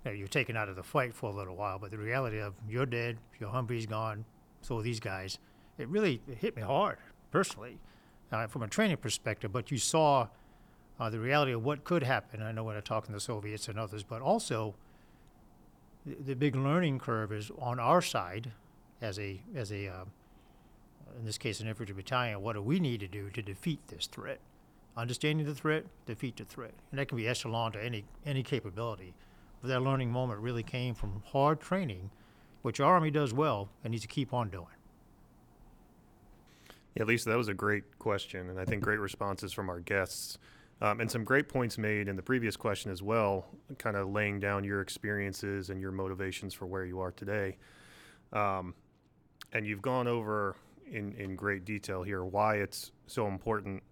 you 0.05 0.11
know, 0.11 0.17
you're 0.17 0.29
taken 0.29 0.57
out 0.57 0.69
of 0.69 0.77
the 0.77 0.83
fight 0.83 1.15
for 1.15 1.31
a 1.31 1.35
little 1.35 1.57
while, 1.57 1.79
but 1.79 1.91
the 1.91 1.99
reality 1.99 2.39
of 2.39 2.55
you're 2.69 2.87
dead, 2.87 3.19
your 3.39 3.51
Humvee's 3.51 3.87
gone, 3.87 4.25
so 4.63 4.79
are 4.79 4.83
these 4.83 5.01
guys, 5.01 5.39
it 5.79 5.89
really 5.89 6.21
it 6.29 6.39
hit 6.39 6.57
me 6.57 6.63
hard 6.63 6.99
personally 7.31 7.79
uh, 8.33 8.47
from 8.47 8.63
a 8.63 8.69
training 8.69 8.99
perspective. 8.99 9.53
But 9.53 9.71
you 9.71 9.79
saw 9.79 10.29
uh, 10.99 11.11
the 11.11 11.19
reality 11.19 11.53
of 11.53 11.65
what 11.65 11.85
could 11.85 12.03
happen. 12.03 12.43
I 12.43 12.53
know 12.53 12.65
when 12.65 12.77
I 12.77 12.81
talk 12.81 13.07
to 13.07 13.13
the 13.13 13.21
Soviets 13.21 13.69
and 13.69 13.79
others, 13.79 14.03
but 14.03 14.21
also 14.21 14.75
the, 16.07 16.35
big 16.35 16.57
learning 16.57 16.99
curve 16.99 17.33
is 17.33 17.51
on 17.59 17.79
our 17.79 18.03
side 18.03 18.53
as 19.03 19.19
a 19.19 19.41
as 19.55 19.73
a 19.73 19.89
uh, 19.89 20.05
in 21.19 21.25
this 21.25 21.39
case 21.39 21.61
an 21.61 21.69
infantry 21.69 21.95
battalion 21.95 22.41
what 22.43 22.55
do 22.55 22.63
we 22.63 22.79
need 22.79 23.01
to 23.01 23.09
do 23.09 23.31
to 23.31 23.43
defeat 23.43 23.81
this 23.89 24.07
threat 24.07 24.39
understanding 24.97 25.47
the 25.47 25.55
threat 25.55 25.85
defeat 26.07 26.37
the 26.37 26.45
threat. 26.45 26.75
And 26.91 26.99
that 26.99 27.09
can 27.09 27.17
be 27.17 27.29
echelon 27.29 27.73
to 27.73 27.83
any 27.83 28.05
any 28.25 28.43
capability. 28.43 29.15
But 29.61 29.69
that 29.69 29.81
learning 29.81 30.11
moment 30.11 30.41
really 30.41 30.63
came 30.63 30.95
from 30.95 31.23
hard 31.27 31.61
training 31.61 32.11
which 32.63 32.81
our 32.81 32.95
army 32.95 33.11
does 33.11 33.33
well 33.33 33.71
and 33.83 33.91
needs 33.93 34.03
to 34.03 34.09
keep 34.09 34.35
on 34.35 34.51
doing. 34.51 34.67
Yeah 36.95 37.05
lisa 37.05 37.31
that 37.31 37.39
was 37.39 37.49
a 37.49 37.55
great 37.55 37.99
question 37.99 38.51
and 38.51 38.59
i 38.59 38.65
think 38.65 38.83
great 38.83 38.99
responses 39.01 39.53
from 39.53 39.69
our 39.69 39.81
guests. 39.81 40.39
Um, 40.83 41.01
and 41.01 41.11
some 41.11 41.25
great 41.25 41.47
points 41.47 41.77
made 41.77 42.09
in 42.09 42.17
the 42.17 42.23
previous 42.23 42.57
question 42.57 42.91
as 42.91 43.03
well, 43.03 43.45
kind 43.77 43.97
of 43.97 44.09
laying 44.09 44.41
down 44.41 44.65
your 44.65 44.81
experiences 44.81 45.69
and 45.69 45.79
your 45.79 45.93
motivations 45.93 46.55
for 46.55 46.65
where 46.65 46.87
you 46.87 47.01
are 47.01 47.13
today. 47.13 47.59
Um, 48.33 48.73
and 49.53 49.67
you've 49.67 49.83
gone 49.83 50.09
over 50.09 50.57
in, 50.91 51.13
in 51.13 51.37
great 51.37 51.67
detail 51.67 52.03
here 52.03 52.25
why 52.25 52.57
it's 52.57 52.93
so 53.07 53.27
important 53.27 53.83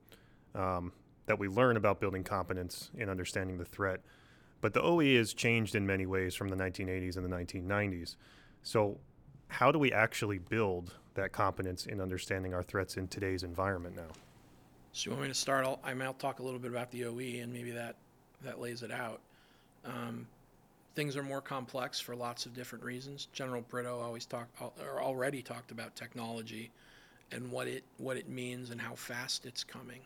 um, 0.54 0.92
that 1.26 1.38
we 1.38 1.48
learn 1.48 1.76
about 1.76 2.00
building 2.00 2.24
competence 2.24 2.90
in 2.96 3.08
understanding 3.08 3.58
the 3.58 3.64
threat. 3.64 4.00
But 4.60 4.74
the 4.74 4.82
OE 4.82 5.16
has 5.16 5.34
changed 5.34 5.74
in 5.74 5.86
many 5.86 6.06
ways 6.06 6.34
from 6.34 6.48
the 6.48 6.56
1980s 6.56 7.16
and 7.16 7.24
the 7.24 7.36
1990s. 7.36 8.16
So, 8.62 8.98
how 9.48 9.72
do 9.72 9.78
we 9.78 9.92
actually 9.92 10.38
build 10.38 10.94
that 11.14 11.32
competence 11.32 11.86
in 11.86 12.00
understanding 12.00 12.54
our 12.54 12.62
threats 12.62 12.96
in 12.96 13.08
today's 13.08 13.42
environment 13.42 13.96
now? 13.96 14.08
So 14.92 15.06
you 15.06 15.12
want 15.12 15.22
me 15.22 15.28
to 15.28 15.34
start? 15.34 15.64
I'll, 15.64 15.80
I 15.84 15.94
talk 16.18 16.40
a 16.40 16.42
little 16.42 16.58
bit 16.58 16.70
about 16.70 16.90
the 16.90 17.04
OE 17.04 17.40
and 17.42 17.52
maybe 17.52 17.70
that, 17.70 17.96
that 18.42 18.60
lays 18.60 18.82
it 18.82 18.90
out. 18.90 19.20
Um, 19.84 20.26
things 20.94 21.16
are 21.16 21.22
more 21.22 21.40
complex 21.40 22.00
for 22.00 22.16
lots 22.16 22.46
of 22.46 22.54
different 22.54 22.84
reasons. 22.84 23.28
General 23.32 23.62
Brito 23.62 24.00
always 24.00 24.26
talked 24.26 24.60
or 24.60 25.00
already 25.00 25.42
talked 25.42 25.70
about 25.70 25.94
technology 25.94 26.70
and 27.30 27.50
what 27.52 27.68
it 27.68 27.84
what 27.98 28.16
it 28.16 28.28
means 28.28 28.70
and 28.70 28.80
how 28.80 28.94
fast 28.94 29.46
it's 29.46 29.62
coming. 29.62 30.00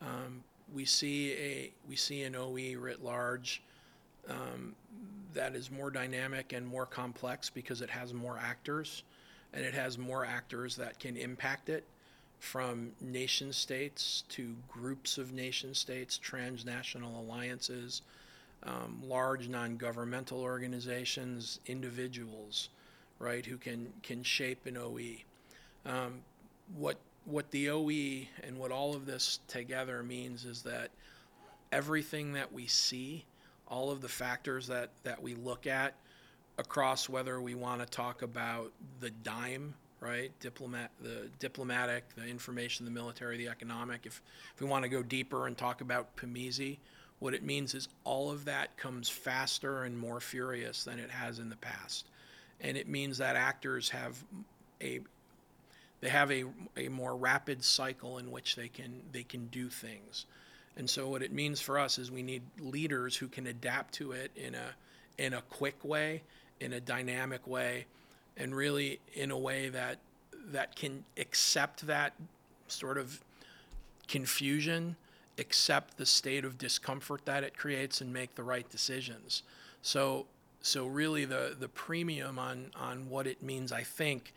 Um, 0.00 0.42
we 0.72 0.84
see 0.84 1.32
a 1.32 1.72
we 1.88 1.96
see 1.96 2.22
an 2.22 2.36
OE 2.36 2.76
writ 2.78 3.02
large 3.02 3.62
um, 4.28 4.74
that 5.34 5.54
is 5.54 5.70
more 5.70 5.90
dynamic 5.90 6.52
and 6.52 6.66
more 6.66 6.86
complex 6.86 7.50
because 7.50 7.82
it 7.82 7.90
has 7.90 8.14
more 8.14 8.38
actors 8.40 9.02
and 9.52 9.64
it 9.64 9.74
has 9.74 9.98
more 9.98 10.24
actors 10.24 10.76
that 10.76 10.98
can 10.98 11.16
impact 11.16 11.68
it 11.68 11.84
from 12.38 12.92
nation 13.00 13.52
states 13.52 14.24
to 14.30 14.56
groups 14.68 15.18
of 15.18 15.32
nation 15.32 15.74
states, 15.74 16.16
transnational 16.16 17.20
alliances, 17.20 18.02
um, 18.62 19.00
large 19.04 19.48
non-governmental 19.48 20.40
organizations, 20.40 21.60
individuals, 21.66 22.70
right, 23.18 23.44
who 23.44 23.56
can 23.56 23.92
can 24.02 24.22
shape 24.22 24.66
an 24.66 24.76
OE. 24.76 25.16
Um, 25.84 26.20
what 26.76 26.98
what 27.24 27.50
the 27.50 27.70
OE 27.70 28.26
and 28.42 28.58
what 28.58 28.72
all 28.72 28.94
of 28.94 29.06
this 29.06 29.40
together 29.48 30.02
means 30.02 30.44
is 30.44 30.62
that 30.62 30.90
everything 31.72 32.32
that 32.32 32.52
we 32.52 32.66
see, 32.66 33.24
all 33.68 33.90
of 33.90 34.00
the 34.00 34.08
factors 34.08 34.66
that 34.66 34.90
that 35.04 35.22
we 35.22 35.34
look 35.34 35.66
at 35.66 35.94
across 36.58 37.08
whether 37.08 37.40
we 37.40 37.54
want 37.54 37.80
to 37.80 37.86
talk 37.86 38.22
about 38.22 38.72
the 39.00 39.10
DIME 39.10 39.74
right? 40.00 40.32
Diplomat, 40.40 40.90
the 41.02 41.28
diplomatic, 41.38 42.04
the 42.16 42.26
information, 42.26 42.86
the 42.86 42.90
military, 42.90 43.36
the 43.36 43.48
economic. 43.48 44.06
If, 44.06 44.22
if 44.54 44.60
we 44.60 44.66
want 44.66 44.82
to 44.82 44.88
go 44.88 45.02
deeper 45.02 45.46
and 45.46 45.56
talk 45.56 45.82
about 45.82 46.16
PMESII, 46.16 46.78
what 47.18 47.34
it 47.34 47.42
means 47.42 47.74
is 47.74 47.88
all 48.04 48.30
of 48.30 48.46
that 48.46 48.76
comes 48.78 49.08
faster 49.08 49.84
and 49.84 49.96
more 49.96 50.20
furious 50.20 50.84
than 50.84 50.98
it 50.98 51.10
has 51.10 51.38
in 51.38 51.50
the 51.50 51.56
past. 51.56 52.06
And 52.62 52.76
it 52.76 52.88
means 52.88 53.18
that 53.18 53.36
actors 53.36 53.90
have 53.90 54.16
a 54.82 55.00
they 56.00 56.08
have 56.08 56.30
a, 56.30 56.44
a 56.76 56.88
more 56.88 57.14
rapid 57.14 57.62
cycle 57.62 58.18
in 58.18 58.30
which 58.30 58.56
they 58.56 58.68
can 58.68 59.02
they 59.12 59.22
can 59.22 59.46
do 59.46 59.68
things. 59.68 60.26
And 60.76 60.88
so 60.88 61.08
what 61.08 61.22
it 61.22 61.32
means 61.32 61.60
for 61.60 61.78
us 61.78 61.98
is 61.98 62.10
we 62.10 62.22
need 62.22 62.42
leaders 62.58 63.16
who 63.16 63.28
can 63.28 63.46
adapt 63.46 63.94
to 63.94 64.12
it 64.12 64.30
in 64.36 64.54
a 64.54 64.74
in 65.18 65.34
a 65.34 65.42
quick 65.42 65.84
way, 65.84 66.22
in 66.60 66.72
a 66.72 66.80
dynamic 66.80 67.46
way, 67.46 67.86
and 68.36 68.54
really 68.54 69.00
in 69.14 69.30
a 69.30 69.38
way 69.38 69.68
that 69.68 69.98
that 70.52 70.74
can 70.74 71.04
accept 71.18 71.86
that 71.86 72.14
sort 72.68 72.96
of 72.96 73.20
confusion, 74.08 74.96
accept 75.38 75.98
the 75.98 76.06
state 76.06 76.44
of 76.44 76.56
discomfort 76.56 77.24
that 77.26 77.44
it 77.44 77.56
creates 77.56 78.00
and 78.00 78.12
make 78.12 78.34
the 78.34 78.42
right 78.42 78.68
decisions. 78.70 79.42
So 79.82 80.26
so 80.62 80.86
really 80.86 81.24
the 81.24 81.56
the 81.58 81.68
premium 81.68 82.38
on 82.38 82.70
on 82.74 83.08
what 83.10 83.26
it 83.26 83.42
means 83.42 83.72
I 83.72 83.82
think 83.82 84.32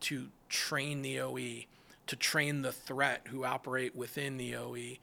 to 0.00 0.28
train 0.48 1.02
the 1.02 1.20
OE, 1.20 1.64
to 2.06 2.16
train 2.16 2.62
the 2.62 2.72
threat 2.72 3.22
who 3.28 3.44
operate 3.44 3.94
within 3.96 4.36
the 4.36 4.56
OE 4.56 4.98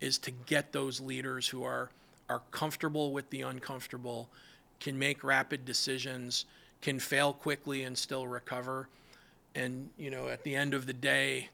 is 0.00 0.18
to 0.18 0.30
get 0.30 0.72
those 0.72 1.00
leaders 1.00 1.48
who 1.48 1.64
are 1.64 1.90
are 2.28 2.42
comfortable 2.50 3.12
with 3.12 3.30
the 3.30 3.40
uncomfortable, 3.40 4.28
can 4.80 4.98
make 4.98 5.24
rapid 5.24 5.64
decisions, 5.64 6.44
can 6.82 6.98
fail 6.98 7.32
quickly 7.32 7.84
and 7.84 7.96
still 7.96 8.28
recover, 8.28 8.86
and 9.54 9.88
you 9.96 10.10
know 10.10 10.28
at 10.28 10.44
the 10.44 10.54
end 10.54 10.74
of 10.74 10.86
the 10.86 10.92
day, 10.92 11.48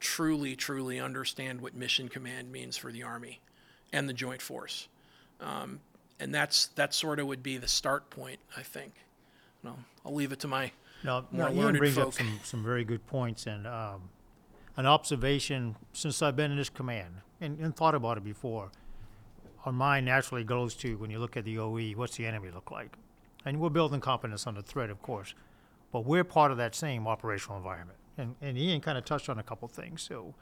truly 0.00 0.54
truly 0.54 1.00
understand 1.00 1.60
what 1.60 1.74
mission 1.74 2.08
command 2.08 2.52
means 2.52 2.76
for 2.76 2.92
the 2.92 3.02
Army 3.02 3.40
and 3.92 4.08
the 4.08 4.12
Joint 4.12 4.42
Force, 4.42 4.88
um, 5.40 5.80
and 6.20 6.34
that's 6.34 6.66
that 6.68 6.92
sort 6.94 7.18
of 7.18 7.26
would 7.26 7.42
be 7.42 7.56
the 7.56 7.68
start 7.68 8.10
point, 8.10 8.38
I 8.56 8.62
think. 8.62 8.92
No, 9.62 9.76
I'll 10.04 10.14
leave 10.14 10.32
it 10.32 10.40
to 10.40 10.48
my 10.48 10.70
No, 11.04 11.24
more 11.30 11.48
no 11.48 11.54
Ian 11.54 11.64
learned 11.64 11.78
brings 11.78 11.98
up 11.98 12.04
folk. 12.04 12.14
some, 12.14 12.40
some 12.42 12.64
very 12.64 12.84
good 12.84 13.06
points 13.06 13.46
and 13.46 13.66
um, 13.66 14.10
an 14.76 14.86
observation 14.86 15.76
since 15.92 16.22
I've 16.22 16.36
been 16.36 16.50
in 16.50 16.56
this 16.56 16.70
command 16.70 17.14
and, 17.40 17.58
and 17.58 17.74
thought 17.74 17.94
about 17.94 18.16
it 18.16 18.24
before. 18.24 18.70
Our 19.64 19.72
mind 19.72 20.06
naturally 20.06 20.44
goes 20.44 20.74
to 20.76 20.96
when 20.96 21.10
you 21.10 21.18
look 21.18 21.36
at 21.36 21.44
the 21.44 21.58
OE, 21.58 21.92
what's 21.92 22.16
the 22.16 22.26
enemy 22.26 22.50
look 22.50 22.70
like? 22.70 22.96
And 23.44 23.60
we're 23.60 23.70
building 23.70 24.00
competence 24.00 24.46
on 24.46 24.54
the 24.54 24.62
threat, 24.62 24.90
of 24.90 25.02
course, 25.02 25.34
but 25.92 26.04
we're 26.04 26.24
part 26.24 26.50
of 26.50 26.56
that 26.58 26.74
same 26.74 27.06
operational 27.06 27.58
environment. 27.58 27.98
And, 28.16 28.34
and 28.40 28.58
Ian 28.58 28.80
kind 28.80 28.98
of 28.98 29.04
touched 29.04 29.28
on 29.28 29.38
a 29.38 29.42
couple 29.42 29.68
things. 29.68 30.02
So, 30.02 30.34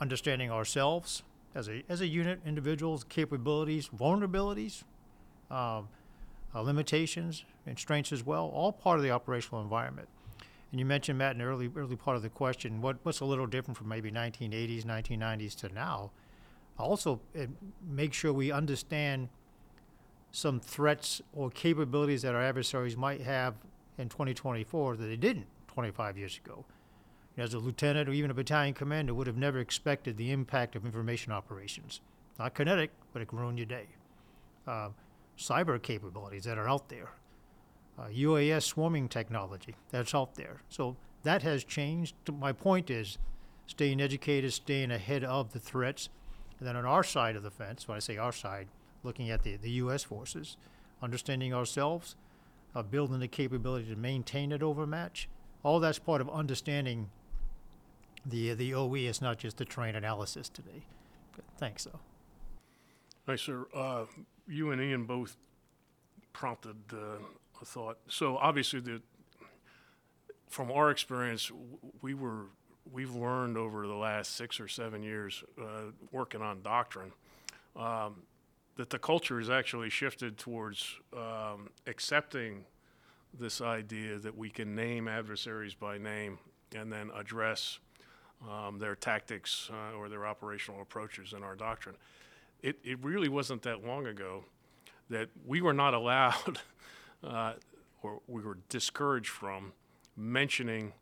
understanding 0.00 0.50
ourselves 0.50 1.22
as 1.54 1.68
a 1.68 1.82
as 1.88 2.00
a 2.00 2.06
unit, 2.06 2.40
individuals, 2.46 3.04
capabilities, 3.04 3.88
vulnerabilities, 3.88 4.84
um, 5.50 5.88
uh, 6.54 6.60
limitations 6.60 7.44
and 7.66 7.78
strengths 7.78 8.12
as 8.12 8.24
well, 8.24 8.50
all 8.54 8.72
part 8.72 8.98
of 8.98 9.02
the 9.02 9.10
operational 9.10 9.62
environment. 9.62 10.08
And 10.70 10.78
you 10.78 10.86
mentioned 10.86 11.18
Matt 11.18 11.32
in 11.32 11.38
the 11.38 11.44
early 11.44 11.70
early 11.76 11.96
part 11.96 12.16
of 12.16 12.22
the 12.22 12.30
question, 12.30 12.80
what 12.80 12.96
what's 13.02 13.20
a 13.20 13.24
little 13.24 13.46
different 13.46 13.76
from 13.76 13.88
maybe 13.88 14.10
1980s, 14.10 14.84
1990s 14.84 15.54
to 15.56 15.68
now? 15.68 16.10
Also, 16.78 17.20
it, 17.34 17.50
make 17.86 18.14
sure 18.14 18.32
we 18.32 18.50
understand 18.50 19.28
some 20.32 20.58
threats 20.58 21.20
or 21.34 21.50
capabilities 21.50 22.22
that 22.22 22.34
our 22.34 22.42
adversaries 22.42 22.96
might 22.96 23.20
have 23.20 23.54
in 23.98 24.08
2024 24.08 24.96
that 24.96 25.04
they 25.04 25.16
didn't 25.16 25.46
25 25.68 26.16
years 26.16 26.40
ago. 26.42 26.64
As 27.36 27.54
a 27.54 27.58
lieutenant 27.58 28.08
or 28.08 28.12
even 28.12 28.30
a 28.30 28.34
battalion 28.34 28.74
commander 28.74 29.14
would 29.14 29.26
have 29.26 29.36
never 29.36 29.58
expected 29.58 30.16
the 30.16 30.30
impact 30.30 30.74
of 30.74 30.84
information 30.84 31.32
operations. 31.32 32.00
Not 32.38 32.54
kinetic, 32.54 32.90
but 33.12 33.20
it 33.22 33.28
can 33.28 33.38
ruin 33.38 33.56
your 33.56 33.66
day. 33.66 33.86
Uh, 34.66 34.88
cyber 35.38 35.80
capabilities 35.80 36.44
that 36.44 36.58
are 36.58 36.68
out 36.68 36.88
there, 36.88 37.10
uh, 37.98 38.06
UAS 38.06 38.62
swarming 38.62 39.08
technology 39.08 39.74
that's 39.90 40.14
out 40.14 40.34
there. 40.34 40.62
So 40.68 40.96
that 41.22 41.42
has 41.42 41.64
changed. 41.64 42.14
My 42.30 42.52
point 42.52 42.90
is 42.90 43.18
staying 43.66 44.00
educated, 44.00 44.52
staying 44.52 44.90
ahead 44.90 45.24
of 45.24 45.52
the 45.52 45.58
threats. 45.58 46.08
And 46.58 46.68
then 46.68 46.76
on 46.76 46.84
our 46.84 47.02
side 47.02 47.36
of 47.36 47.42
the 47.42 47.50
fence, 47.50 47.88
when 47.88 47.96
I 47.96 48.00
say 48.00 48.16
our 48.16 48.32
side, 48.32 48.68
looking 49.02 49.30
at 49.30 49.42
the, 49.42 49.56
the 49.56 49.70
U.S. 49.70 50.04
forces, 50.04 50.56
understanding 51.02 51.52
ourselves, 51.52 52.16
uh, 52.74 52.82
building 52.82 53.20
the 53.20 53.28
capability 53.28 53.88
to 53.90 53.96
maintain 53.96 54.52
it 54.52 54.62
overmatch. 54.62 55.28
All 55.62 55.80
that's 55.80 55.98
part 55.98 56.20
of 56.20 56.30
understanding 56.30 57.10
the 58.24 58.54
the 58.54 58.74
OE. 58.74 58.94
It's 58.94 59.20
not 59.20 59.38
just 59.38 59.56
the 59.56 59.64
terrain 59.64 59.94
analysis 59.94 60.48
today. 60.48 60.84
Thanks, 61.58 61.84
though. 61.84 62.00
Hi, 63.26 63.36
sir. 63.36 63.66
Uh, 63.72 64.06
you 64.48 64.72
and 64.72 64.82
Ian 64.82 65.04
both 65.04 65.36
prompted 66.32 66.76
uh, 66.92 67.22
a 67.60 67.64
thought. 67.64 67.98
So 68.08 68.36
obviously, 68.36 68.80
the, 68.80 69.00
from 70.48 70.72
our 70.72 70.90
experience, 70.90 71.52
we 72.00 72.14
were 72.14 72.46
we've 72.92 73.14
learned 73.14 73.56
over 73.56 73.86
the 73.86 73.94
last 73.94 74.34
six 74.34 74.58
or 74.58 74.66
seven 74.66 75.04
years 75.04 75.44
uh, 75.56 75.92
working 76.10 76.42
on 76.42 76.62
doctrine 76.62 77.12
um, 77.76 78.22
that 78.74 78.90
the 78.90 78.98
culture 78.98 79.38
has 79.38 79.48
actually 79.48 79.88
shifted 79.88 80.36
towards 80.36 80.96
um, 81.16 81.70
accepting 81.86 82.64
this 83.38 83.60
idea 83.60 84.18
that 84.18 84.36
we 84.36 84.50
can 84.50 84.74
name 84.74 85.06
adversaries 85.06 85.74
by 85.74 85.96
name 85.96 86.40
and 86.74 86.92
then 86.92 87.08
address 87.16 87.78
um, 88.50 88.80
their 88.80 88.96
tactics 88.96 89.70
uh, 89.72 89.96
or 89.96 90.08
their 90.08 90.26
operational 90.26 90.82
approaches 90.82 91.34
in 91.34 91.44
our 91.44 91.54
doctrine 91.54 91.94
it, 92.62 92.78
it 92.84 93.02
really 93.02 93.28
wasn't 93.28 93.62
that 93.62 93.84
long 93.84 94.06
ago 94.06 94.44
that 95.10 95.28
we 95.46 95.60
were 95.60 95.72
not 95.72 95.94
allowed 95.94 96.60
uh, 97.24 97.54
or 98.02 98.20
we 98.26 98.42
were 98.42 98.58
discouraged 98.68 99.28
from 99.28 99.72
mentioning 100.16 100.92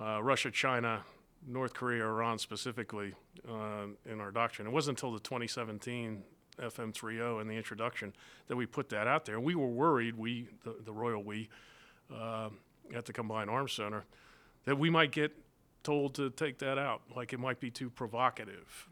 uh, 0.00 0.22
Russia, 0.22 0.50
China, 0.50 1.02
North 1.46 1.74
Korea, 1.74 2.04
Iran 2.04 2.38
specifically 2.38 3.14
uh, 3.48 3.86
in 4.10 4.20
our 4.20 4.30
doctrine. 4.30 4.66
It 4.66 4.72
wasn't 4.72 4.98
until 4.98 5.12
the 5.12 5.20
2017 5.20 6.22
FM30 6.58 7.40
and 7.40 7.50
the 7.50 7.54
introduction 7.54 8.12
that 8.48 8.56
we 8.56 8.66
put 8.66 8.88
that 8.90 9.06
out 9.06 9.24
there. 9.24 9.36
And 9.36 9.44
we 9.44 9.54
were 9.54 9.68
worried, 9.68 10.16
we, 10.16 10.48
the, 10.64 10.76
the 10.84 10.92
Royal 10.92 11.22
We, 11.22 11.48
uh, 12.12 12.50
at 12.94 13.04
the 13.04 13.12
Combined 13.12 13.50
Arms 13.50 13.72
Center, 13.72 14.04
that 14.64 14.78
we 14.78 14.90
might 14.90 15.10
get 15.10 15.32
told 15.82 16.14
to 16.14 16.30
take 16.30 16.58
that 16.58 16.78
out, 16.78 17.02
like 17.14 17.32
it 17.32 17.40
might 17.40 17.60
be 17.60 17.70
too 17.70 17.90
provocative. 17.90 18.88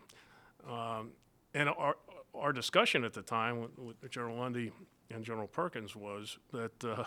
Um, 0.69 1.11
and 1.55 1.69
our 1.69 1.97
our 2.35 2.53
discussion 2.53 3.05
at 3.05 3.12
the 3.12 3.23
time 3.23 3.61
with, 3.61 3.79
with 3.79 4.11
General 4.11 4.38
Lundy 4.38 4.73
and 5.11 5.25
General 5.25 5.47
Perkins 5.47 5.95
was 5.95 6.38
that, 6.53 6.85
uh, 6.85 7.05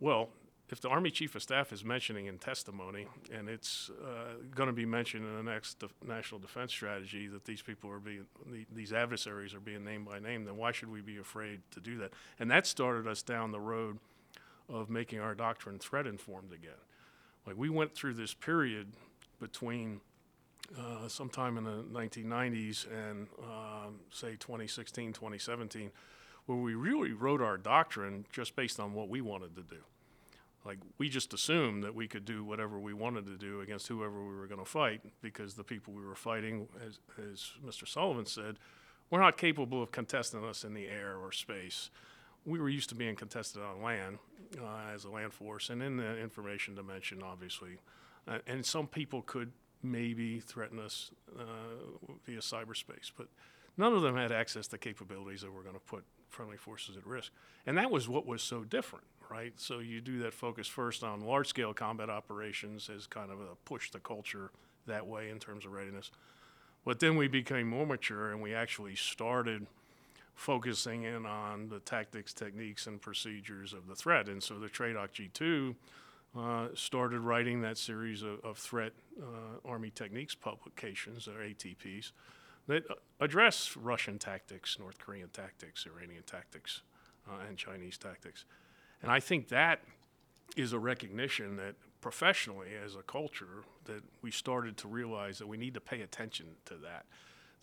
well, 0.00 0.30
if 0.70 0.80
the 0.80 0.88
Army 0.88 1.10
Chief 1.10 1.34
of 1.34 1.42
Staff 1.42 1.70
is 1.70 1.84
mentioning 1.84 2.26
in 2.26 2.38
testimony, 2.38 3.06
and 3.30 3.46
it's 3.48 3.90
uh, 4.02 4.36
going 4.54 4.68
to 4.68 4.72
be 4.72 4.86
mentioned 4.86 5.26
in 5.26 5.36
the 5.36 5.42
next 5.42 5.80
def- 5.80 5.92
National 6.06 6.40
Defense 6.40 6.72
Strategy 6.72 7.26
that 7.28 7.44
these 7.44 7.60
people 7.60 7.90
are 7.90 7.98
being, 7.98 8.24
the, 8.50 8.64
these 8.74 8.92
adversaries 8.92 9.52
are 9.52 9.60
being 9.60 9.84
named 9.84 10.06
by 10.06 10.18
name, 10.18 10.44
then 10.44 10.56
why 10.56 10.72
should 10.72 10.90
we 10.90 11.02
be 11.02 11.18
afraid 11.18 11.60
to 11.72 11.80
do 11.80 11.98
that? 11.98 12.12
And 12.40 12.50
that 12.50 12.66
started 12.66 13.06
us 13.06 13.22
down 13.22 13.50
the 13.50 13.60
road 13.60 13.98
of 14.70 14.88
making 14.88 15.20
our 15.20 15.34
doctrine 15.34 15.78
threat 15.78 16.06
informed 16.06 16.54
again. 16.54 16.70
Like 17.46 17.58
we 17.58 17.68
went 17.68 17.94
through 17.94 18.14
this 18.14 18.32
period 18.32 18.88
between 19.40 20.00
uh, 20.78 21.08
sometime 21.08 21.58
in 21.58 21.64
the 21.64 21.84
1990s 21.92 22.86
and 22.90 23.28
um, 23.42 24.00
say 24.10 24.32
2016, 24.32 25.12
2017, 25.12 25.90
where 26.46 26.58
we 26.58 26.74
really 26.74 27.12
wrote 27.12 27.40
our 27.40 27.56
doctrine 27.56 28.26
just 28.32 28.56
based 28.56 28.80
on 28.80 28.92
what 28.94 29.08
we 29.08 29.20
wanted 29.20 29.54
to 29.56 29.62
do. 29.62 29.82
Like 30.64 30.78
we 30.98 31.08
just 31.08 31.34
assumed 31.34 31.82
that 31.82 31.94
we 31.94 32.06
could 32.06 32.24
do 32.24 32.44
whatever 32.44 32.78
we 32.78 32.92
wanted 32.92 33.26
to 33.26 33.36
do 33.36 33.60
against 33.60 33.88
whoever 33.88 34.22
we 34.22 34.36
were 34.36 34.46
going 34.46 34.60
to 34.60 34.70
fight 34.70 35.00
because 35.20 35.54
the 35.54 35.64
people 35.64 35.92
we 35.92 36.04
were 36.04 36.14
fighting, 36.14 36.68
as, 36.86 37.00
as 37.18 37.52
Mr. 37.64 37.86
Sullivan 37.86 38.26
said, 38.26 38.56
were 39.10 39.18
not 39.18 39.36
capable 39.36 39.82
of 39.82 39.90
contesting 39.90 40.44
us 40.44 40.64
in 40.64 40.72
the 40.74 40.86
air 40.86 41.16
or 41.16 41.32
space. 41.32 41.90
We 42.44 42.58
were 42.60 42.68
used 42.68 42.88
to 42.90 42.94
being 42.94 43.16
contested 43.16 43.62
on 43.62 43.82
land 43.82 44.18
uh, 44.60 44.94
as 44.94 45.04
a 45.04 45.10
land 45.10 45.32
force 45.32 45.68
and 45.68 45.82
in 45.82 45.96
the 45.96 46.18
information 46.18 46.74
dimension, 46.74 47.22
obviously. 47.22 47.78
Uh, 48.26 48.38
and 48.46 48.64
some 48.64 48.86
people 48.86 49.22
could 49.22 49.52
maybe 49.82 50.40
threaten 50.40 50.78
us 50.78 51.10
uh, 51.38 51.42
via 52.24 52.38
cyberspace, 52.38 53.10
but 53.16 53.28
none 53.76 53.92
of 53.92 54.02
them 54.02 54.16
had 54.16 54.32
access 54.32 54.66
to 54.68 54.78
capabilities 54.78 55.42
that 55.42 55.52
were 55.52 55.62
going 55.62 55.74
to 55.74 55.80
put 55.80 56.04
friendly 56.28 56.56
forces 56.56 56.96
at 56.96 57.06
risk. 57.06 57.32
And 57.66 57.76
that 57.78 57.90
was 57.90 58.08
what 58.08 58.26
was 58.26 58.42
so 58.42 58.64
different, 58.64 59.06
right? 59.30 59.52
So 59.56 59.80
you 59.80 60.00
do 60.00 60.18
that 60.20 60.34
focus 60.34 60.66
first 60.66 61.04
on 61.04 61.20
large 61.20 61.48
scale 61.48 61.74
combat 61.74 62.10
operations 62.10 62.90
as 62.94 63.06
kind 63.06 63.30
of 63.30 63.40
a 63.40 63.54
push 63.64 63.90
the 63.90 64.00
culture 64.00 64.50
that 64.86 65.06
way 65.06 65.30
in 65.30 65.38
terms 65.38 65.64
of 65.64 65.72
readiness. 65.72 66.10
But 66.84 67.00
then 67.00 67.16
we 67.16 67.28
became 67.28 67.68
more 67.68 67.86
mature 67.86 68.32
and 68.32 68.42
we 68.42 68.54
actually 68.54 68.96
started 68.96 69.66
focusing 70.34 71.04
in 71.04 71.26
on 71.26 71.68
the 71.68 71.78
tactics, 71.80 72.32
techniques, 72.32 72.86
and 72.86 73.00
procedures 73.00 73.72
of 73.72 73.86
the 73.86 73.94
threat. 73.94 74.28
And 74.28 74.42
so 74.42 74.58
the 74.58 74.68
TRADOC 74.68 75.30
G2 75.32 75.74
uh, 76.38 76.68
started 76.74 77.20
writing 77.20 77.60
that 77.62 77.76
series 77.76 78.22
of, 78.22 78.40
of 78.44 78.58
threat 78.58 78.92
uh, 79.20 79.68
Army 79.68 79.90
techniques 79.90 80.34
publications, 80.34 81.28
or 81.28 81.40
ATPs, 81.40 82.12
that 82.68 82.90
uh, 82.90 82.94
address 83.20 83.76
Russian 83.76 84.18
tactics, 84.18 84.78
North 84.78 84.98
Korean 84.98 85.28
tactics, 85.28 85.86
Iranian 85.86 86.22
tactics, 86.24 86.82
uh, 87.28 87.46
and 87.48 87.56
Chinese 87.56 87.98
tactics. 87.98 88.44
And 89.02 89.10
I 89.10 89.20
think 89.20 89.48
that 89.48 89.80
is 90.56 90.72
a 90.72 90.78
recognition 90.78 91.56
that 91.56 91.74
professionally, 92.00 92.68
as 92.82 92.96
a 92.96 93.02
culture, 93.02 93.64
that 93.84 94.02
we 94.22 94.30
started 94.30 94.76
to 94.78 94.88
realize 94.88 95.38
that 95.38 95.46
we 95.46 95.56
need 95.56 95.74
to 95.74 95.80
pay 95.80 96.02
attention 96.02 96.46
to 96.66 96.74
that, 96.74 97.06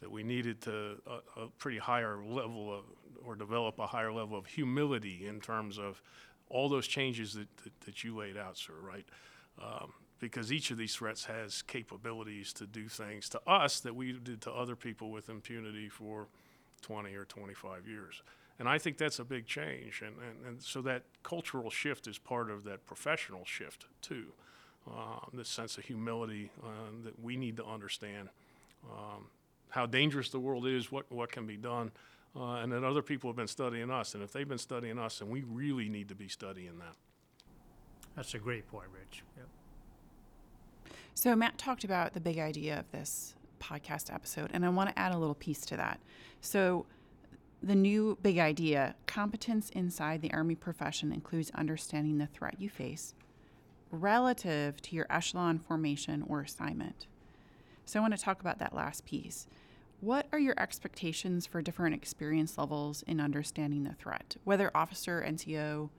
that 0.01 0.11
we 0.11 0.23
needed 0.23 0.61
to 0.61 0.95
a, 1.07 1.41
a 1.41 1.47
pretty 1.57 1.77
higher 1.77 2.17
level 2.23 2.73
of, 2.73 2.85
or 3.25 3.35
develop 3.35 3.79
a 3.79 3.87
higher 3.87 4.11
level 4.11 4.37
of 4.37 4.45
humility 4.45 5.27
in 5.27 5.39
terms 5.39 5.77
of 5.77 6.01
all 6.49 6.69
those 6.69 6.87
changes 6.87 7.33
that, 7.33 7.47
that, 7.63 7.81
that 7.81 8.03
you 8.03 8.15
laid 8.15 8.37
out, 8.37 8.57
sir, 8.57 8.73
right? 8.81 9.05
Um, 9.61 9.93
because 10.19 10.51
each 10.51 10.71
of 10.71 10.77
these 10.77 10.95
threats 10.95 11.25
has 11.25 11.61
capabilities 11.61 12.51
to 12.53 12.65
do 12.65 12.87
things 12.87 13.29
to 13.29 13.41
us 13.47 13.79
that 13.81 13.95
we 13.95 14.13
did 14.13 14.41
to 14.41 14.51
other 14.51 14.75
people 14.75 15.11
with 15.11 15.29
impunity 15.29 15.87
for 15.89 16.27
20 16.81 17.13
or 17.15 17.25
25 17.25 17.87
years. 17.87 18.21
And 18.57 18.67
I 18.67 18.77
think 18.77 18.97
that's 18.97 19.19
a 19.19 19.23
big 19.23 19.45
change. 19.45 20.01
And, 20.05 20.15
and, 20.17 20.45
and 20.45 20.61
so 20.61 20.81
that 20.81 21.03
cultural 21.23 21.69
shift 21.69 22.07
is 22.07 22.17
part 22.17 22.51
of 22.51 22.65
that 22.65 22.85
professional 22.85 23.45
shift, 23.45 23.85
too. 24.01 24.33
Uh, 24.89 25.19
this 25.33 25.47
sense 25.47 25.77
of 25.77 25.85
humility 25.85 26.51
uh, 26.63 26.67
that 27.03 27.21
we 27.21 27.37
need 27.37 27.55
to 27.57 27.65
understand 27.65 28.29
um, 28.89 29.27
how 29.69 29.85
dangerous 29.85 30.29
the 30.29 30.39
world 30.39 30.65
is, 30.67 30.91
what, 30.91 31.09
what 31.11 31.31
can 31.31 31.45
be 31.45 31.55
done, 31.57 31.91
uh, 32.35 32.55
and 32.55 32.71
that 32.71 32.83
other 32.83 33.01
people 33.01 33.29
have 33.29 33.37
been 33.37 33.47
studying 33.47 33.89
us. 33.89 34.13
And 34.13 34.23
if 34.23 34.31
they've 34.31 34.47
been 34.47 34.57
studying 34.57 34.99
us, 34.99 35.19
then 35.19 35.29
we 35.29 35.43
really 35.43 35.89
need 35.89 36.09
to 36.09 36.15
be 36.15 36.27
studying 36.27 36.77
them. 36.77 36.93
That's 38.15 38.33
a 38.33 38.39
great 38.39 38.67
point, 38.67 38.87
Rich. 38.93 39.23
Yep. 39.37 39.47
So, 41.13 41.35
Matt 41.35 41.57
talked 41.57 41.83
about 41.83 42.13
the 42.13 42.19
big 42.19 42.39
idea 42.39 42.79
of 42.79 42.91
this 42.91 43.35
podcast 43.59 44.13
episode, 44.13 44.51
and 44.53 44.65
I 44.65 44.69
want 44.69 44.89
to 44.89 44.97
add 44.97 45.13
a 45.13 45.17
little 45.17 45.35
piece 45.35 45.61
to 45.67 45.77
that. 45.77 45.99
So, 46.41 46.85
the 47.61 47.75
new 47.75 48.17
big 48.21 48.37
idea 48.37 48.95
competence 49.05 49.69
inside 49.71 50.21
the 50.21 50.31
Army 50.31 50.55
profession 50.55 51.11
includes 51.11 51.51
understanding 51.51 52.17
the 52.17 52.27
threat 52.27 52.55
you 52.59 52.69
face 52.69 53.13
relative 53.91 54.81
to 54.81 54.95
your 54.95 55.05
echelon 55.09 55.59
formation 55.59 56.23
or 56.27 56.41
assignment. 56.41 57.07
So, 57.85 57.99
I 57.99 58.01
want 58.01 58.15
to 58.17 58.23
talk 58.23 58.39
about 58.39 58.59
that 58.59 58.73
last 58.73 59.05
piece. 59.05 59.47
What 60.01 60.27
are 60.31 60.39
your 60.39 60.55
expectations 60.57 61.45
for 61.45 61.61
different 61.61 61.93
experience 61.95 62.57
levels 62.57 63.03
in 63.05 63.19
understanding 63.19 63.83
the 63.83 63.93
threat? 63.93 64.37
Whether 64.45 64.71
officer, 64.75 65.23
NCO, 65.27 65.89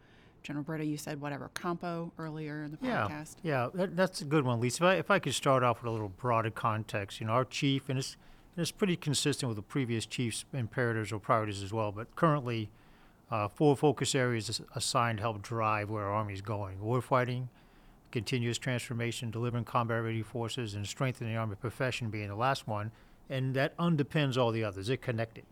General 0.43 0.65
Brito, 0.65 0.85
you 0.85 0.97
said 0.97 1.21
whatever, 1.21 1.51
compo 1.53 2.13
earlier 2.19 2.63
in 2.63 2.71
the 2.71 2.79
Yeah, 2.81 3.09
podcast. 3.09 3.37
yeah, 3.43 3.69
that, 3.75 3.97
that's 3.97 4.23
a 4.23 4.25
good 4.25 4.45
one, 4.45 4.59
Lisa. 4.59 4.83
If 4.85 4.89
I, 4.89 4.95
if 4.95 5.11
I 5.11 5.19
could 5.19 5.35
start 5.35 5.63
off 5.63 5.83
with 5.83 5.89
a 5.89 5.93
little 5.93 6.09
broader 6.09 6.51
context, 6.51 7.21
you 7.21 7.27
know, 7.27 7.35
our 7.35 7.45
chief, 7.45 7.91
and 7.91 7.99
it's, 7.99 8.17
and 8.57 8.63
it's 8.63 8.71
pretty 8.71 8.97
consistent 8.97 9.49
with 9.49 9.57
the 9.57 9.63
previous 9.63 10.07
chief's 10.07 10.47
imperatives 10.55 11.13
or 11.13 11.19
priorities 11.19 11.63
as 11.63 11.73
well, 11.73 11.93
but 11.93 12.15
currently, 12.17 12.71
uh, 13.31 13.49
four 13.49 13.77
focus 13.77 14.15
areas 14.15 14.61
assigned 14.75 15.19
to 15.19 15.23
help 15.23 15.43
drive 15.43 15.91
where 15.91 16.05
our 16.07 16.13
Army 16.13 16.33
is 16.35 16.41
going 16.41 16.79
warfighting, 16.79 17.49
continuous 18.11 18.57
transformation, 18.59 19.31
delivering 19.31 19.65
combat 19.65 20.03
ready 20.03 20.23
forces, 20.23 20.75
and 20.75 20.87
strengthening 20.87 21.35
the 21.35 21.39
Army 21.39 21.55
profession 21.55 22.09
being 22.09 22.29
the 22.29 22.35
last 22.35 22.67
one. 22.67 22.91
And 23.31 23.55
that 23.55 23.75
underpins 23.79 24.37
all 24.37 24.51
the 24.51 24.65
others. 24.65 24.89
They're 24.89 24.99
connected. 24.99 25.45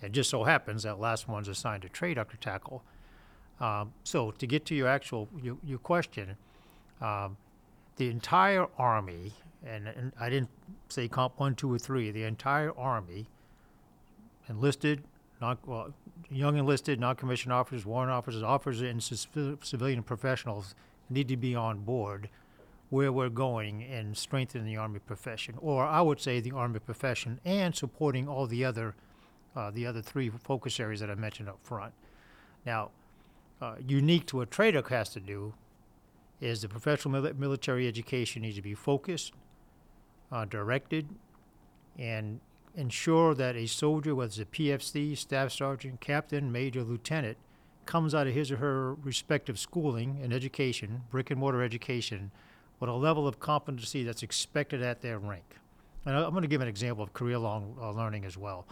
It 0.00 0.12
just 0.12 0.30
so 0.30 0.44
happens 0.44 0.84
that 0.84 0.98
last 0.98 1.28
one's 1.28 1.48
assigned 1.48 1.82
to 1.82 1.88
trade 1.88 2.16
after 2.16 2.36
tackle. 2.36 2.82
Um, 3.60 3.92
so 4.04 4.30
to 4.32 4.46
get 4.46 4.64
to 4.66 4.74
your 4.74 4.88
actual 4.88 5.28
your, 5.42 5.56
your 5.62 5.78
question, 5.78 6.36
um, 7.00 7.36
the 7.96 8.08
entire 8.08 8.66
army, 8.78 9.32
and, 9.66 9.88
and 9.88 10.12
I 10.18 10.30
didn't 10.30 10.50
say 10.88 11.08
comp 11.08 11.38
one, 11.38 11.54
two, 11.54 11.72
or 11.72 11.78
three. 11.78 12.10
The 12.10 12.24
entire 12.24 12.76
army, 12.76 13.26
enlisted, 14.48 15.02
non 15.40 15.58
well, 15.66 15.92
young 16.30 16.56
enlisted, 16.56 17.00
non-commissioned 17.00 17.52
officers, 17.52 17.86
warrant 17.86 18.12
officers, 18.12 18.42
officers, 18.42 18.82
and 18.82 19.02
civ- 19.02 19.58
civilian 19.62 20.02
professionals 20.02 20.74
need 21.10 21.28
to 21.28 21.36
be 21.36 21.54
on 21.54 21.80
board 21.80 22.28
where 22.90 23.12
we're 23.12 23.28
going 23.28 23.80
in 23.80 24.14
strengthening 24.14 24.66
the 24.66 24.76
army 24.76 25.00
profession, 25.00 25.54
or 25.58 25.84
I 25.84 26.00
would 26.00 26.20
say 26.20 26.40
the 26.40 26.52
army 26.52 26.78
profession, 26.78 27.40
and 27.44 27.74
supporting 27.74 28.28
all 28.28 28.46
the 28.46 28.64
other 28.64 28.94
uh, 29.56 29.70
the 29.70 29.86
other 29.86 30.02
three 30.02 30.30
focus 30.30 30.80
areas 30.80 31.00
that 31.00 31.10
I 31.10 31.14
mentioned 31.14 31.48
up 31.48 31.58
front. 31.62 31.94
Now, 32.66 32.90
uh, 33.60 33.76
unique 33.86 34.26
to 34.26 34.38
what 34.38 34.50
TRADOC 34.50 34.88
has 34.88 35.08
to 35.10 35.20
do 35.20 35.54
is 36.40 36.62
the 36.62 36.68
professional 36.68 37.20
mili- 37.20 37.38
military 37.38 37.86
education 37.86 38.42
needs 38.42 38.56
to 38.56 38.62
be 38.62 38.74
focused, 38.74 39.32
uh, 40.32 40.44
directed, 40.44 41.08
and 41.98 42.40
ensure 42.74 43.34
that 43.34 43.54
a 43.54 43.66
soldier, 43.66 44.14
whether 44.14 44.26
it's 44.26 44.38
a 44.38 44.44
PFC, 44.44 45.16
staff 45.16 45.52
sergeant, 45.52 46.00
captain, 46.00 46.50
major, 46.50 46.82
lieutenant, 46.82 47.38
comes 47.86 48.14
out 48.14 48.26
of 48.26 48.34
his 48.34 48.50
or 48.50 48.56
her 48.56 48.94
respective 48.94 49.58
schooling 49.58 50.18
and 50.22 50.32
education, 50.32 51.02
brick 51.10 51.30
and 51.30 51.38
mortar 51.38 51.62
education, 51.62 52.30
with 52.84 52.94
a 52.94 52.98
level 52.98 53.26
of 53.26 53.40
competency 53.40 54.02
that's 54.04 54.22
expected 54.22 54.82
at 54.82 55.00
their 55.00 55.18
rank. 55.18 55.56
And 56.04 56.14
I'm 56.14 56.32
going 56.32 56.42
to 56.42 56.48
give 56.48 56.60
an 56.60 56.68
example 56.68 57.02
of 57.02 57.14
career 57.14 57.38
long 57.38 57.78
uh, 57.80 57.90
learning 57.92 58.26
as 58.26 58.36
well. 58.36 58.66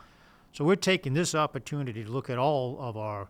So 0.52 0.64
we're 0.66 0.76
taking 0.76 1.14
this 1.14 1.34
opportunity 1.34 2.04
to 2.04 2.10
look 2.10 2.28
at 2.28 2.36
all 2.36 2.76
of 2.78 2.98
our 2.98 3.28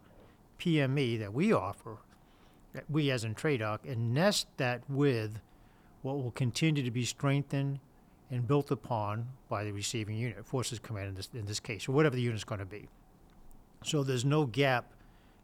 PME 0.58 1.20
that 1.20 1.32
we 1.32 1.52
offer, 1.52 1.98
that 2.72 2.82
we 2.90 3.12
as 3.12 3.22
in 3.22 3.36
TRADOC, 3.36 3.88
and 3.88 4.12
nest 4.12 4.48
that 4.56 4.82
with 4.88 5.40
what 6.02 6.16
will 6.16 6.32
continue 6.32 6.82
to 6.82 6.90
be 6.90 7.04
strengthened 7.04 7.78
and 8.28 8.48
built 8.48 8.72
upon 8.72 9.28
by 9.48 9.62
the 9.62 9.70
receiving 9.70 10.16
unit, 10.16 10.44
Forces 10.44 10.80
Command 10.80 11.10
in 11.10 11.14
this, 11.14 11.28
in 11.32 11.44
this 11.44 11.60
case, 11.60 11.88
or 11.88 11.92
whatever 11.92 12.16
the 12.16 12.22
unit's 12.22 12.42
going 12.42 12.58
to 12.58 12.64
be. 12.64 12.88
So 13.84 14.02
there's 14.02 14.24
no 14.24 14.46
gap 14.46 14.86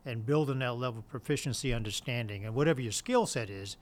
in 0.05 0.23
building 0.23 0.59
that 0.59 0.73
level 0.73 0.99
of 0.99 1.09
proficiency, 1.09 1.73
understanding, 1.73 2.45
and 2.45 2.57
whatever 2.57 2.81
your 2.81 2.91
skill 2.91 3.27
set 3.27 3.51
is, 3.51 3.77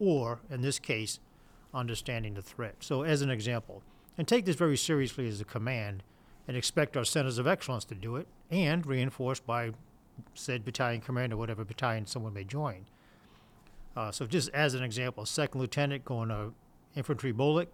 or 0.00 0.40
in 0.50 0.62
this 0.62 0.80
case, 0.80 1.20
understanding 1.72 2.34
the 2.34 2.42
threat. 2.42 2.74
So, 2.80 3.02
as 3.02 3.22
an 3.22 3.30
example, 3.30 3.82
and 4.18 4.26
take 4.26 4.44
this 4.44 4.56
very 4.56 4.76
seriously 4.76 5.28
as 5.28 5.40
a 5.40 5.44
command, 5.44 6.02
and 6.48 6.56
expect 6.56 6.96
our 6.96 7.04
centers 7.04 7.38
of 7.38 7.46
excellence 7.46 7.84
to 7.84 7.94
do 7.94 8.16
it, 8.16 8.26
and 8.50 8.84
reinforced 8.84 9.46
by 9.46 9.70
said 10.34 10.64
battalion 10.64 11.00
commander, 11.00 11.36
whatever 11.36 11.64
battalion 11.64 12.06
someone 12.06 12.34
may 12.34 12.42
join. 12.42 12.86
Uh, 13.96 14.10
so, 14.10 14.26
just 14.26 14.48
as 14.50 14.74
an 14.74 14.82
example, 14.82 15.24
second 15.26 15.60
lieutenant 15.60 16.04
going 16.04 16.30
to 16.30 16.52
infantry 16.96 17.32
BOLC 17.32 17.68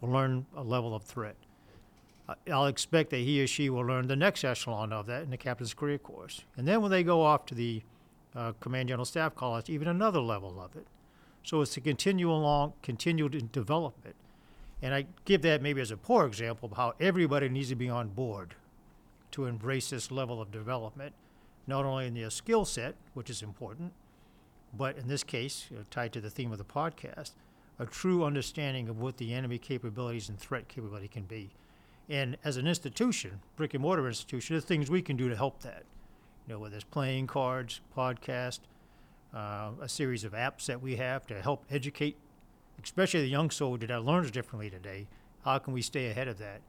will 0.00 0.10
learn 0.10 0.46
a 0.54 0.62
level 0.62 0.94
of 0.94 1.02
threat. 1.02 1.36
Uh, 2.28 2.34
I'll 2.52 2.66
expect 2.66 3.10
that 3.10 3.18
he 3.18 3.42
or 3.42 3.46
she 3.46 3.70
will 3.70 3.84
learn 3.84 4.06
the 4.08 4.16
next 4.16 4.44
echelon 4.44 4.92
of 4.92 5.06
that 5.06 5.22
in 5.22 5.30
the 5.30 5.36
captain's 5.36 5.74
career 5.74 5.98
course. 5.98 6.44
And 6.56 6.66
then 6.66 6.82
when 6.82 6.90
they 6.90 7.02
go 7.02 7.22
off 7.22 7.46
to 7.46 7.54
the 7.54 7.82
uh, 8.34 8.52
command 8.60 8.88
general 8.88 9.04
staff 9.04 9.34
college, 9.34 9.68
even 9.68 9.88
another 9.88 10.20
level 10.20 10.60
of 10.60 10.76
it. 10.76 10.86
So 11.42 11.60
it's 11.60 11.74
to 11.74 11.80
continue 11.80 12.30
along, 12.30 12.74
continued 12.82 13.34
in 13.34 13.48
development. 13.52 14.16
And 14.82 14.94
I 14.94 15.06
give 15.24 15.42
that 15.42 15.62
maybe 15.62 15.80
as 15.80 15.90
a 15.90 15.96
poor 15.96 16.26
example 16.26 16.70
of 16.70 16.76
how 16.76 16.94
everybody 17.00 17.48
needs 17.48 17.68
to 17.68 17.74
be 17.74 17.88
on 17.88 18.08
board 18.08 18.54
to 19.32 19.44
embrace 19.44 19.90
this 19.90 20.10
level 20.10 20.40
of 20.40 20.50
development, 20.50 21.14
not 21.66 21.84
only 21.84 22.06
in 22.06 22.14
their 22.14 22.30
skill 22.30 22.64
set, 22.64 22.94
which 23.14 23.30
is 23.30 23.42
important, 23.42 23.92
but 24.76 24.96
in 24.96 25.08
this 25.08 25.24
case, 25.24 25.66
you 25.70 25.76
know, 25.76 25.84
tied 25.90 26.12
to 26.12 26.20
the 26.20 26.30
theme 26.30 26.52
of 26.52 26.58
the 26.58 26.64
podcast, 26.64 27.32
a 27.78 27.86
true 27.86 28.24
understanding 28.24 28.88
of 28.88 29.00
what 29.00 29.16
the 29.16 29.32
enemy 29.34 29.58
capabilities 29.58 30.28
and 30.28 30.38
threat 30.38 30.68
capability 30.68 31.08
can 31.08 31.24
be. 31.24 31.50
And 32.08 32.36
as 32.44 32.56
an 32.56 32.66
institution, 32.66 33.40
brick 33.56 33.74
and 33.74 33.82
mortar 33.82 34.06
institution, 34.06 34.54
there's 34.54 34.64
things 34.64 34.90
we 34.90 35.02
can 35.02 35.16
do 35.16 35.28
to 35.28 35.36
help 35.36 35.60
that. 35.62 35.84
You 36.46 36.54
know, 36.54 36.60
whether 36.60 36.76
it's 36.76 36.84
playing 36.84 37.28
cards, 37.28 37.80
podcast, 37.96 38.60
uh, 39.34 39.70
a 39.80 39.88
series 39.88 40.24
of 40.24 40.32
apps 40.32 40.66
that 40.66 40.82
we 40.82 40.96
have 40.96 41.26
to 41.28 41.40
help 41.40 41.64
educate, 41.70 42.16
especially 42.82 43.20
the 43.20 43.28
young 43.28 43.50
soldier 43.50 43.86
that 43.86 44.04
learns 44.04 44.30
differently 44.30 44.70
today. 44.70 45.06
How 45.44 45.58
can 45.58 45.72
we 45.72 45.82
stay 45.82 46.10
ahead 46.10 46.28
of 46.28 46.38
that? 46.38 46.60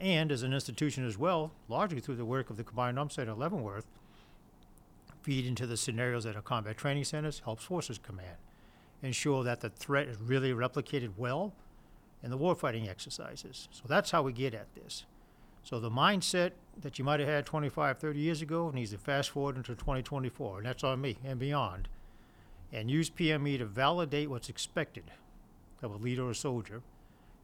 And 0.00 0.32
as 0.32 0.42
an 0.42 0.52
institution 0.52 1.06
as 1.06 1.18
well, 1.18 1.52
largely 1.68 2.00
through 2.00 2.16
the 2.16 2.24
work 2.24 2.50
of 2.50 2.56
the 2.56 2.64
Combined 2.64 2.98
Arms 2.98 3.14
Center 3.14 3.32
at 3.32 3.38
Leavenworth, 3.38 3.86
feed 5.22 5.46
into 5.46 5.66
the 5.66 5.76
scenarios 5.76 6.26
at 6.26 6.36
our 6.36 6.42
combat 6.42 6.76
training 6.76 7.04
centers, 7.04 7.40
helps 7.44 7.64
Forces 7.64 7.98
Command, 7.98 8.36
ensure 9.02 9.42
that 9.44 9.60
the 9.60 9.70
threat 9.70 10.08
is 10.08 10.18
really 10.20 10.52
replicated 10.52 11.12
well 11.16 11.52
in 12.22 12.30
the 12.30 12.38
warfighting 12.38 12.88
exercises. 12.88 13.68
So 13.70 13.84
that's 13.86 14.10
how 14.10 14.22
we 14.22 14.32
get 14.32 14.54
at 14.54 14.74
this. 14.74 15.04
So 15.62 15.80
the 15.80 15.90
mindset 15.90 16.52
that 16.82 16.98
you 16.98 17.04
might 17.04 17.20
have 17.20 17.28
had 17.28 17.46
25, 17.46 17.98
30 17.98 18.18
years 18.18 18.42
ago 18.42 18.70
needs 18.74 18.90
to 18.90 18.98
fast 18.98 19.30
forward 19.30 19.56
into 19.56 19.74
2024, 19.74 20.58
and 20.58 20.66
that's 20.66 20.84
on 20.84 21.00
me 21.00 21.16
and 21.24 21.38
beyond. 21.38 21.88
And 22.74 22.90
use 22.90 23.08
PME 23.08 23.58
to 23.58 23.64
validate 23.64 24.28
what's 24.28 24.50
expected 24.50 25.04
of 25.82 25.94
a 25.94 25.96
leader 25.96 26.28
or 26.28 26.34
soldier, 26.34 26.82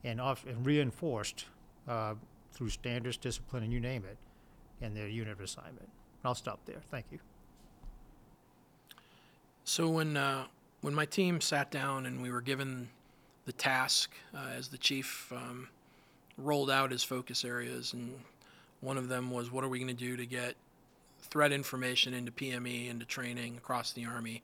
and, 0.02 0.20
off, 0.20 0.44
and 0.46 0.66
reinforced 0.66 1.44
uh, 1.88 2.14
through 2.52 2.70
standards, 2.70 3.16
discipline, 3.16 3.62
and 3.62 3.72
you 3.72 3.80
name 3.80 4.04
it, 4.04 4.16
in 4.84 4.94
their 4.94 5.08
unit 5.08 5.40
assignment. 5.40 5.88
I'll 6.24 6.34
stop 6.34 6.60
there. 6.66 6.80
Thank 6.90 7.06
you. 7.10 7.18
So 9.64 9.88
when 9.88 10.16
uh, 10.16 10.46
when 10.80 10.94
my 10.94 11.04
team 11.04 11.40
sat 11.40 11.70
down 11.70 12.06
and 12.06 12.22
we 12.22 12.30
were 12.30 12.40
given 12.40 12.88
the 13.44 13.52
task 13.52 14.10
uh, 14.34 14.48
as 14.56 14.68
the 14.68 14.78
chief 14.78 15.32
um, 15.32 15.68
rolled 16.36 16.70
out 16.70 16.90
his 16.90 17.04
focus 17.04 17.44
areas, 17.44 17.92
and 17.92 18.18
one 18.80 18.96
of 18.96 19.08
them 19.08 19.30
was 19.30 19.52
what 19.52 19.62
are 19.64 19.68
we 19.68 19.78
going 19.78 19.94
to 19.94 20.04
do 20.04 20.16
to 20.16 20.26
get 20.26 20.54
threat 21.20 21.52
information 21.52 22.14
into 22.14 22.32
PME, 22.32 22.88
into 22.88 23.04
training 23.04 23.56
across 23.58 23.92
the 23.92 24.06
Army. 24.06 24.42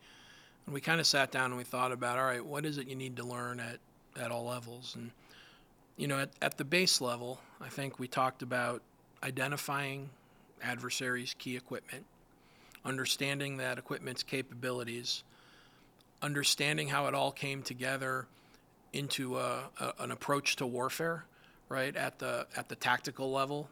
And 0.67 0.75
we 0.75 0.81
kind 0.81 1.01
of 1.01 1.07
sat 1.07 1.31
down 1.31 1.47
and 1.47 1.57
we 1.57 1.64
thought 1.64 1.93
about, 1.93 2.19
all 2.19 2.25
right, 2.25 2.45
what 2.45 2.67
is 2.67 2.79
it 2.79 2.89
you 2.89 2.97
need 2.97 3.17
to 3.17 3.25
learn 3.25 3.61
at, 3.61 3.79
at 4.21 4.33
all 4.33 4.47
levels? 4.47 4.95
And, 4.97 5.12
you 5.97 6.09
know, 6.09 6.19
at, 6.19 6.31
at 6.43 6.59
the 6.59 6.64
base 6.64 7.01
level, 7.01 7.41
I 7.61 7.69
think 7.69 7.99
we 7.99 8.09
talked 8.09 8.43
about 8.43 8.83
identifying 9.23 10.11
adversaries' 10.62 11.35
key 11.39 11.57
equipment, 11.57 12.05
understanding 12.85 13.59
that 13.59 13.79
equipment's 13.79 14.25
capabilities, 14.25 15.23
understanding 16.21 16.89
how 16.89 17.07
it 17.07 17.14
all 17.14 17.31
came 17.31 17.62
together 17.62 18.27
into 18.93 19.39
a, 19.39 19.64
a, 19.79 19.93
an 20.01 20.11
approach 20.11 20.57
to 20.57 20.67
warfare, 20.67 21.25
right, 21.69 21.95
at 21.95 22.19
the, 22.19 22.47
at 22.57 22.69
the 22.69 22.77
tactical 22.77 23.31
level, 23.31 23.69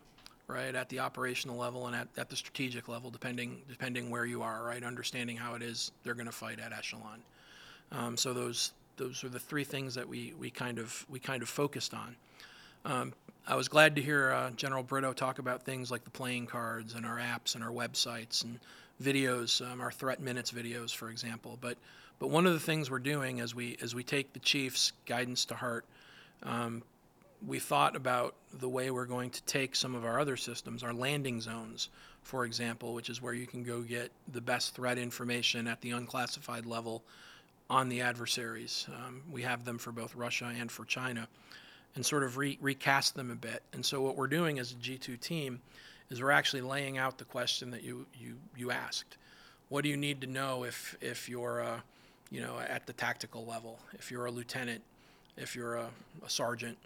right, 0.47 0.75
at 0.75 0.89
the 0.89 1.01
operational 1.01 1.57
level 1.57 1.87
and 1.87 1.97
at, 1.97 2.09
at 2.17 2.29
the 2.29 2.37
strategic 2.37 2.89
level, 2.89 3.11
depending 3.11 3.63
depending 3.69 4.11
where 4.11 4.27
you 4.27 4.43
are, 4.43 4.63
right, 4.65 4.83
understanding 4.83 5.37
how 5.37 5.55
it 5.55 5.63
is 5.63 5.93
they're 6.03 6.15
going 6.15 6.27
to 6.27 6.33
fight 6.33 6.59
at 6.61 6.73
echelon. 6.73 7.23
Um, 7.93 8.17
so 8.17 8.33
those 8.33 8.73
those 8.97 9.25
are 9.25 9.29
the 9.29 9.39
three 9.39 9.65
things 9.65 9.95
that 9.95 10.09
we, 10.09 10.35
we 10.39 10.51
kind 10.51 10.79
of 10.79 11.05
we 11.09 11.19
kind 11.19 11.43
of 11.43 11.49
focused 11.49 11.95
on. 11.95 12.17
Um, 12.85 13.13
I 13.47 13.57
was 13.57 13.69
glad 13.69 13.97
to 13.97 14.03
hear 14.03 14.33
uh, 14.33 14.51
General 14.53 14.83
Brito 14.83 15.13
talk 15.13 15.39
about 15.39 15.63
things 15.63 15.91
like 15.91 16.05
the 16.05 16.11
playing 16.11 16.47
cards 16.47 16.95
and 16.95 17.05
our 17.05 17.19
apps 17.19 17.55
and 17.55 17.65
our 17.65 17.71
websites 17.71 18.45
and 18.45 18.59
videos, 19.03 19.61
um, 19.71 19.81
our 19.81 19.93
threat 19.93 20.21
minutes 20.21 20.51
videos, 20.53 20.95
for 20.95 21.11
example. 21.11 21.59
But 21.61 21.77
but 22.19 22.31
one 22.31 22.47
of 22.47 22.53
the 22.53 22.61
things 22.61 22.91
we're 22.91 23.01
doing 23.01 23.41
as 23.41 23.55
we 23.55 23.77
as 23.83 23.95
we 23.95 24.03
take 24.03 24.33
the 24.33 24.39
chief's 24.39 24.93
guidance 25.07 25.45
to 25.47 25.55
heart, 25.55 25.85
um, 26.43 26.83
we 27.47 27.59
thought 27.59 27.97
about 27.97 28.35
the 28.53 28.69
way 28.69 28.91
we're 28.91 29.05
going 29.05 29.31
to 29.31 29.43
take 29.43 29.77
some 29.77 29.95
of 29.95 30.05
our 30.05 30.21
other 30.21 30.37
systems, 30.37 30.83
our 30.83 30.95
landing 30.95 31.41
zones, 31.41 31.89
for 32.23 32.45
example, 32.45 32.95
which 32.95 33.11
is 33.11 33.21
where 33.21 33.35
you 33.35 33.47
can 33.47 33.63
go 33.63 33.83
get 33.83 34.11
the 34.33 34.41
best 34.41 34.75
threat 34.75 34.99
information 34.99 35.67
at 35.67 35.81
the 35.81 35.91
unclassified 35.91 36.65
level 36.65 37.03
on 37.69 37.89
the 37.89 38.01
adversaries. 38.01 38.87
Um, 38.95 39.23
we 39.31 39.43
have 39.43 39.65
them 39.65 39.79
for 39.79 39.93
both 39.93 40.15
Russia 40.15 40.53
and 40.59 40.71
for 40.71 40.85
China, 40.85 41.29
and 41.95 42.05
sort 42.05 42.23
of 42.23 42.37
re- 42.37 42.59
recast 42.61 43.15
them 43.15 43.31
a 43.31 43.37
bit. 43.37 43.63
And 43.73 43.85
so 43.85 44.01
what 44.01 44.17
we're 44.17 44.27
doing 44.27 44.59
as 44.59 44.73
a 44.73 44.77
G2 44.77 45.21
team 45.21 45.61
is 46.11 46.23
we're 46.23 46.31
actually 46.31 46.63
laying 46.63 46.99
out 46.99 47.19
the 47.19 47.25
question 47.25 47.71
that 47.71 47.83
you 47.83 48.07
you 48.19 48.37
you 48.57 48.71
asked. 48.71 49.17
What 49.69 49.83
do 49.83 49.89
you 49.91 49.97
need 49.97 50.21
to 50.21 50.27
know 50.27 50.65
if 50.65 50.97
if 51.01 51.29
you're 51.29 51.63
uh, 51.63 51.81
you 52.31 52.41
know 52.41 52.59
at 52.59 52.87
the 52.87 52.93
tactical 52.93 53.45
level, 53.45 53.79
if 53.95 54.11
you're 54.11 54.27
a 54.27 54.31
lieutenant, 54.31 54.83
if 55.37 55.57
you're 55.57 55.77
a, 55.77 55.89
a 56.25 56.29
sergeant, 56.31 56.79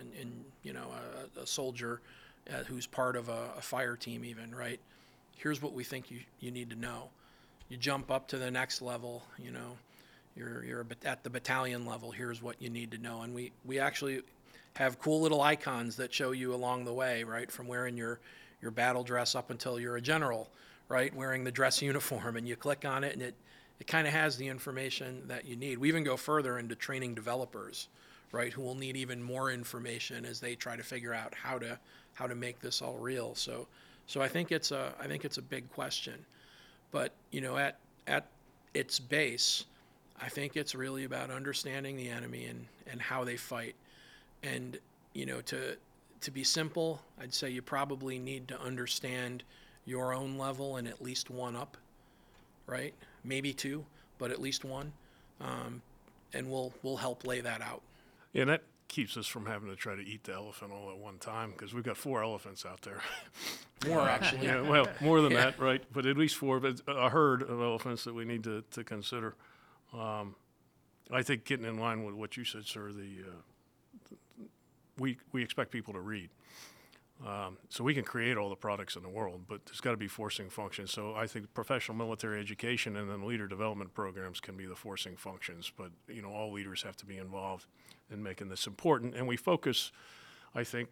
and, 0.00 0.12
and, 0.20 0.44
you 0.62 0.72
know 0.72 0.88
a, 1.36 1.40
a 1.40 1.46
soldier 1.46 2.00
uh, 2.50 2.64
who's 2.64 2.86
part 2.86 3.16
of 3.16 3.28
a, 3.28 3.50
a 3.56 3.60
fire 3.60 3.96
team, 3.96 4.24
even 4.24 4.54
right. 4.54 4.80
Here's 5.36 5.62
what 5.62 5.72
we 5.72 5.84
think 5.84 6.10
you, 6.10 6.20
you 6.40 6.50
need 6.50 6.70
to 6.70 6.76
know. 6.76 7.10
You 7.68 7.76
jump 7.76 8.10
up 8.10 8.28
to 8.28 8.38
the 8.38 8.50
next 8.50 8.82
level, 8.82 9.22
you 9.38 9.50
know, 9.50 9.76
you're, 10.38 10.64
you're 10.64 10.86
at 11.04 11.24
the 11.24 11.30
battalion 11.30 11.84
level. 11.84 12.10
Here's 12.10 12.40
what 12.40 12.60
you 12.62 12.70
need 12.70 12.92
to 12.92 12.98
know. 12.98 13.22
And 13.22 13.34
we, 13.34 13.52
we 13.64 13.78
actually 13.78 14.22
have 14.76 14.98
cool 15.00 15.20
little 15.20 15.42
icons 15.42 15.96
that 15.96 16.14
show 16.14 16.30
you 16.30 16.54
along 16.54 16.84
the 16.84 16.92
way, 16.92 17.24
right? 17.24 17.50
From 17.50 17.66
wearing 17.66 17.96
your, 17.96 18.20
your 18.62 18.70
battle 18.70 19.02
dress 19.02 19.34
up 19.34 19.50
until 19.50 19.80
you're 19.80 19.96
a 19.96 20.00
general, 20.00 20.48
right? 20.88 21.14
Wearing 21.14 21.44
the 21.44 21.50
dress 21.50 21.82
uniform. 21.82 22.36
And 22.36 22.46
you 22.46 22.56
click 22.56 22.84
on 22.84 23.04
it 23.04 23.14
and 23.14 23.22
it, 23.22 23.34
it 23.80 23.86
kind 23.86 24.06
of 24.06 24.12
has 24.12 24.36
the 24.36 24.46
information 24.46 25.22
that 25.26 25.44
you 25.44 25.56
need. 25.56 25.78
We 25.78 25.88
even 25.88 26.04
go 26.04 26.16
further 26.16 26.58
into 26.58 26.74
training 26.74 27.14
developers, 27.14 27.88
right, 28.32 28.52
who 28.52 28.62
will 28.62 28.74
need 28.74 28.96
even 28.96 29.22
more 29.22 29.50
information 29.50 30.24
as 30.24 30.40
they 30.40 30.54
try 30.54 30.76
to 30.76 30.82
figure 30.82 31.14
out 31.14 31.34
how 31.34 31.58
to 31.58 31.78
how 32.14 32.26
to 32.26 32.34
make 32.34 32.60
this 32.60 32.82
all 32.82 32.96
real. 32.96 33.34
So 33.34 33.66
so 34.06 34.20
I 34.20 34.28
think 34.28 34.52
it's 34.52 34.70
a 34.70 34.92
I 35.00 35.06
think 35.06 35.24
it's 35.24 35.38
a 35.38 35.42
big 35.42 35.70
question. 35.72 36.24
But, 36.90 37.12
you 37.30 37.40
know, 37.40 37.56
at 37.56 37.78
at 38.06 38.26
its 38.74 38.98
base, 38.98 39.64
I 40.20 40.28
think 40.28 40.56
it's 40.56 40.74
really 40.74 41.04
about 41.04 41.30
understanding 41.30 41.96
the 41.96 42.08
enemy 42.08 42.46
and, 42.46 42.66
and 42.90 43.00
how 43.00 43.24
they 43.24 43.36
fight. 43.36 43.74
And, 44.42 44.78
you 45.12 45.26
know, 45.26 45.40
to 45.42 45.76
to 46.20 46.30
be 46.30 46.44
simple, 46.44 47.02
I'd 47.20 47.34
say 47.34 47.50
you 47.50 47.62
probably 47.62 48.18
need 48.18 48.48
to 48.48 48.60
understand 48.60 49.44
your 49.84 50.14
own 50.14 50.36
level 50.36 50.76
and 50.76 50.88
at 50.88 51.00
least 51.00 51.30
one 51.30 51.54
up, 51.54 51.76
right? 52.66 52.94
Maybe 53.24 53.52
two, 53.52 53.84
but 54.18 54.30
at 54.30 54.40
least 54.40 54.64
one. 54.64 54.92
Um, 55.40 55.82
and 56.32 56.50
we'll 56.50 56.72
we'll 56.82 56.96
help 56.96 57.26
lay 57.26 57.40
that 57.40 57.60
out. 57.60 57.82
Yeah, 58.38 58.42
and 58.42 58.50
that 58.52 58.62
keeps 58.86 59.16
us 59.16 59.26
from 59.26 59.46
having 59.46 59.68
to 59.68 59.74
try 59.74 59.96
to 59.96 60.00
eat 60.00 60.22
the 60.22 60.32
elephant 60.32 60.70
all 60.70 60.90
at 60.92 60.96
one 60.96 61.18
time 61.18 61.50
because 61.50 61.74
we've 61.74 61.82
got 61.82 61.96
four 61.96 62.22
elephants 62.22 62.64
out 62.64 62.82
there. 62.82 63.00
More 63.88 64.08
actually. 64.08 64.46
yeah, 64.46 64.60
well, 64.60 64.86
more 65.00 65.20
than 65.20 65.32
that, 65.34 65.58
right? 65.58 65.82
But 65.92 66.06
at 66.06 66.16
least 66.16 66.36
four, 66.36 66.60
but 66.60 66.80
a 66.86 67.08
herd 67.08 67.42
of 67.42 67.60
elephants 67.60 68.04
that 68.04 68.14
we 68.14 68.24
need 68.24 68.44
to, 68.44 68.62
to 68.72 68.84
consider. 68.84 69.34
Um, 69.92 70.36
I 71.12 71.22
think 71.22 71.46
getting 71.46 71.66
in 71.66 71.78
line 71.78 72.04
with 72.04 72.14
what 72.14 72.36
you 72.36 72.44
said, 72.44 72.64
sir, 72.64 72.92
the 72.92 73.24
uh, 73.26 74.44
we 74.98 75.18
we 75.32 75.42
expect 75.42 75.72
people 75.72 75.94
to 75.94 76.00
read. 76.00 76.30
Um, 77.26 77.56
so 77.68 77.82
we 77.82 77.94
can 77.94 78.04
create 78.04 78.36
all 78.36 78.48
the 78.48 78.56
products 78.56 78.94
in 78.94 79.02
the 79.02 79.08
world, 79.08 79.42
but 79.48 79.66
there's 79.66 79.80
got 79.80 79.92
to 79.92 79.96
be 79.96 80.06
forcing 80.06 80.48
functions. 80.48 80.92
So 80.92 81.14
I 81.16 81.26
think 81.26 81.52
professional 81.54 81.96
military 81.96 82.40
education 82.40 82.96
and 82.96 83.10
then 83.10 83.26
leader 83.26 83.48
development 83.48 83.94
programs 83.94 84.38
can 84.38 84.56
be 84.56 84.66
the 84.66 84.76
forcing 84.76 85.16
functions. 85.16 85.72
But 85.76 85.90
you 86.08 86.22
know, 86.22 86.30
all 86.30 86.52
leaders 86.52 86.82
have 86.82 86.96
to 86.98 87.06
be 87.06 87.16
involved 87.16 87.66
in 88.10 88.22
making 88.22 88.48
this 88.48 88.66
important. 88.66 89.14
And 89.14 89.26
we 89.26 89.36
focus, 89.36 89.92
I 90.54 90.64
think, 90.64 90.88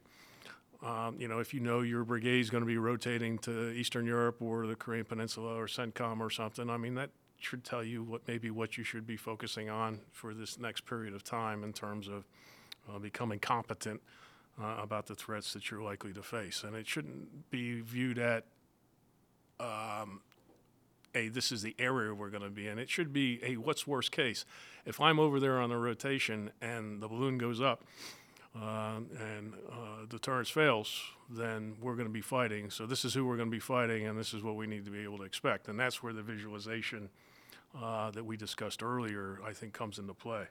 um, 0.82 1.16
you 1.18 1.28
know, 1.28 1.38
if 1.38 1.54
you 1.54 1.60
know 1.60 1.80
your 1.80 2.04
brigade 2.04 2.40
is 2.40 2.50
going 2.50 2.62
to 2.62 2.66
be 2.66 2.78
rotating 2.78 3.38
to 3.38 3.70
Eastern 3.70 4.06
Europe 4.06 4.42
or 4.42 4.66
the 4.66 4.76
Korean 4.76 5.04
Peninsula 5.04 5.54
or 5.54 5.66
CENTCOM 5.66 6.20
or 6.20 6.30
something, 6.30 6.68
I 6.68 6.76
mean 6.76 6.94
that 6.94 7.10
should 7.38 7.64
tell 7.64 7.84
you 7.84 8.02
what 8.02 8.26
maybe 8.26 8.50
what 8.50 8.78
you 8.78 8.84
should 8.84 9.06
be 9.06 9.16
focusing 9.16 9.68
on 9.68 10.00
for 10.10 10.34
this 10.34 10.58
next 10.58 10.86
period 10.86 11.14
of 11.14 11.22
time 11.22 11.64
in 11.64 11.72
terms 11.72 12.08
of 12.08 12.26
uh, 12.88 12.98
becoming 12.98 13.38
competent 13.38 14.00
uh, 14.60 14.76
about 14.80 15.06
the 15.06 15.14
threats 15.14 15.52
that 15.52 15.70
you're 15.70 15.82
likely 15.82 16.12
to 16.12 16.22
face. 16.22 16.64
And 16.64 16.74
it 16.74 16.86
shouldn't 16.86 17.50
be 17.50 17.80
viewed 17.80 18.18
at, 18.18 18.44
um, 19.60 20.20
hey, 21.16 21.28
this 21.28 21.50
is 21.50 21.62
the 21.62 21.74
area 21.78 22.12
we're 22.12 22.28
going 22.28 22.42
to 22.42 22.50
be 22.50 22.68
in. 22.68 22.78
It 22.78 22.90
should 22.90 23.10
be, 23.10 23.38
hey, 23.38 23.56
what's 23.56 23.86
worst 23.86 24.12
case? 24.12 24.44
If 24.84 25.00
I'm 25.00 25.18
over 25.18 25.40
there 25.40 25.58
on 25.58 25.70
the 25.70 25.78
rotation 25.78 26.50
and 26.60 27.00
the 27.00 27.08
balloon 27.08 27.38
goes 27.38 27.58
up 27.58 27.84
uh, 28.54 28.98
and 29.18 29.54
uh, 29.72 30.04
deterrence 30.10 30.50
fails, 30.50 31.00
then 31.30 31.76
we're 31.80 31.94
going 31.94 32.06
to 32.06 32.12
be 32.12 32.20
fighting. 32.20 32.68
So 32.68 32.84
this 32.84 33.02
is 33.02 33.14
who 33.14 33.24
we're 33.24 33.38
going 33.38 33.48
to 33.48 33.54
be 33.54 33.60
fighting, 33.60 34.06
and 34.06 34.18
this 34.18 34.34
is 34.34 34.42
what 34.42 34.56
we 34.56 34.66
need 34.66 34.84
to 34.84 34.90
be 34.90 35.04
able 35.04 35.16
to 35.16 35.24
expect. 35.24 35.68
And 35.68 35.80
that's 35.80 36.02
where 36.02 36.12
the 36.12 36.20
visualization 36.20 37.08
uh, 37.74 38.10
that 38.10 38.26
we 38.26 38.36
discussed 38.36 38.82
earlier, 38.82 39.38
I 39.42 39.54
think, 39.54 39.72
comes 39.72 39.98
into 39.98 40.12
play. 40.12 40.44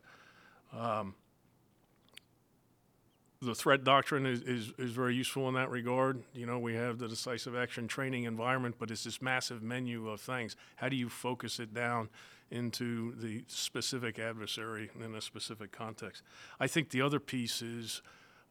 Um, 0.76 1.14
the 3.46 3.56
threat 3.56 3.84
doctrine 3.84 4.26
is, 4.26 4.42
is, 4.42 4.74
is 4.78 4.92
very 4.92 5.16
useful 5.16 5.48
in 5.48 5.56
that 5.56 5.70
regard. 5.70 6.22
You 6.34 6.46
know, 6.46 6.60
we 6.60 6.76
have 6.76 6.98
the 6.98 7.08
decisive 7.08 7.56
action 7.56 7.88
training 7.88 8.26
environment, 8.26 8.76
but 8.80 8.92
it's 8.92 9.04
this 9.04 9.22
massive 9.22 9.62
menu 9.62 10.10
of 10.10 10.20
things. 10.20 10.56
How 10.78 10.90
do 10.90 10.96
you 10.96 11.10
focus 11.10 11.60
it 11.60 11.74
down 11.74 12.10
into 12.52 13.16
the 13.16 13.44
specific 13.48 14.20
adversary 14.20 14.90
in 15.00 15.16
a 15.16 15.22
specific 15.22 15.72
context? 15.72 16.24
I 16.60 16.68
think 16.68 16.90
the 16.90 17.02
other 17.02 17.20
piece 17.20 17.62
is 17.62 18.02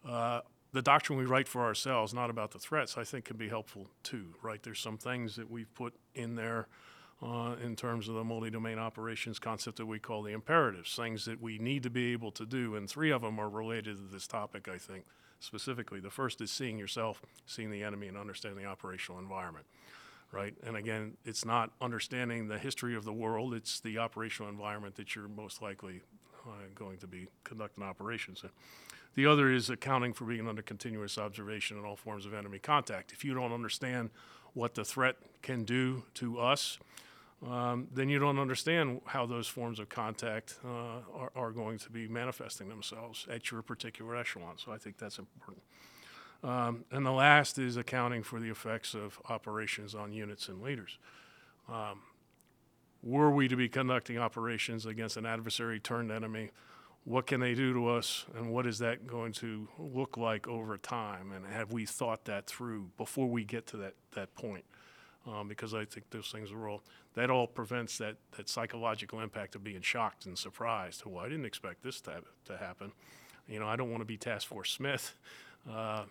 uh, 0.09 0.40
the 0.72 0.82
doctrine 0.82 1.18
we 1.18 1.24
write 1.24 1.49
for 1.49 1.62
ourselves, 1.62 2.12
not 2.12 2.30
about 2.30 2.51
the 2.51 2.59
threats, 2.59 2.99
I 2.99 3.05
think 3.05 3.26
can 3.26 3.36
be 3.36 3.49
helpful 3.49 3.88
too, 4.03 4.34
right? 4.42 4.62
There's 4.62 4.80
some 4.80 4.99
things 4.99 5.36
that 5.36 5.51
we've 5.51 5.72
put 5.74 5.95
in 6.14 6.34
there 6.34 6.68
uh, 7.22 7.54
in 7.62 7.76
terms 7.76 8.08
of 8.08 8.14
the 8.14 8.24
multi-domain 8.24 8.78
operations 8.78 9.38
concept 9.38 9.76
that 9.76 9.86
we 9.86 9.98
call 9.98 10.22
the 10.22 10.32
imperatives, 10.32 10.94
things 10.94 11.24
that 11.24 11.40
we 11.40 11.58
need 11.58 11.82
to 11.82 11.90
be 11.90 12.12
able 12.12 12.30
to 12.32 12.44
do, 12.44 12.74
and 12.74 12.88
three 12.88 13.10
of 13.10 13.22
them 13.22 13.38
are 13.38 13.48
related 13.48 13.96
to 13.96 14.02
this 14.12 14.26
topic, 14.26 14.68
I 14.68 14.78
think, 14.78 15.04
specifically. 15.40 16.00
The 16.00 16.10
first 16.10 16.40
is 16.40 16.50
seeing 16.50 16.78
yourself, 16.78 17.22
seeing 17.46 17.70
the 17.70 17.82
enemy, 17.82 18.08
and 18.08 18.16
understanding 18.16 18.62
the 18.62 18.68
operational 18.68 19.20
environment, 19.20 19.66
right? 20.32 20.54
And 20.66 20.76
again, 20.76 21.16
it's 21.24 21.44
not 21.44 21.70
understanding 21.80 22.48
the 22.48 22.58
history 22.58 22.96
of 22.96 23.04
the 23.04 23.12
world, 23.12 23.54
it's 23.54 23.80
the 23.80 23.98
operational 23.98 24.50
environment 24.50 24.96
that 24.96 25.14
you're 25.14 25.28
most 25.28 25.62
likely 25.62 26.02
uh, 26.46 26.50
going 26.74 26.98
to 26.98 27.06
be 27.06 27.28
conducting 27.44 27.84
operations 27.84 28.42
in. 28.42 28.50
The 29.14 29.26
other 29.26 29.50
is 29.50 29.70
accounting 29.70 30.12
for 30.12 30.24
being 30.24 30.48
under 30.48 30.62
continuous 30.62 31.18
observation 31.18 31.78
in 31.78 31.84
all 31.84 31.96
forms 31.96 32.26
of 32.26 32.34
enemy 32.34 32.58
contact. 32.58 33.12
If 33.12 33.24
you 33.24 33.32
don't 33.32 33.52
understand 33.52 34.10
what 34.55 34.74
the 34.74 34.84
threat 34.84 35.16
can 35.42 35.64
do 35.64 36.05
to 36.14 36.40
us, 36.40 36.78
um, 37.46 37.88
then 37.92 38.09
you 38.09 38.18
don't 38.18 38.38
understand 38.38 39.02
how 39.05 39.26
those 39.26 39.46
forms 39.46 39.78
of 39.78 39.88
contact 39.88 40.59
uh, 40.64 41.00
are, 41.14 41.32
are, 41.36 41.50
going 41.50 41.78
to 41.78 41.90
be 41.90 42.09
manifesting 42.09 42.68
themselves 42.68 43.26
at 43.30 43.50
your 43.50 43.61
particular 43.61 44.16
echelon. 44.16 44.57
So 44.57 44.72
I 44.72 44.78
think 44.78 44.96
that's 44.96 45.18
important. 45.18 45.62
Um, 46.42 46.84
and 46.90 47.05
the 47.05 47.12
last 47.12 47.59
is 47.59 47.76
accounting 47.76 48.22
for 48.22 48.40
the 48.40 48.48
effects 48.48 48.94
of 48.94 49.20
operations 49.28 49.94
on 49.94 50.12
units 50.12 50.48
and 50.48 50.62
leaders. 50.62 50.98
Um, 51.68 52.00
were 53.02 53.30
we 53.30 53.48
to 53.48 53.57
be 53.57 53.68
conducting 53.68 54.16
operations 54.18 54.86
against 54.86 55.16
an 55.18 55.26
adversary 55.26 55.78
turned 55.78 56.11
enemy, 56.11 56.50
what 57.05 57.26
can 57.26 57.40
they 57.40 57.55
do 57.55 57.74
to 57.74 57.88
us, 57.88 58.24
and 58.34 58.50
what 58.50 58.66
is 58.66 58.78
that 58.78 59.07
going 59.07 59.32
to 59.32 59.68
look 59.78 60.16
like 60.16 60.48
over 60.48 60.78
time? 60.78 61.32
And 61.32 61.44
have 61.46 61.70
we 61.70 61.84
thought 61.84 62.24
that 62.24 62.46
through 62.46 62.90
before 62.96 63.28
we 63.28 63.44
get 63.44 63.66
to 63.68 63.76
that, 63.78 63.94
that 64.14 64.34
point? 64.34 64.64
Um, 65.26 65.48
because 65.48 65.74
I 65.74 65.84
think 65.84 66.11
those 66.11 66.30
things 66.30 66.50
are 66.50 66.68
all, 66.68 66.82
that 67.14 67.30
all 67.30 67.46
prevents 67.46 67.98
that, 67.98 68.16
that 68.36 68.48
psychological 68.48 69.20
impact 69.20 69.55
of 69.55 69.62
being 69.62 69.82
shocked 69.82 70.26
and 70.26 70.38
surprised. 70.38 71.02
Oh, 71.07 71.18
I 71.18 71.28
didn't 71.28 71.46
expect 71.46 71.82
this 71.82 72.00
to, 72.02 72.22
to 72.46 72.57
happen. 72.57 72.92
You 73.48 73.59
know, 73.59 73.68
I 73.68 73.76
don't 73.76 73.90
want 73.90 74.00
to 74.00 74.07
be 74.07 74.16
Task 74.16 74.46
Force 74.48 74.70
Smith. 74.70 75.14
Uh, 75.66 76.02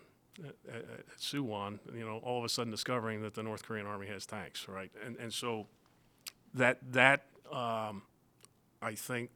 at, 0.68 1.18
Suwon, 1.20 1.78
you 1.96 2.04
know, 2.04 2.18
all 2.24 2.40
of 2.40 2.44
a 2.44 2.50
sudden 2.50 2.72
discovering 2.72 3.22
that 3.22 3.36
the 3.36 3.44
North 3.44 3.64
Korean 3.64 3.86
army 3.86 4.08
has 4.08 4.26
tanks, 4.26 4.68
right? 4.68 4.90
And 5.06 5.16
and 5.18 5.32
so 5.32 5.68
that 6.56 6.80
that 6.92 7.26
um, 7.52 8.02
I 8.82 8.96
think 8.96 9.30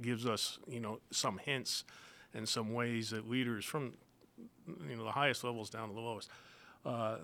gives 0.00 0.26
us 0.26 0.58
you 0.68 0.80
know 0.80 1.00
some 1.10 1.38
hints 1.38 1.84
and 2.32 2.48
some 2.48 2.72
ways 2.72 3.10
that 3.10 3.28
leaders 3.28 3.64
from 3.64 3.94
you 4.88 4.96
know 4.96 5.04
the 5.04 5.12
highest 5.12 5.44
levels 5.44 5.70
down 5.70 5.88
to 5.88 5.94
the 5.94 6.00
lowest 6.00 6.28
uh, 6.84 7.16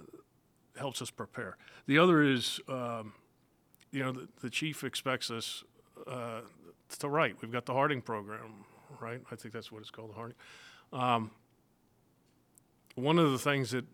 helps 0.79 1.03
us 1.03 1.11
prepare. 1.11 1.57
The 1.87 1.99
other 1.99 2.23
is 2.23 2.61
um, 2.69 3.15
you 3.91 4.03
know 4.03 4.13
the, 4.13 4.29
the, 4.43 4.51
chief 4.51 4.85
expects 4.85 5.31
us 5.31 5.65
uh, 6.07 6.41
to 6.99 7.09
write. 7.09 7.37
We've 7.43 7.53
got 7.53 7.67
the 7.67 7.75
Harding 7.75 8.01
program, 8.01 8.65
right? 9.01 9.21
I 9.31 9.37
think 9.37 9.53
that's 9.53 9.73
what 9.73 9.81
it's 9.81 9.91
called, 9.91 10.13
Harding. 10.15 10.37
Um, 10.93 11.31
one 12.95 13.19
of 13.19 13.31
the 13.33 13.39
things 13.39 13.71
that 13.71 13.85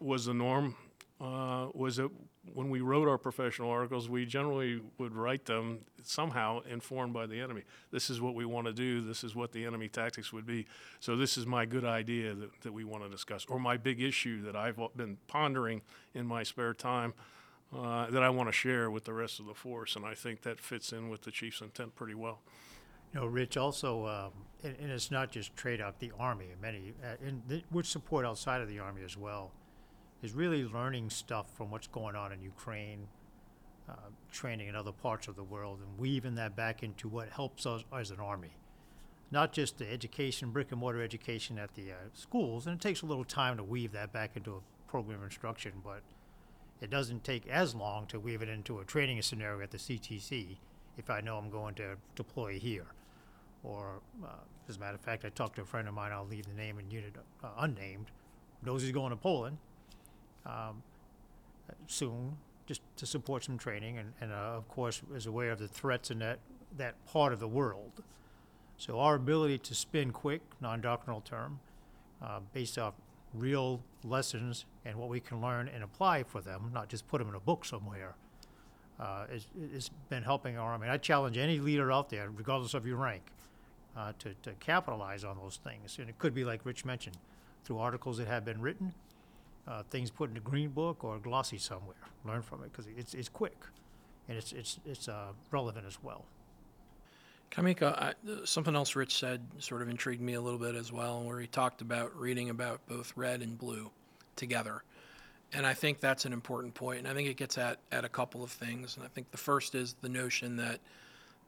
was 0.00 0.26
the 0.26 0.34
norm 0.34 0.76
uh, 1.20 1.68
was 1.74 1.96
that 1.96 2.10
when 2.54 2.70
we 2.70 2.80
wrote 2.80 3.08
our 3.08 3.18
professional 3.18 3.70
articles, 3.70 4.08
we 4.08 4.24
generally 4.24 4.80
would 4.98 5.14
write 5.14 5.44
them 5.44 5.80
somehow 6.02 6.60
informed 6.70 7.12
by 7.12 7.26
the 7.26 7.40
enemy. 7.40 7.62
This 7.90 8.10
is 8.10 8.20
what 8.20 8.34
we 8.34 8.44
want 8.44 8.66
to 8.66 8.72
do. 8.72 9.00
This 9.00 9.24
is 9.24 9.34
what 9.34 9.52
the 9.52 9.64
enemy 9.64 9.88
tactics 9.88 10.32
would 10.32 10.46
be. 10.46 10.66
So 11.00 11.16
this 11.16 11.36
is 11.36 11.46
my 11.46 11.66
good 11.66 11.84
idea 11.84 12.34
that, 12.34 12.60
that 12.62 12.72
we 12.72 12.84
want 12.84 13.04
to 13.04 13.08
discuss, 13.08 13.44
or 13.48 13.58
my 13.58 13.76
big 13.76 14.00
issue 14.00 14.42
that 14.42 14.56
I've 14.56 14.78
been 14.96 15.18
pondering 15.26 15.82
in 16.14 16.26
my 16.26 16.42
spare 16.42 16.74
time 16.74 17.14
uh, 17.74 18.10
that 18.10 18.22
I 18.22 18.30
want 18.30 18.48
to 18.48 18.52
share 18.52 18.90
with 18.90 19.04
the 19.04 19.12
rest 19.12 19.40
of 19.40 19.46
the 19.46 19.54
force. 19.54 19.96
And 19.96 20.04
I 20.04 20.14
think 20.14 20.42
that 20.42 20.60
fits 20.60 20.92
in 20.92 21.08
with 21.08 21.22
the 21.22 21.30
chief's 21.30 21.60
intent 21.60 21.94
pretty 21.94 22.14
well. 22.14 22.40
You 23.12 23.20
know, 23.20 23.26
Rich, 23.26 23.56
also, 23.56 24.06
um, 24.06 24.30
and, 24.62 24.76
and, 24.80 24.90
it's 24.90 25.10
not 25.10 25.30
just 25.30 25.54
TRADOC, 25.56 25.94
the 26.00 26.12
Army, 26.18 26.46
many, 26.60 26.92
uh, 27.02 27.14
and 27.24 27.42
th- 27.48 27.64
which 27.70 27.86
support 27.86 28.26
outside 28.26 28.60
of 28.60 28.68
the 28.68 28.80
Army 28.80 29.02
as 29.04 29.16
well 29.16 29.52
is 30.26 30.32
really 30.32 30.64
learning 30.64 31.08
stuff 31.08 31.46
from 31.54 31.70
what's 31.70 31.86
going 31.86 32.16
on 32.16 32.32
in 32.32 32.42
Ukraine, 32.42 33.06
uh, 33.88 34.10
training 34.32 34.66
in 34.66 34.74
other 34.74 34.90
parts 34.90 35.28
of 35.28 35.36
the 35.36 35.44
world, 35.44 35.78
and 35.78 35.98
weaving 36.00 36.34
that 36.34 36.56
back 36.56 36.82
into 36.82 37.08
what 37.08 37.28
helps 37.28 37.64
us 37.64 37.84
as 37.96 38.10
an 38.10 38.18
army. 38.18 38.50
Not 39.30 39.52
just 39.52 39.78
the 39.78 39.88
education, 39.88 40.50
brick 40.50 40.72
and 40.72 40.80
mortar 40.80 41.00
education 41.00 41.58
at 41.60 41.74
the 41.74 41.92
uh, 41.92 42.08
schools, 42.12 42.66
and 42.66 42.74
it 42.74 42.82
takes 42.82 43.02
a 43.02 43.06
little 43.06 43.24
time 43.24 43.56
to 43.56 43.62
weave 43.62 43.92
that 43.92 44.12
back 44.12 44.36
into 44.36 44.56
a 44.56 44.90
program 44.90 45.18
of 45.18 45.24
instruction, 45.26 45.74
but 45.84 46.02
it 46.80 46.90
doesn't 46.90 47.22
take 47.22 47.46
as 47.46 47.76
long 47.76 48.06
to 48.06 48.18
weave 48.18 48.42
it 48.42 48.48
into 48.48 48.80
a 48.80 48.84
training 48.84 49.22
scenario 49.22 49.62
at 49.62 49.70
the 49.70 49.78
CTC 49.78 50.56
if 50.98 51.08
I 51.08 51.20
know 51.20 51.38
I'm 51.38 51.50
going 51.50 51.76
to 51.76 51.96
deploy 52.16 52.58
here. 52.58 52.86
Or, 53.62 54.00
uh, 54.24 54.28
as 54.68 54.76
a 54.76 54.80
matter 54.80 54.96
of 54.96 55.00
fact, 55.02 55.24
I 55.24 55.28
talked 55.28 55.54
to 55.56 55.62
a 55.62 55.66
friend 55.66 55.86
of 55.86 55.94
mine, 55.94 56.10
I'll 56.10 56.26
leave 56.26 56.46
the 56.46 56.54
name 56.54 56.78
and 56.78 56.92
unit 56.92 57.14
uh, 57.44 57.48
unnamed, 57.58 58.06
knows 58.64 58.82
he's 58.82 58.90
going 58.90 59.10
to 59.10 59.16
Poland 59.16 59.58
um, 60.46 60.82
soon, 61.86 62.36
just 62.66 62.80
to 62.96 63.06
support 63.06 63.44
some 63.44 63.58
training, 63.58 63.98
and, 63.98 64.12
and 64.20 64.32
uh, 64.32 64.56
of 64.56 64.68
course 64.68 65.02
is 65.14 65.26
aware 65.26 65.50
of 65.50 65.58
the 65.58 65.68
threats 65.68 66.10
in 66.10 66.18
that 66.20 66.38
that 66.76 66.94
part 67.06 67.32
of 67.32 67.40
the 67.40 67.48
world. 67.48 68.02
So 68.76 68.98
our 68.98 69.14
ability 69.14 69.58
to 69.58 69.74
spin 69.74 70.10
quick, 70.10 70.42
non-doctrinal 70.60 71.22
term, 71.22 71.60
uh, 72.20 72.40
based 72.52 72.78
off 72.78 72.94
real 73.32 73.80
lessons 74.04 74.66
and 74.84 74.96
what 74.96 75.08
we 75.08 75.20
can 75.20 75.40
learn 75.40 75.68
and 75.68 75.82
apply 75.82 76.24
for 76.24 76.40
them, 76.40 76.70
not 76.74 76.88
just 76.88 77.06
put 77.08 77.18
them 77.18 77.28
in 77.28 77.34
a 77.34 77.40
book 77.40 77.64
somewhere, 77.64 78.14
uh, 79.00 79.24
is, 79.32 79.46
it's 79.72 79.90
been 80.08 80.22
helping 80.22 80.58
our 80.58 80.72
army. 80.72 80.88
I 80.88 80.98
challenge 80.98 81.38
any 81.38 81.58
leader 81.58 81.90
out 81.90 82.10
there, 82.10 82.28
regardless 82.30 82.74
of 82.74 82.86
your 82.86 82.96
rank, 82.96 83.22
uh, 83.96 84.12
to, 84.18 84.34
to 84.42 84.52
capitalize 84.60 85.24
on 85.24 85.38
those 85.38 85.58
things. 85.62 85.98
And 85.98 86.08
it 86.08 86.18
could 86.18 86.34
be 86.34 86.44
like 86.44 86.60
Rich 86.64 86.84
mentioned, 86.84 87.16
through 87.64 87.78
articles 87.78 88.18
that 88.18 88.28
have 88.28 88.44
been 88.44 88.60
written, 88.60 88.94
uh, 89.66 89.82
things 89.90 90.10
put 90.10 90.28
in 90.28 90.34
the 90.34 90.40
green 90.40 90.70
book 90.70 91.04
or 91.04 91.18
glossy 91.18 91.58
somewhere. 91.58 91.96
Learn 92.24 92.42
from 92.42 92.62
it 92.62 92.72
because 92.72 92.86
it's, 92.96 93.14
it's 93.14 93.28
quick 93.28 93.56
and 94.28 94.36
it's, 94.36 94.52
it's, 94.52 94.78
it's 94.84 95.08
uh, 95.08 95.28
relevant 95.50 95.86
as 95.86 96.02
well. 96.02 96.24
Can 97.50 97.64
I 97.64 98.12
something 98.44 98.74
else 98.74 98.96
Rich 98.96 99.18
said 99.18 99.40
sort 99.58 99.80
of 99.80 99.88
intrigued 99.88 100.20
me 100.20 100.34
a 100.34 100.40
little 100.40 100.58
bit 100.58 100.74
as 100.74 100.92
well, 100.92 101.22
where 101.22 101.40
he 101.40 101.46
talked 101.46 101.80
about 101.80 102.14
reading 102.18 102.50
about 102.50 102.80
both 102.88 103.12
red 103.16 103.40
and 103.40 103.56
blue 103.56 103.90
together. 104.34 104.82
And 105.52 105.64
I 105.64 105.72
think 105.72 106.00
that's 106.00 106.24
an 106.24 106.32
important 106.32 106.74
point, 106.74 106.98
and 106.98 107.08
I 107.08 107.14
think 107.14 107.28
it 107.28 107.36
gets 107.36 107.56
at, 107.56 107.78
at 107.92 108.04
a 108.04 108.08
couple 108.08 108.42
of 108.42 108.50
things. 108.50 108.96
And 108.96 109.06
I 109.06 109.08
think 109.08 109.30
the 109.30 109.38
first 109.38 109.76
is 109.76 109.94
the 110.02 110.08
notion 110.08 110.56
that 110.56 110.80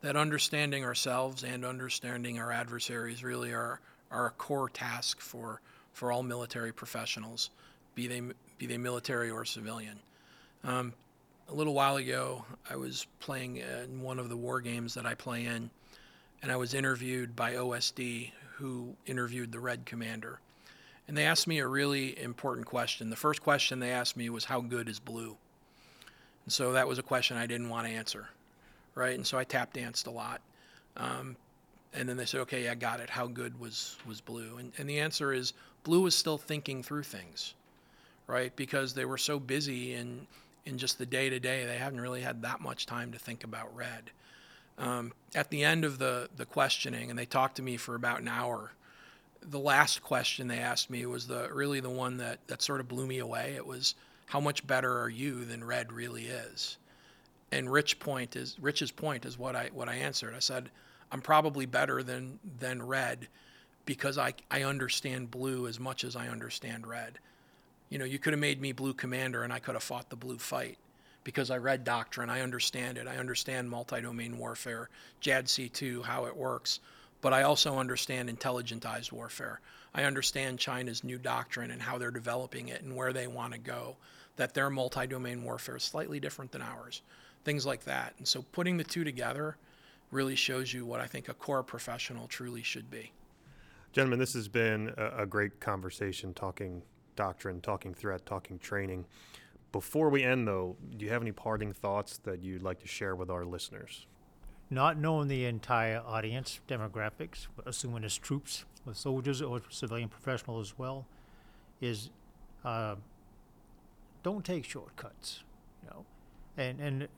that 0.00 0.16
understanding 0.16 0.84
ourselves 0.84 1.42
and 1.42 1.64
understanding 1.64 2.38
our 2.38 2.52
adversaries 2.52 3.24
really 3.24 3.52
are, 3.52 3.80
are 4.10 4.26
a 4.26 4.30
core 4.30 4.68
task 4.68 5.20
for, 5.20 5.60
for 5.92 6.12
all 6.12 6.22
military 6.22 6.72
professionals 6.72 7.50
be 7.98 8.06
they 8.06 8.22
be 8.58 8.66
they 8.66 8.78
military 8.78 9.28
or 9.28 9.44
civilian. 9.44 9.98
Um, 10.62 10.92
a 11.48 11.54
little 11.54 11.74
while 11.74 11.96
ago, 11.96 12.44
I 12.70 12.76
was 12.76 13.08
playing 13.18 13.56
in 13.56 14.02
one 14.02 14.20
of 14.20 14.28
the 14.28 14.36
war 14.36 14.60
games 14.60 14.94
that 14.94 15.04
I 15.04 15.14
play 15.14 15.46
in, 15.46 15.68
and 16.40 16.52
I 16.52 16.56
was 16.56 16.74
interviewed 16.74 17.34
by 17.34 17.54
OSD, 17.54 18.30
who 18.52 18.94
interviewed 19.06 19.50
the 19.50 19.58
Red 19.58 19.84
Commander. 19.84 20.38
And 21.08 21.16
they 21.16 21.24
asked 21.24 21.48
me 21.48 21.58
a 21.58 21.66
really 21.66 22.16
important 22.22 22.68
question. 22.68 23.10
The 23.10 23.16
first 23.16 23.42
question 23.42 23.80
they 23.80 23.90
asked 23.90 24.16
me 24.16 24.30
was, 24.30 24.44
How 24.44 24.60
good 24.60 24.88
is 24.88 25.00
blue? 25.00 25.36
And 26.44 26.52
so 26.52 26.74
that 26.74 26.86
was 26.86 27.00
a 27.00 27.02
question 27.02 27.36
I 27.36 27.46
didn't 27.46 27.68
want 27.68 27.88
to 27.88 27.92
answer, 27.92 28.28
right? 28.94 29.16
And 29.16 29.26
so 29.26 29.38
I 29.38 29.44
tap 29.44 29.72
danced 29.72 30.06
a 30.06 30.12
lot. 30.12 30.40
Um, 30.96 31.36
and 31.94 32.08
then 32.08 32.16
they 32.16 32.26
said, 32.26 32.42
Okay, 32.42 32.68
I 32.68 32.76
got 32.76 33.00
it. 33.00 33.10
How 33.10 33.26
good 33.26 33.58
was, 33.58 33.96
was 34.06 34.20
blue? 34.20 34.58
And, 34.58 34.72
and 34.78 34.88
the 34.88 35.00
answer 35.00 35.32
is, 35.32 35.52
Blue 35.82 36.06
is 36.06 36.14
still 36.14 36.38
thinking 36.38 36.84
through 36.84 37.02
things 37.02 37.54
right? 38.28 38.54
Because 38.54 38.94
they 38.94 39.04
were 39.04 39.18
so 39.18 39.40
busy 39.40 39.94
in 39.94 40.28
in 40.64 40.78
just 40.78 40.98
the 40.98 41.06
day 41.06 41.30
to 41.30 41.40
day, 41.40 41.64
they 41.64 41.78
haven't 41.78 42.00
really 42.00 42.20
had 42.20 42.42
that 42.42 42.60
much 42.60 42.84
time 42.84 43.10
to 43.12 43.18
think 43.18 43.42
about 43.42 43.74
red. 43.74 44.10
Um, 44.76 45.14
at 45.34 45.50
the 45.50 45.64
end 45.64 45.84
of 45.84 45.98
the 45.98 46.28
the 46.36 46.46
questioning, 46.46 47.10
and 47.10 47.18
they 47.18 47.26
talked 47.26 47.56
to 47.56 47.62
me 47.62 47.76
for 47.76 47.96
about 47.96 48.20
an 48.20 48.28
hour. 48.28 48.70
The 49.50 49.58
last 49.58 50.02
question 50.02 50.46
they 50.46 50.58
asked 50.58 50.90
me 50.90 51.06
was 51.06 51.26
the 51.26 51.48
really 51.52 51.80
the 51.80 51.90
one 51.90 52.18
that 52.18 52.46
that 52.46 52.62
sort 52.62 52.80
of 52.80 52.86
blew 52.86 53.06
me 53.06 53.18
away. 53.18 53.54
It 53.56 53.66
was, 53.66 53.96
"How 54.26 54.40
much 54.40 54.64
better 54.66 55.00
are 55.00 55.08
you 55.08 55.44
than 55.44 55.64
red 55.64 55.92
really 55.92 56.26
is?" 56.26 56.76
And 57.50 57.72
Rich 57.72 57.98
point 57.98 58.36
is 58.36 58.56
Rich's 58.60 58.92
point 58.92 59.24
is 59.24 59.38
what 59.38 59.56
I 59.56 59.70
what 59.72 59.88
I 59.88 59.94
answered. 59.94 60.34
I 60.34 60.40
said, 60.40 60.70
"I'm 61.10 61.22
probably 61.22 61.66
better 61.66 62.02
than 62.02 62.38
than 62.60 62.86
red." 62.86 63.28
because 63.88 64.18
I, 64.18 64.34
I 64.50 64.64
understand 64.64 65.30
blue 65.30 65.66
as 65.66 65.80
much 65.80 66.04
as 66.04 66.14
I 66.14 66.28
understand 66.28 66.86
red. 66.86 67.18
You 67.88 67.98
know, 67.98 68.04
you 68.04 68.18
could 68.18 68.32
have 68.32 68.40
made 68.40 68.60
me 68.60 68.72
blue 68.72 68.94
commander 68.94 69.42
and 69.42 69.52
I 69.52 69.58
could 69.58 69.74
have 69.74 69.82
fought 69.82 70.10
the 70.10 70.16
blue 70.16 70.38
fight 70.38 70.78
because 71.24 71.50
I 71.50 71.58
read 71.58 71.84
doctrine. 71.84 72.30
I 72.30 72.40
understand 72.40 72.98
it. 72.98 73.06
I 73.06 73.16
understand 73.16 73.70
multi 73.70 74.00
domain 74.00 74.38
warfare, 74.38 74.88
JADC2, 75.22 76.04
how 76.04 76.26
it 76.26 76.36
works. 76.36 76.80
But 77.20 77.32
I 77.32 77.42
also 77.42 77.78
understand 77.78 78.30
intelligentized 78.30 79.10
warfare. 79.12 79.60
I 79.94 80.04
understand 80.04 80.58
China's 80.58 81.02
new 81.02 81.18
doctrine 81.18 81.70
and 81.70 81.82
how 81.82 81.98
they're 81.98 82.10
developing 82.10 82.68
it 82.68 82.82
and 82.82 82.94
where 82.94 83.12
they 83.12 83.26
want 83.26 83.52
to 83.54 83.58
go, 83.58 83.96
that 84.36 84.54
their 84.54 84.70
multi 84.70 85.06
domain 85.06 85.42
warfare 85.42 85.76
is 85.76 85.82
slightly 85.82 86.20
different 86.20 86.52
than 86.52 86.62
ours, 86.62 87.02
things 87.44 87.66
like 87.66 87.84
that. 87.84 88.14
And 88.18 88.28
so 88.28 88.42
putting 88.52 88.76
the 88.76 88.84
two 88.84 89.02
together 89.02 89.56
really 90.10 90.36
shows 90.36 90.72
you 90.72 90.86
what 90.86 91.00
I 91.00 91.06
think 91.06 91.28
a 91.28 91.34
core 91.34 91.62
professional 91.62 92.26
truly 92.28 92.62
should 92.62 92.90
be. 92.90 93.12
Gentlemen, 93.92 94.18
this 94.18 94.34
has 94.34 94.48
been 94.48 94.92
a, 94.96 95.22
a 95.22 95.26
great 95.26 95.60
conversation 95.60 96.32
talking 96.34 96.82
doctrine, 97.18 97.60
talking 97.60 97.92
threat, 97.92 98.24
talking 98.24 98.58
training. 98.60 99.04
Before 99.72 100.08
we 100.08 100.22
end, 100.22 100.46
though, 100.46 100.76
do 100.96 101.04
you 101.04 101.10
have 101.10 101.20
any 101.20 101.32
parting 101.32 101.72
thoughts 101.72 102.18
that 102.18 102.42
you'd 102.42 102.62
like 102.62 102.78
to 102.80 102.86
share 102.86 103.16
with 103.16 103.28
our 103.28 103.44
listeners? 103.44 104.06
Not 104.70 104.96
knowing 104.96 105.26
the 105.26 105.44
entire 105.44 106.00
audience 106.06 106.60
demographics, 106.68 107.48
assuming 107.66 108.04
it's 108.04 108.16
troops, 108.16 108.64
or 108.86 108.94
soldiers, 108.94 109.42
or 109.42 109.60
civilian 109.68 110.08
professional 110.08 110.60
as 110.60 110.78
well, 110.78 111.06
is 111.80 112.10
uh, 112.64 112.94
don't 114.22 114.44
take 114.44 114.64
shortcuts. 114.64 115.42
You 115.82 115.90
know, 115.90 116.04
and 116.56 116.80
and 116.80 117.08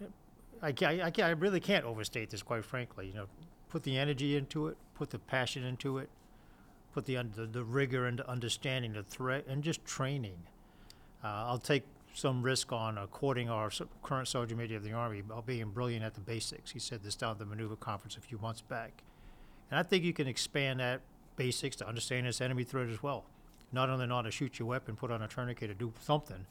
I, 0.63 0.73
I, 0.83 1.13
I 1.23 1.31
really 1.31 1.61
can't 1.61 1.85
overstate 1.85 2.31
this, 2.31 2.43
quite 2.43 2.65
frankly. 2.65 3.09
You 3.09 3.15
know, 3.15 3.27
put 3.69 3.83
the 3.83 3.99
energy 3.99 4.37
into 4.37 4.69
it, 4.69 4.79
put 4.95 5.11
the 5.11 5.19
passion 5.19 5.63
into 5.63 5.99
it, 5.99 6.09
put 6.93 7.07
the, 7.07 7.17
the, 7.35 7.47
the 7.47 7.65
rigor 7.65 8.07
and 8.07 8.21
understanding, 8.23 8.93
the 8.93 9.03
threat, 9.03 9.47
and 9.47 9.63
just 9.63 9.85
training. 9.85 10.39
Uh, 11.23 11.29
I'll 11.29 11.59
take 11.59 11.85
some 12.15 12.43
risk 12.43 12.73
on 12.73 12.99
quoting 13.11 13.49
our 13.49 13.71
current 14.03 14.29
Sergeant 14.29 14.59
Major 14.59 14.77
of 14.77 14.85
the 14.85 14.93
Army 14.93 15.21
about 15.21 15.47
being 15.47 15.71
brilliant 15.71 16.05
at 16.05 16.15
the 16.15 16.21
basics. 16.21 16.73
He 16.73 16.79
said 16.79 17.03
this 17.03 17.15
down 17.15 17.33
at 17.33 17.39
the 17.39 17.47
maneuver 17.47 17.77
conference 17.77 18.17
a 18.17 18.21
few 18.21 18.39
months 18.39 18.61
back. 18.61 19.03
And 19.71 19.79
I 19.79 19.83
think 19.83 20.05
you 20.05 20.13
can 20.13 20.27
expand 20.27 20.81
that 20.81 21.01
basics 21.37 21.77
to 21.77 21.89
understand 21.89 22.27
this 22.27 22.41
enemy 22.41 22.65
threat 22.65 22.89
as 22.89 23.03
well. 23.03 23.25
Not 23.73 23.89
only 23.89 24.07
know 24.07 24.17
how 24.17 24.23
to 24.23 24.31
shoot 24.31 24.59
your 24.59 24.67
weapon, 24.67 24.97
put 24.97 25.11
on 25.11 25.23
a 25.23 25.29
tourniquet, 25.29 25.71
or 25.71 25.75
do 25.75 25.93
something, 26.01 26.45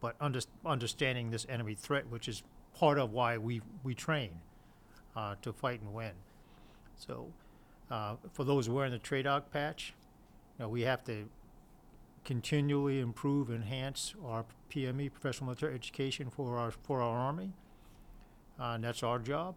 but 0.00 0.14
under, 0.20 0.40
understanding 0.64 1.30
this 1.30 1.46
enemy 1.48 1.74
threat, 1.74 2.08
which 2.08 2.28
is 2.28 2.42
part 2.74 2.98
of 2.98 3.12
why 3.12 3.36
we, 3.38 3.60
we 3.82 3.94
train 3.94 4.30
uh, 5.16 5.34
to 5.42 5.52
fight 5.52 5.80
and 5.80 5.92
win. 5.92 6.12
So, 6.96 7.26
uh, 7.90 8.16
for 8.32 8.44
those 8.44 8.68
wearing 8.68 8.92
the 8.92 8.98
TRADOC 8.98 9.50
patch, 9.52 9.94
you 10.58 10.64
know, 10.64 10.68
we 10.68 10.82
have 10.82 11.02
to 11.04 11.28
continually 12.24 13.00
improve, 13.00 13.50
enhance 13.50 14.14
our 14.24 14.44
PME, 14.70 15.10
professional 15.12 15.46
military 15.46 15.74
education 15.74 16.30
for 16.30 16.56
our 16.58 16.70
for 16.70 17.00
our 17.00 17.18
Army. 17.18 17.52
Uh, 18.58 18.74
and 18.74 18.84
that's 18.84 19.02
our 19.02 19.18
job. 19.18 19.54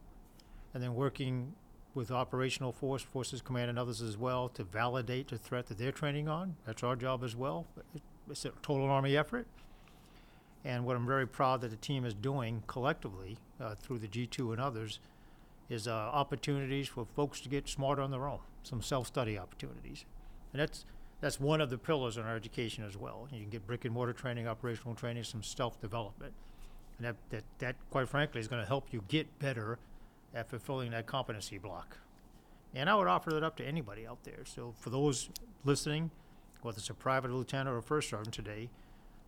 And 0.73 0.81
then 0.81 0.95
working 0.95 1.53
with 1.93 2.09
operational 2.09 2.71
force, 2.71 3.03
forces 3.03 3.41
command, 3.41 3.69
and 3.69 3.77
others 3.77 4.01
as 4.01 4.17
well 4.17 4.49
to 4.49 4.63
validate 4.63 5.27
the 5.27 5.38
threat 5.38 5.67
that 5.67 5.77
they're 5.77 5.91
training 5.91 6.27
on. 6.27 6.55
That's 6.65 6.84
our 6.84 6.95
job 6.95 7.23
as 7.23 7.36
well. 7.36 7.67
It- 7.93 8.01
It's 8.29 8.45
a 8.45 8.51
total 8.61 8.89
Army 8.89 9.17
effort. 9.17 9.45
And 10.63 10.86
what 10.86 10.95
I'm 10.95 11.05
very 11.05 11.27
proud 11.27 11.59
that 11.61 11.71
the 11.71 11.75
team 11.75 12.05
is 12.05 12.13
doing 12.13 12.63
collectively 12.67 13.38
uh, 13.59 13.75
through 13.75 13.99
the 13.99 14.07
G2 14.07 14.53
and 14.53 14.61
others 14.61 14.99
is 15.70 15.88
uh, 15.88 15.91
opportunities 15.91 16.88
for 16.88 17.05
folks 17.05 17.41
to 17.41 17.49
get 17.49 17.68
smarter 17.68 18.01
on 18.01 18.11
their 18.11 18.28
own, 18.28 18.39
some 18.64 18.82
self-study 18.82 19.38
opportunities. 19.38 20.05
And 20.51 20.61
that's 20.61 20.86
that's 21.22 21.39
one 21.39 21.61
of 21.61 21.70
the 21.70 21.78
pillars 21.78 22.18
in 22.18 22.24
our 22.24 22.36
education 22.36 22.84
as 22.84 22.97
well. 22.97 23.30
You 23.32 23.39
can 23.39 23.49
get 23.49 23.66
brick 23.66 23.86
and 23.86 23.93
mortar 23.93 24.11
training, 24.11 24.45
operational 24.45 24.93
training, 24.93 25.24
some 25.24 25.41
self-development. 25.41 26.34
And 26.97 27.07
that, 27.07 27.16
that, 27.30 27.43
that 27.59 27.76
quite 27.91 28.09
frankly, 28.09 28.41
is 28.41 28.49
going 28.49 28.61
to 28.61 28.68
help 28.68 28.91
you 28.91 29.05
get 29.07 29.39
better 29.39 29.80
at 30.34 30.49
fulfilling 30.49 30.91
that 30.91 31.05
competency 31.05 31.57
block. 31.57 31.97
And 32.76 32.89
I 32.89 32.95
would 32.95 33.07
offer 33.07 33.30
that 33.32 33.41
up 33.41 33.55
to 33.57 33.66
anybody 33.66 34.05
out 34.05 34.26
there. 34.26 34.43
So 34.43 34.74
for 34.78 34.89
those 34.89 35.30
listening, 35.64 36.11
whether 36.61 36.78
it's 36.78 36.89
a 36.89 36.93
private 36.93 37.32
lieutenant 37.32 37.70
or 37.70 37.78
a 37.78 37.82
first 37.82 38.09
sergeant 38.09 38.36
today, 38.36 38.70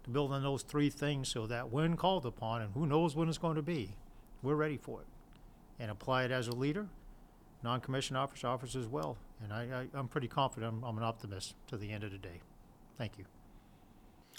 to 0.04 0.10
build 0.10 0.34
on 0.34 0.44
those 0.44 0.64
three 0.64 0.90
things 0.90 1.30
so 1.30 1.48
that 1.48 1.72
when 1.72 1.96
called 1.96 2.26
upon, 2.26 2.62
and 2.62 2.74
who 2.74 2.86
knows 2.86 3.16
when 3.16 3.30
it's 3.30 3.38
going 3.38 3.56
to 3.56 3.62
be, 3.62 3.96
we're 4.44 4.56
ready 4.56 4.78
for 4.78 5.00
it. 5.00 5.08
And 5.80 5.92
apply 5.92 6.24
it 6.24 6.32
as 6.32 6.48
a 6.48 6.56
leader, 6.56 6.88
non-commissioned 7.62 8.18
officer, 8.18 8.48
officers 8.48 8.86
as 8.86 8.88
well. 8.88 9.18
And 9.44 9.52
I, 9.52 9.64
I, 9.64 10.00
I'm 10.00 10.08
pretty 10.08 10.30
confident, 10.30 10.74
I'm, 10.74 10.84
I'm 10.84 10.98
an 10.98 11.04
optimist 11.04 11.56
to 11.68 11.78
the 11.78 11.92
end 11.92 12.04
of 12.04 12.12
the 12.12 12.18
day. 12.18 12.40
Thank 12.98 13.18
you. 13.18 13.26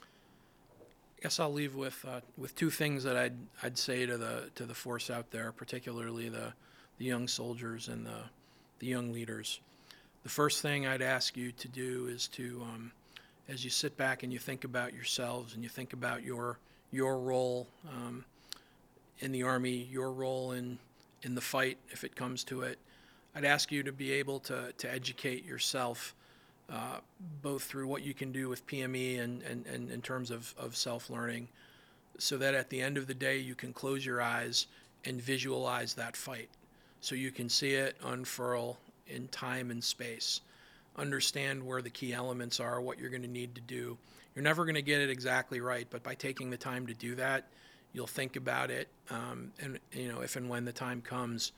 I 0.00 1.22
guess 1.22 1.38
I'll 1.40 1.52
leave 1.52 1.74
with 1.74 2.04
uh, 2.08 2.20
with 2.36 2.54
two 2.54 2.70
things 2.70 3.02
that 3.04 3.16
I'd 3.16 3.36
I'd 3.62 3.76
say 3.76 4.06
to 4.06 4.16
the 4.16 4.50
to 4.54 4.64
the 4.64 4.74
force 4.74 5.10
out 5.10 5.30
there, 5.30 5.52
particularly 5.52 6.28
the 6.28 6.52
the 6.98 7.04
young 7.04 7.28
soldiers 7.28 7.88
and 7.88 8.06
the 8.06 8.30
the 8.78 8.86
young 8.86 9.12
leaders. 9.12 9.60
The 10.22 10.28
first 10.28 10.60
thing 10.62 10.86
I'd 10.86 11.02
ask 11.02 11.36
you 11.36 11.52
to 11.52 11.68
do 11.68 12.08
is 12.08 12.28
to, 12.28 12.62
um, 12.64 12.92
as 13.48 13.62
you 13.62 13.70
sit 13.70 13.96
back 13.96 14.22
and 14.24 14.32
you 14.32 14.38
think 14.38 14.64
about 14.64 14.92
yourselves 14.92 15.54
and 15.54 15.62
you 15.62 15.68
think 15.68 15.92
about 15.92 16.22
your 16.22 16.58
your 16.90 17.18
role 17.18 17.66
um, 17.88 18.24
in 19.20 19.32
the 19.32 19.42
army, 19.42 19.88
your 19.90 20.12
role 20.12 20.52
in 20.52 20.78
in 21.26 21.34
the 21.34 21.40
fight, 21.42 21.76
if 21.90 22.04
it 22.04 22.16
comes 22.16 22.44
to 22.44 22.62
it, 22.62 22.78
I'd 23.34 23.44
ask 23.44 23.70
you 23.70 23.82
to 23.82 23.92
be 23.92 24.12
able 24.12 24.40
to 24.40 24.72
to 24.78 24.90
educate 24.90 25.44
yourself 25.44 26.14
uh, 26.70 26.98
both 27.42 27.64
through 27.64 27.86
what 27.86 28.02
you 28.02 28.14
can 28.14 28.32
do 28.32 28.48
with 28.48 28.66
PME 28.66 29.20
and, 29.20 29.42
and, 29.42 29.66
and 29.66 29.90
in 29.90 30.00
terms 30.02 30.30
of, 30.30 30.54
of 30.58 30.76
self 30.76 31.10
learning, 31.10 31.48
so 32.18 32.36
that 32.38 32.54
at 32.54 32.70
the 32.70 32.80
end 32.80 32.96
of 32.96 33.06
the 33.06 33.14
day, 33.14 33.38
you 33.38 33.54
can 33.54 33.72
close 33.72 34.06
your 34.06 34.22
eyes 34.22 34.66
and 35.04 35.20
visualize 35.20 35.94
that 35.94 36.16
fight. 36.16 36.48
So 37.00 37.14
you 37.14 37.30
can 37.30 37.48
see 37.48 37.74
it 37.74 37.96
unfurl 38.04 38.78
in 39.06 39.28
time 39.28 39.70
and 39.70 39.82
space. 39.82 40.40
Understand 40.96 41.62
where 41.62 41.82
the 41.82 41.90
key 41.90 42.14
elements 42.14 42.58
are, 42.58 42.80
what 42.80 42.98
you're 42.98 43.10
going 43.10 43.22
to 43.22 43.28
need 43.28 43.54
to 43.54 43.60
do. 43.60 43.96
You're 44.34 44.42
never 44.42 44.64
going 44.64 44.74
to 44.74 44.82
get 44.82 45.00
it 45.00 45.10
exactly 45.10 45.60
right, 45.60 45.86
but 45.90 46.02
by 46.02 46.14
taking 46.14 46.50
the 46.50 46.56
time 46.56 46.86
to 46.86 46.94
do 46.94 47.14
that, 47.16 47.44
you'll 47.92 48.06
think 48.06 48.36
about 48.36 48.70
it. 48.70 48.88
Um, 49.10 49.52
and, 49.60 49.78
you 49.92 50.08
know, 50.08 50.20
if 50.20 50.36
and 50.36 50.48
when 50.48 50.64
the 50.64 50.72
time 50.72 51.00
comes, 51.00 51.52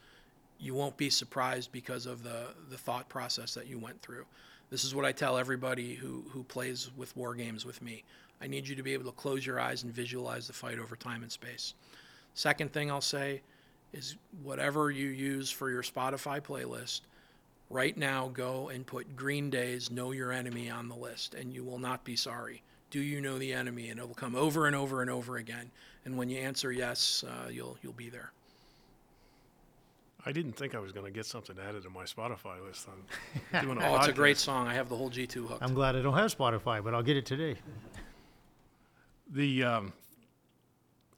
you 0.61 0.74
won't 0.74 0.97
be 0.97 1.11
surprised 1.11 1.72
because 1.72 2.07
of 2.07 2.22
the, 2.22 2.49
the 2.70 2.79
thought 2.79 3.09
process 3.09 3.55
that 3.55 3.66
you 3.66 3.79
went 3.79 4.01
through. 4.03 4.24
This 4.70 4.85
is 4.85 4.95
what 4.95 5.05
I 5.05 5.12
tell 5.12 5.39
everybody 5.39 5.95
who, 5.95 6.24
who 6.31 6.43
plays 6.43 6.91
with 6.97 7.16
war 7.16 7.35
games 7.35 7.64
with 7.64 7.81
me. 7.81 8.05
I 8.41 8.47
need 8.47 8.68
you 8.68 8.76
to 8.76 8.83
be 8.83 8.93
able 8.93 9.07
to 9.07 9.12
close 9.12 9.45
your 9.45 9.59
eyes 9.59 9.83
and 9.83 9.93
visualize 9.93 10.47
the 10.47 10.53
fight 10.53 10.79
over 10.79 10.95
time 10.95 11.22
and 11.22 11.33
space. 11.33 11.74
Second 12.35 12.72
thing 12.72 12.91
I'll 12.91 13.01
say 13.01 13.41
is 13.93 14.16
whatever 14.43 14.91
you 14.91 15.09
use 15.09 15.51
for 15.51 15.70
your 15.70 15.83
Spotify 15.83 16.41
playlist, 16.41 17.01
right 17.70 17.97
now 17.97 18.29
go 18.29 18.68
and 18.68 18.87
put 18.87 19.16
Green 19.16 19.51
Day's 19.51 19.91
Know 19.91 20.12
Your 20.12 20.33
Enemy 20.33 20.70
on 20.70 20.89
the 20.89 20.95
list, 20.95 21.35
and 21.35 21.53
you 21.53 21.64
will 21.64 21.79
not 21.79 22.05
be 22.05 22.14
sorry. 22.16 22.62
Do 22.91 23.01
you 23.01 23.20
know 23.20 23.39
the 23.39 23.53
enemy? 23.53 23.91
And 23.91 24.01
it 24.01 24.07
will 24.07 24.14
come 24.14 24.34
over 24.34 24.66
and 24.66 24.74
over 24.74 25.03
and 25.03 25.11
over 25.11 25.36
again. 25.36 25.70
And 26.05 26.16
when 26.16 26.28
you 26.28 26.39
answer 26.39 26.72
yes, 26.72 27.24
uh, 27.26 27.49
you'll 27.49 27.76
you'll 27.82 27.93
be 27.93 28.09
there. 28.09 28.32
I 30.26 30.32
didn't 30.32 30.53
think 30.53 30.74
I 30.74 30.78
was 30.78 30.93
going 30.93 31.07
to 31.07 31.12
get 31.12 31.26
something 31.26 31.57
added 31.66 31.84
to 31.84 31.91
my 31.91 32.05
Spotify 32.05 32.62
list 32.66 32.89
on 32.89 33.62
doing 33.62 33.80
a 33.80 33.86
Oh, 33.86 33.97
it's 33.97 34.09
a 34.09 34.12
great 34.12 34.36
song. 34.36 34.66
I 34.66 34.74
have 34.74 34.89
the 34.89 34.97
whole 34.97 35.11
G2 35.11 35.49
hooked. 35.49 35.62
I'm 35.62 35.74
glad 35.74 35.97
I 35.97 36.03
don't 36.03 36.14
have 36.14 36.36
Spotify, 36.36 36.82
but 36.82 36.93
I'll 36.93 37.03
get 37.03 37.16
it 37.16 37.24
today. 37.24 37.57
The 39.30 39.64
um, 39.64 39.93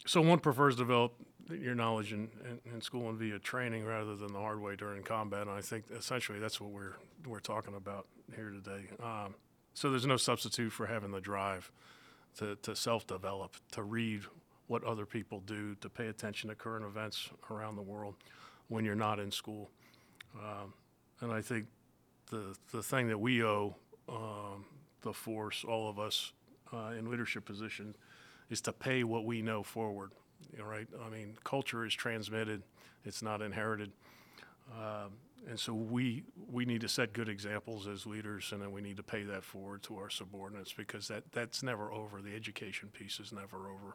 so 0.07 0.21
one 0.21 0.39
prefers 0.39 0.75
to 0.77 0.83
develop 0.83 1.15
your 1.51 1.75
knowledge 1.75 2.13
in, 2.13 2.29
in, 2.45 2.75
in 2.75 2.81
school 2.81 3.09
and 3.09 3.19
via 3.19 3.39
training 3.39 3.85
rather 3.85 4.15
than 4.15 4.33
the 4.33 4.39
hard 4.39 4.61
way 4.61 4.77
during 4.77 5.03
combat. 5.03 5.43
And 5.43 5.51
I 5.51 5.61
think 5.61 5.85
essentially 5.97 6.39
that's 6.39 6.61
what 6.61 6.71
we're 6.71 6.95
we're 7.27 7.41
talking 7.41 7.75
about 7.75 8.07
here 8.35 8.51
today. 8.51 8.87
Um, 9.03 9.35
so 9.75 9.91
there's 9.91 10.07
no 10.07 10.17
substitute 10.17 10.73
for 10.73 10.87
having 10.87 11.11
the 11.11 11.21
drive 11.21 11.71
to, 12.39 12.57
to 12.57 12.77
self-develop, 12.77 13.57
to 13.73 13.83
read 13.83 14.23
what 14.67 14.85
other 14.85 15.07
people 15.07 15.41
do, 15.41 15.75
to 15.81 15.89
pay 15.89 16.07
attention 16.07 16.49
to 16.49 16.55
current 16.55 16.85
events 16.85 17.31
around 17.51 17.77
the 17.77 17.83
world 17.83 18.15
when 18.69 18.85
you're 18.85 18.95
not 18.95 19.19
in 19.19 19.31
school. 19.31 19.71
Um, 20.37 20.73
and 21.21 21.33
I 21.33 21.43
think 21.43 21.67
the 22.31 22.57
the 22.73 22.83
thing 22.83 23.09
that 23.09 23.19
we 23.19 23.43
owe 23.43 23.75
um, 24.09 24.65
the 25.03 25.13
force, 25.13 25.65
all 25.65 25.89
of 25.89 25.99
us 25.99 26.33
uh, 26.73 26.93
in 26.99 27.11
leadership 27.11 27.45
positions, 27.45 27.97
is 28.49 28.61
to 28.63 28.73
pay 28.73 29.05
what 29.05 29.25
we 29.25 29.43
know 29.43 29.63
forward. 29.63 30.13
You 30.53 30.59
know, 30.59 30.65
right? 30.65 30.87
I 31.05 31.11
mean, 31.11 31.37
culture 31.45 31.85
is 31.85 31.95
transmitted; 31.95 32.63
it's 33.05 33.23
not 33.23 33.43
inherited. 33.43 33.91
Um, 34.73 35.13
and 35.49 35.59
so 35.59 35.73
we 35.73 36.25
we 36.51 36.65
need 36.65 36.81
to 36.83 36.89
set 36.89 37.13
good 37.13 37.29
examples 37.29 37.87
as 37.87 38.07
leaders, 38.07 38.53
and 38.53 38.61
then 38.61 38.73
we 38.73 38.81
need 38.81 38.97
to 38.97 39.03
pay 39.03 39.23
that 39.25 39.45
forward 39.45 39.83
to 39.85 39.97
our 39.97 40.11
subordinates 40.11 40.73
because 40.73 41.09
that 41.09 41.33
that's 41.33 41.63
never 41.63 41.93
over. 41.93 42.21
The 42.21 42.35
education 42.35 42.89
piece 42.89 43.21
is 43.21 43.33
never 43.33 43.69
over. 43.69 43.95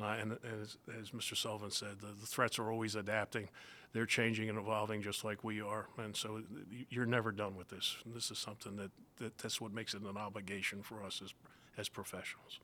Uh, 0.00 0.16
and 0.20 0.32
as, 0.62 0.78
as 0.98 1.10
Mr. 1.10 1.36
Sullivan 1.36 1.70
said, 1.70 2.00
the, 2.00 2.08
the 2.18 2.26
threats 2.26 2.58
are 2.58 2.70
always 2.70 2.94
adapting. 2.94 3.48
They're 3.92 4.06
changing 4.06 4.48
and 4.48 4.58
evolving 4.58 5.02
just 5.02 5.22
like 5.22 5.44
we 5.44 5.60
are. 5.60 5.86
And 5.98 6.16
so 6.16 6.42
you're 6.88 7.06
never 7.06 7.30
done 7.30 7.56
with 7.56 7.68
this. 7.68 7.96
This 8.06 8.30
is 8.30 8.38
something 8.38 8.76
that, 8.76 8.90
that 9.18 9.36
that's 9.38 9.60
what 9.60 9.72
makes 9.72 9.92
it 9.92 10.02
an 10.02 10.16
obligation 10.16 10.82
for 10.82 11.02
us 11.02 11.20
as, 11.22 11.34
as 11.76 11.88
professionals. 11.90 12.58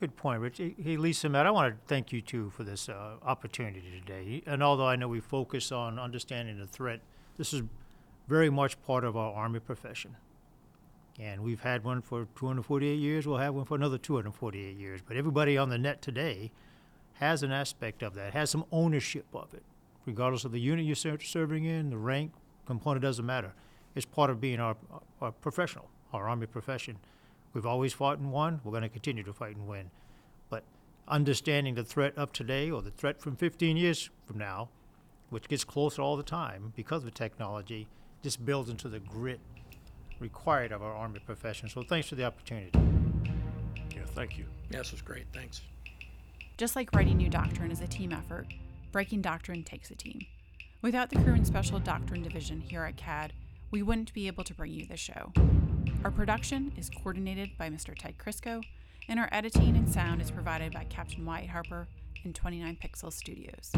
Good 0.00 0.16
point, 0.16 0.40
Rich. 0.40 0.58
Hey, 0.58 0.96
Lisa, 0.96 1.28
Matt, 1.28 1.46
I 1.46 1.50
want 1.50 1.74
to 1.74 1.80
thank 1.86 2.12
you 2.12 2.20
too 2.20 2.50
for 2.50 2.62
this 2.62 2.88
uh, 2.88 3.14
opportunity 3.22 4.02
today. 4.04 4.42
And 4.44 4.62
although 4.62 4.86
I 4.86 4.96
know 4.96 5.08
we 5.08 5.20
focus 5.20 5.72
on 5.72 5.98
understanding 5.98 6.58
the 6.58 6.66
threat, 6.66 7.00
this 7.36 7.52
is 7.52 7.62
very 8.28 8.50
much 8.50 8.80
part 8.82 9.04
of 9.04 9.16
our 9.16 9.32
Army 9.32 9.60
profession. 9.60 10.16
And 11.20 11.42
we've 11.42 11.60
had 11.60 11.84
one 11.84 12.02
for 12.02 12.26
248 12.36 12.94
years. 12.94 13.26
We'll 13.26 13.38
have 13.38 13.54
one 13.54 13.64
for 13.64 13.76
another 13.76 13.98
248 13.98 14.76
years. 14.76 15.00
But 15.06 15.16
everybody 15.16 15.56
on 15.56 15.68
the 15.68 15.78
net 15.78 16.02
today 16.02 16.50
has 17.14 17.42
an 17.42 17.52
aspect 17.52 18.02
of 18.02 18.14
that, 18.14 18.32
has 18.32 18.50
some 18.50 18.64
ownership 18.72 19.26
of 19.32 19.54
it, 19.54 19.62
regardless 20.06 20.44
of 20.44 20.52
the 20.52 20.60
unit 20.60 20.84
you're 20.84 20.96
ser- 20.96 21.20
serving 21.20 21.64
in, 21.64 21.90
the 21.90 21.96
rank, 21.96 22.32
component 22.66 23.02
doesn't 23.02 23.24
matter. 23.24 23.52
It's 23.94 24.06
part 24.06 24.30
of 24.30 24.40
being 24.40 24.58
our, 24.58 24.76
our 25.20 25.30
professional, 25.30 25.88
our 26.12 26.28
Army 26.28 26.46
profession. 26.46 26.98
We've 27.52 27.66
always 27.66 27.92
fought 27.92 28.18
and 28.18 28.32
won. 28.32 28.60
We're 28.64 28.72
going 28.72 28.82
to 28.82 28.88
continue 28.88 29.22
to 29.22 29.32
fight 29.32 29.54
and 29.54 29.68
win. 29.68 29.90
But 30.50 30.64
understanding 31.06 31.76
the 31.76 31.84
threat 31.84 32.14
of 32.16 32.32
today 32.32 32.70
or 32.70 32.82
the 32.82 32.90
threat 32.90 33.20
from 33.20 33.36
15 33.36 33.76
years 33.76 34.10
from 34.26 34.38
now, 34.38 34.70
which 35.34 35.48
gets 35.48 35.64
closer 35.64 36.00
all 36.00 36.16
the 36.16 36.22
time 36.22 36.72
because 36.76 37.04
of 37.04 37.12
technology, 37.12 37.88
just 38.22 38.46
builds 38.46 38.70
into 38.70 38.88
the 38.88 39.00
grit 39.00 39.40
required 40.20 40.70
of 40.70 40.80
our 40.80 40.94
Army 40.94 41.18
profession. 41.18 41.68
So 41.68 41.82
thanks 41.82 42.06
for 42.06 42.14
the 42.14 42.24
opportunity. 42.24 42.70
Yeah, 43.90 44.02
thank 44.14 44.38
you. 44.38 44.44
Yeah, 44.70 44.78
this 44.78 44.92
was 44.92 45.02
great. 45.02 45.24
Thanks. 45.32 45.62
Just 46.56 46.76
like 46.76 46.94
writing 46.94 47.16
new 47.16 47.28
doctrine 47.28 47.72
is 47.72 47.80
a 47.80 47.88
team 47.88 48.12
effort, 48.12 48.46
breaking 48.92 49.22
doctrine 49.22 49.64
takes 49.64 49.90
a 49.90 49.96
team. 49.96 50.24
Without 50.82 51.10
the 51.10 51.16
Crew 51.16 51.34
and 51.34 51.44
Special 51.44 51.80
Doctrine 51.80 52.22
Division 52.22 52.60
here 52.60 52.84
at 52.84 52.96
CAD, 52.96 53.32
we 53.72 53.82
wouldn't 53.82 54.14
be 54.14 54.28
able 54.28 54.44
to 54.44 54.54
bring 54.54 54.70
you 54.70 54.86
this 54.86 55.00
show. 55.00 55.32
Our 56.04 56.12
production 56.12 56.72
is 56.76 56.90
coordinated 56.90 57.58
by 57.58 57.70
Mr. 57.70 57.92
Ted 57.98 58.18
Crisco, 58.18 58.62
and 59.08 59.18
our 59.18 59.28
editing 59.32 59.76
and 59.76 59.92
sound 59.92 60.22
is 60.22 60.30
provided 60.30 60.72
by 60.72 60.84
Captain 60.84 61.26
Wyatt 61.26 61.48
Harper 61.48 61.88
in 62.22 62.32
29 62.32 62.78
Pixel 62.80 63.12
Studios. 63.12 63.72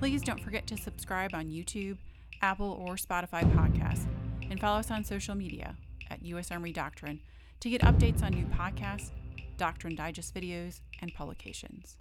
Please 0.00 0.22
don't 0.22 0.40
forget 0.40 0.66
to 0.66 0.78
subscribe 0.78 1.34
on 1.34 1.50
YouTube, 1.50 1.98
Apple, 2.40 2.82
or 2.82 2.94
Spotify 2.94 3.42
podcasts, 3.54 4.06
and 4.50 4.58
follow 4.58 4.78
us 4.78 4.90
on 4.90 5.04
social 5.04 5.34
media 5.34 5.76
at 6.10 6.24
U.S. 6.24 6.50
Army 6.50 6.72
Doctrine 6.72 7.20
to 7.60 7.68
get 7.68 7.82
updates 7.82 8.22
on 8.22 8.32
new 8.32 8.46
podcasts, 8.46 9.10
Doctrine 9.58 9.94
Digest 9.94 10.34
videos, 10.34 10.80
and 11.02 11.12
publications. 11.12 11.98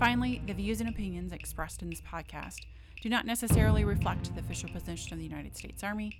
Finally, 0.00 0.42
the 0.48 0.54
views 0.54 0.80
and 0.80 0.88
opinions 0.88 1.32
expressed 1.32 1.82
in 1.82 1.90
this 1.90 2.00
podcast 2.00 2.66
do 3.00 3.08
not 3.08 3.26
necessarily 3.26 3.84
reflect 3.84 4.34
the 4.34 4.40
official 4.40 4.68
position 4.68 5.12
of 5.12 5.20
the 5.20 5.24
United 5.24 5.56
States 5.56 5.84
Army, 5.84 6.18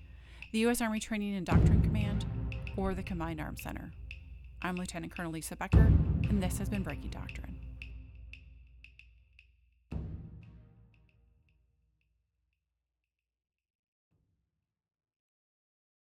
the 0.52 0.60
U.S. 0.60 0.80
Army 0.80 1.00
Training 1.00 1.34
and 1.34 1.44
Doctrine 1.44 1.82
Command, 1.82 2.24
or 2.76 2.94
the 2.94 3.02
Combined 3.02 3.40
Arms 3.40 3.62
Center. 3.64 3.90
I'm 4.62 4.76
Lieutenant 4.76 5.12
Colonel 5.12 5.32
Lisa 5.32 5.56
Becker, 5.56 5.90
and 6.28 6.40
this 6.40 6.58
has 6.58 6.68
been 6.68 6.84
Breaking 6.84 7.10
Doctrine. 7.10 7.56